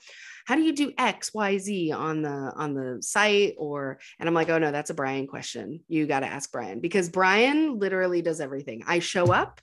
how 0.47 0.55
do 0.55 0.63
you 0.63 0.75
do 0.75 0.93
x 0.97 1.35
y 1.35 1.59
z 1.59 1.93
on 1.93 2.23
the 2.23 2.53
on 2.57 2.75
the 2.75 3.03
site? 3.03 3.55
Or 3.59 3.99
and 4.19 4.29
i'm 4.29 4.35
like 4.35 4.49
oh 4.49 4.59
no 4.59 4.73
that's 4.73 4.91
a 4.91 4.95
brian 4.95 5.27
question. 5.27 5.81
You 5.89 6.07
got 6.07 6.21
to 6.21 6.27
ask 6.27 6.51
brian. 6.51 6.81
Because 6.81 7.09
brian 7.09 7.79
literally 7.79 8.23
does 8.23 8.41
everything. 8.41 8.85
I 8.87 9.01
show 9.01 9.33
up 9.33 9.61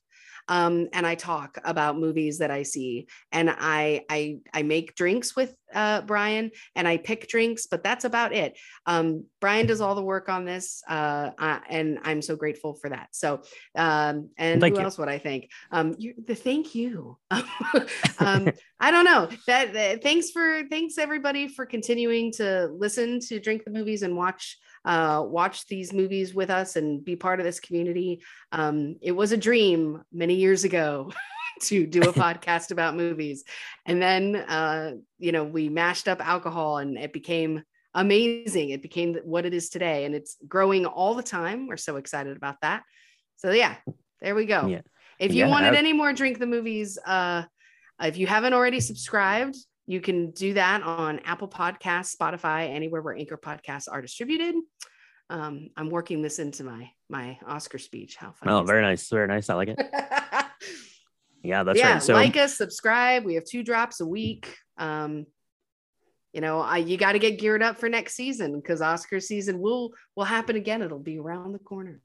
um, 0.52 0.89
and 0.91 1.08
I 1.08 1.16
talk 1.16 1.58
about 1.64 1.97
movies 1.97 2.39
that 2.39 2.52
I 2.52 2.64
see, 2.64 3.08
and 3.32 3.49
I 3.49 4.04
I 4.10 4.39
I 4.54 4.64
make 4.64 4.95
drinks 4.95 5.34
with 5.34 5.56
uh, 5.74 6.02
Brian, 6.02 6.52
and 6.76 6.86
I 6.86 6.97
pick 6.97 7.30
drinks, 7.30 7.68
but 7.68 7.86
that's 7.86 8.04
about 8.04 8.34
it. 8.34 8.60
Um, 8.86 9.24
Brian 9.39 9.66
does 9.66 9.80
all 9.80 9.95
the 9.95 10.04
work 10.04 10.28
on 10.28 10.43
this, 10.43 10.84
uh, 10.89 11.32
uh, 11.39 11.60
and 11.70 11.99
I'm 12.04 12.22
so 12.22 12.36
grateful 12.36 12.74
for 12.74 12.89
that. 12.89 13.08
So, 13.14 13.43
um, 13.78 14.30
and 14.38 14.60
Thank 14.60 14.76
who 14.76 14.82
you. 14.82 14.86
else 14.86 14.97
would 14.97 15.08
I 15.08 15.20
thank? 15.20 15.49
Um, 15.72 15.95
you, 15.97 16.16
the 16.28 16.36
thank 16.36 16.76
you. 16.76 17.18
um, 18.20 18.52
I 18.82 18.91
don't 18.91 19.06
know. 19.06 19.30
That, 19.47 19.72
that 19.72 20.04
thanks 20.04 20.32
for 20.32 20.64
thanks 20.70 20.97
everybody 20.97 21.47
for 21.47 21.66
continuing 21.66 22.34
to 22.34 22.68
listen 22.78 23.22
to 23.22 23.39
Drink 23.39 23.64
the 23.64 23.72
Movies 23.72 24.02
and 24.02 24.18
watch 24.18 24.58
uh, 24.86 25.23
watch 25.25 25.67
these 25.67 25.93
movies 25.93 26.34
with 26.34 26.49
us 26.49 26.75
and 26.75 27.03
be 27.05 27.15
part 27.15 27.39
of 27.39 27.45
this 27.45 27.59
community. 27.59 28.21
Um, 28.51 28.95
it 29.01 29.11
was 29.11 29.32
a 29.32 29.38
dream 29.38 30.03
many 30.11 30.36
years 30.36 30.63
ago 30.63 31.11
to 31.63 31.86
do 31.86 32.01
a 32.01 32.13
podcast 32.13 32.71
about 32.71 32.95
movies, 32.95 33.43
and 33.86 34.01
then 34.01 34.36
uh, 34.36 34.93
you 35.19 35.32
know 35.32 35.43
we 35.43 35.69
mashed 35.69 36.07
up 36.07 36.25
alcohol 36.25 36.77
and 36.79 36.97
it 36.97 37.13
became 37.13 37.63
amazing. 37.93 38.69
It 38.69 38.82
became 38.82 39.15
what 39.23 39.45
it 39.45 39.53
is 39.53 39.69
today, 39.69 40.05
and 40.05 40.15
it's 40.15 40.38
growing 40.47 40.86
all 40.86 41.13
the 41.13 41.23
time. 41.23 41.67
We're 41.67 41.77
so 41.77 41.97
excited 41.97 42.36
about 42.38 42.55
that. 42.61 42.84
So 43.38 43.51
yeah, 43.51 43.75
there 44.21 44.36
we 44.36 44.45
go. 44.45 44.67
Yeah. 44.67 44.82
If 45.19 45.34
you 45.34 45.45
Yeah, 45.45 45.49
wanted 45.49 45.73
I- 45.73 45.77
any 45.77 45.93
more 45.93 46.13
Drink 46.13 46.39
the 46.39 46.47
Movies, 46.47 46.97
uh, 47.05 47.43
if 48.01 48.17
you 48.17 48.25
haven't 48.27 48.53
already 48.53 48.79
subscribed, 48.79 49.55
you 49.88 50.01
can 50.01 50.32
do 50.32 50.53
that 50.53 50.84
on 50.84 51.19
Apple 51.19 51.47
Podcasts, 51.47 52.15
Spotify, 52.15 52.69
anywhere 52.69 53.01
where 53.01 53.15
Anchor 53.15 53.38
podcasts 53.38 53.88
are 53.91 54.01
distributed. 54.01 54.55
Um, 55.29 55.69
I'm 55.77 55.89
working 55.89 56.21
this 56.21 56.39
into 56.39 56.63
my 56.63 56.89
my 57.09 57.39
Oscar 57.47 57.77
speech. 57.77 58.15
How 58.15 58.32
fun! 58.32 58.49
Oh, 58.49 58.63
very 58.63 58.82
nice. 58.82 59.09
Very 59.09 59.27
nice. 59.27 59.49
I 59.49 59.55
like 59.55 59.69
it. 59.69 59.79
Yeah, 61.43 61.63
that's 61.63 61.79
yeah, 61.79 61.93
right. 61.93 62.03
So 62.03 62.13
like 62.13 62.38
us, 62.38 62.57
subscribe. 62.57 63.25
We 63.25 63.36
have 63.36 63.45
two 63.45 63.63
drops 63.63 63.99
a 63.99 64.05
week. 64.05 64.55
Um, 64.77 65.25
you 66.34 66.41
know, 66.41 66.61
I 66.61 66.77
you 66.77 66.97
got 66.97 67.13
to 67.13 67.19
get 67.19 67.39
geared 67.39 67.63
up 67.63 67.77
for 67.77 67.89
next 67.89 68.15
season 68.15 68.59
because 68.59 68.82
Oscar 68.82 69.19
season 69.19 69.59
will 69.59 69.91
will 70.15 70.23
happen 70.23 70.55
again. 70.55 70.82
It'll 70.82 70.99
be 70.99 71.17
around 71.17 71.53
the 71.53 71.59
corner. 71.59 72.01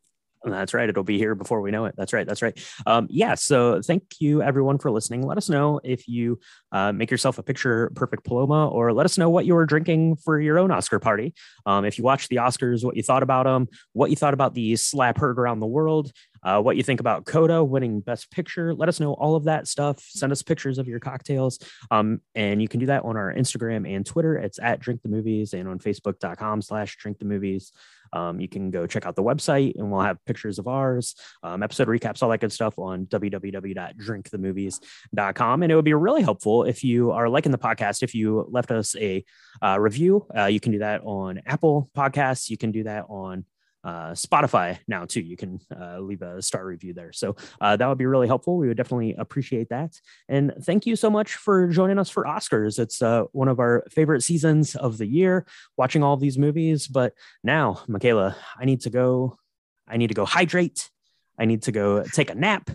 That's 0.46 0.74
right. 0.74 0.88
It'll 0.88 1.02
be 1.02 1.18
here 1.18 1.34
before 1.34 1.60
we 1.60 1.70
know 1.70 1.86
it. 1.86 1.94
That's 1.96 2.12
right. 2.12 2.26
That's 2.26 2.42
right. 2.42 2.58
Um, 2.86 3.06
yeah. 3.10 3.34
So 3.34 3.82
thank 3.82 4.04
you 4.20 4.42
everyone 4.42 4.78
for 4.78 4.90
listening. 4.90 5.22
Let 5.26 5.38
us 5.38 5.48
know 5.48 5.80
if 5.82 6.06
you 6.06 6.38
uh, 6.72 6.92
make 6.92 7.10
yourself 7.10 7.38
a 7.38 7.42
picture 7.42 7.90
perfect 7.94 8.24
Paloma, 8.24 8.68
or 8.68 8.92
let 8.92 9.06
us 9.06 9.18
know 9.18 9.30
what 9.30 9.46
you 9.46 9.54
were 9.54 9.66
drinking 9.66 10.16
for 10.16 10.40
your 10.40 10.58
own 10.58 10.70
Oscar 10.70 10.98
party. 10.98 11.34
Um, 11.64 11.84
if 11.84 11.98
you 11.98 12.04
watched 12.04 12.28
the 12.28 12.36
Oscars, 12.36 12.84
what 12.84 12.96
you 12.96 13.02
thought 13.02 13.22
about 13.22 13.44
them, 13.44 13.68
what 13.92 14.10
you 14.10 14.16
thought 14.16 14.34
about 14.34 14.54
the 14.54 14.76
slap 14.76 15.18
heard 15.18 15.38
around 15.38 15.60
the 15.60 15.66
world, 15.66 16.12
uh, 16.42 16.60
what 16.60 16.76
you 16.76 16.82
think 16.82 17.00
about 17.00 17.26
Coda 17.26 17.64
winning 17.64 18.00
Best 18.00 18.30
Picture. 18.30 18.74
Let 18.74 18.88
us 18.88 19.00
know 19.00 19.14
all 19.14 19.34
of 19.34 19.44
that 19.44 19.66
stuff. 19.66 20.00
Send 20.00 20.32
us 20.32 20.42
pictures 20.42 20.78
of 20.78 20.86
your 20.86 21.00
cocktails. 21.00 21.58
Um, 21.90 22.20
and 22.34 22.62
you 22.62 22.68
can 22.68 22.80
do 22.80 22.86
that 22.86 23.04
on 23.04 23.16
our 23.16 23.34
Instagram 23.34 23.88
and 23.88 24.06
Twitter. 24.06 24.36
It's 24.36 24.58
at 24.60 24.80
Drink 24.80 25.02
the 25.02 25.08
Movies 25.08 25.54
and 25.54 25.68
on 25.68 25.78
Facebook.com 25.78 26.62
slash 26.62 26.96
Drink 26.96 27.18
the 27.18 27.24
Movies. 27.24 27.72
Um, 28.12 28.40
you 28.40 28.48
can 28.48 28.70
go 28.70 28.86
check 28.86 29.06
out 29.06 29.16
the 29.16 29.22
website 29.22 29.74
and 29.76 29.90
we'll 29.90 30.00
have 30.00 30.24
pictures 30.24 30.58
of 30.58 30.66
ours, 30.68 31.14
um, 31.42 31.62
episode 31.62 31.88
recaps, 31.88 32.22
all 32.22 32.28
that 32.30 32.40
good 32.40 32.52
stuff 32.52 32.78
on 32.78 33.04
www.drinkthemovies.com. 33.06 35.62
And 35.62 35.72
it 35.72 35.74
would 35.74 35.84
be 35.84 35.94
really 35.94 36.22
helpful 36.22 36.64
if 36.64 36.84
you 36.84 37.10
are 37.12 37.28
liking 37.28 37.52
the 37.52 37.58
podcast, 37.58 38.02
if 38.02 38.14
you 38.14 38.46
left 38.50 38.70
us 38.70 38.96
a 38.96 39.22
uh, 39.62 39.78
review. 39.80 40.26
Uh, 40.36 40.46
you 40.46 40.60
can 40.60 40.72
do 40.72 40.78
that 40.78 41.02
on 41.04 41.40
Apple 41.46 41.90
Podcasts. 41.96 42.50
You 42.50 42.56
can 42.56 42.72
do 42.72 42.82
that 42.84 43.04
on 43.08 43.44
uh, 43.86 44.10
Spotify 44.10 44.78
now 44.88 45.04
too. 45.04 45.20
You 45.20 45.36
can 45.36 45.60
uh, 45.70 46.00
leave 46.00 46.20
a 46.20 46.42
star 46.42 46.66
review 46.66 46.92
there. 46.92 47.12
So 47.12 47.36
uh, 47.60 47.76
that 47.76 47.86
would 47.86 47.98
be 47.98 48.06
really 48.06 48.26
helpful. 48.26 48.56
We 48.56 48.66
would 48.66 48.76
definitely 48.76 49.14
appreciate 49.14 49.68
that. 49.68 50.00
And 50.28 50.52
thank 50.62 50.86
you 50.86 50.96
so 50.96 51.08
much 51.08 51.36
for 51.36 51.68
joining 51.68 51.98
us 52.00 52.10
for 52.10 52.24
Oscars. 52.24 52.80
It's 52.80 53.00
uh, 53.00 53.22
one 53.30 53.46
of 53.46 53.60
our 53.60 53.84
favorite 53.90 54.24
seasons 54.24 54.74
of 54.74 54.98
the 54.98 55.06
year, 55.06 55.46
watching 55.76 56.02
all 56.02 56.14
of 56.14 56.20
these 56.20 56.36
movies. 56.36 56.88
But 56.88 57.14
now, 57.44 57.84
Michaela, 57.86 58.36
I 58.58 58.64
need 58.64 58.80
to 58.82 58.90
go. 58.90 59.38
I 59.86 59.98
need 59.98 60.08
to 60.08 60.14
go 60.14 60.24
hydrate. 60.24 60.90
I 61.38 61.44
need 61.44 61.62
to 61.62 61.72
go 61.72 62.02
take 62.02 62.30
a 62.30 62.34
nap. 62.34 62.70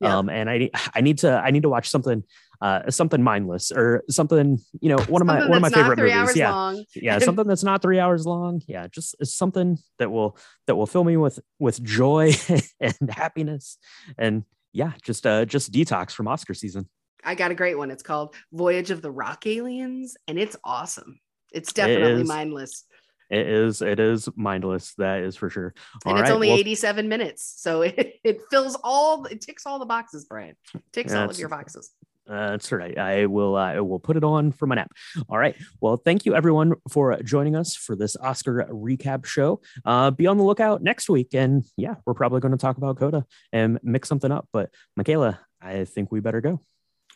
Yeah. 0.00 0.16
Um, 0.16 0.30
and 0.30 0.48
I 0.48 0.70
I 0.94 1.02
need 1.02 1.18
to 1.18 1.30
I 1.30 1.50
need 1.50 1.62
to 1.62 1.68
watch 1.68 1.90
something 1.90 2.24
uh 2.64 2.90
something 2.90 3.22
mindless 3.22 3.70
or 3.70 4.02
something 4.08 4.58
you 4.80 4.88
know 4.88 4.96
one 5.04 5.20
of 5.20 5.26
my 5.26 5.46
one 5.46 5.56
of 5.56 5.62
my 5.62 5.68
favorite 5.68 5.98
three 5.98 6.08
movies 6.08 6.28
hours 6.28 6.36
yeah 6.36 6.50
long. 6.50 6.84
yeah 6.94 7.18
something 7.18 7.46
that's 7.46 7.62
not 7.62 7.82
three 7.82 8.00
hours 8.00 8.24
long 8.24 8.62
yeah 8.66 8.86
just 8.86 9.14
something 9.24 9.76
that 9.98 10.10
will 10.10 10.38
that 10.66 10.74
will 10.74 10.86
fill 10.86 11.04
me 11.04 11.18
with 11.18 11.38
with 11.58 11.82
joy 11.84 12.32
and 12.80 13.10
happiness 13.10 13.76
and 14.16 14.44
yeah 14.72 14.92
just 15.02 15.26
uh 15.26 15.44
just 15.44 15.72
detox 15.72 16.12
from 16.12 16.26
oscar 16.26 16.54
season 16.54 16.88
I 17.26 17.34
got 17.34 17.50
a 17.50 17.54
great 17.54 17.78
one. 17.78 17.90
It's 17.90 18.02
called 18.02 18.34
Voyage 18.52 18.90
of 18.90 19.00
the 19.00 19.10
Rock 19.10 19.46
Aliens, 19.46 20.14
and 20.28 20.38
it's 20.38 20.56
awesome. 20.62 21.18
It's 21.52 21.72
definitely 21.72 22.22
is. 22.22 22.28
mindless. 22.28 22.84
it 23.30 23.46
is 23.46 23.80
it 23.80 23.98
is 23.98 24.28
mindless 24.36 24.92
that 24.98 25.22
is 25.22 25.34
for 25.34 25.48
sure 25.48 25.72
And 26.04 26.18
it's 26.18 26.28
right, 26.28 26.34
only 26.34 26.48
well, 26.48 26.58
87 26.58 27.08
minutes. 27.08 27.54
So 27.56 27.80
it, 27.82 28.16
it 28.22 28.40
fills 28.50 28.76
all 28.84 29.24
it 29.24 29.40
ticks 29.40 29.64
all 29.64 29.78
the 29.78 29.86
boxes, 29.86 30.26
Brian. 30.26 30.56
Ticks 30.92 31.14
all 31.14 31.30
of 31.30 31.38
your 31.38 31.48
boxes. 31.48 31.90
That's 32.26 32.72
right. 32.72 32.96
I 32.96 33.26
will. 33.26 33.56
Uh, 33.56 33.74
I 33.74 33.80
will 33.80 33.98
put 34.00 34.16
it 34.16 34.24
on 34.24 34.52
for 34.52 34.66
my 34.66 34.76
nap. 34.76 34.90
All 35.28 35.38
right. 35.38 35.54
Well, 35.80 35.96
thank 35.96 36.24
you 36.24 36.34
everyone 36.34 36.72
for 36.90 37.20
joining 37.22 37.54
us 37.54 37.76
for 37.76 37.96
this 37.96 38.16
Oscar 38.16 38.66
recap 38.70 39.26
show. 39.26 39.60
Uh, 39.84 40.10
be 40.10 40.26
on 40.26 40.38
the 40.38 40.44
lookout 40.44 40.82
next 40.82 41.10
week, 41.10 41.34
and 41.34 41.64
yeah, 41.76 41.96
we're 42.06 42.14
probably 42.14 42.40
going 42.40 42.52
to 42.52 42.58
talk 42.58 42.78
about 42.78 42.98
Coda 42.98 43.26
and 43.52 43.78
mix 43.82 44.08
something 44.08 44.32
up. 44.32 44.48
But 44.52 44.70
Michaela, 44.96 45.38
I 45.60 45.84
think 45.84 46.10
we 46.10 46.20
better 46.20 46.40
go. 46.40 46.60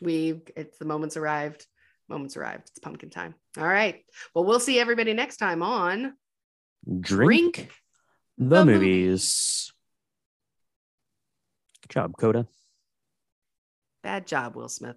We 0.00 0.42
it's 0.56 0.78
the 0.78 0.84
moments 0.84 1.16
arrived. 1.16 1.66
Moments 2.08 2.36
arrived. 2.36 2.68
It's 2.68 2.78
pumpkin 2.78 3.10
time. 3.10 3.34
All 3.58 3.66
right. 3.66 4.04
Well, 4.34 4.44
we'll 4.44 4.60
see 4.60 4.78
everybody 4.78 5.14
next 5.14 5.38
time 5.38 5.62
on 5.62 6.14
Drink, 7.00 7.54
Drink 7.54 7.72
the, 8.36 8.58
the 8.58 8.64
movies. 8.64 9.72
Good 11.82 11.92
job, 11.92 12.14
Coda. 12.18 12.46
Bad 14.08 14.26
Job, 14.26 14.56
Will 14.56 14.70
Smith. 14.70 14.96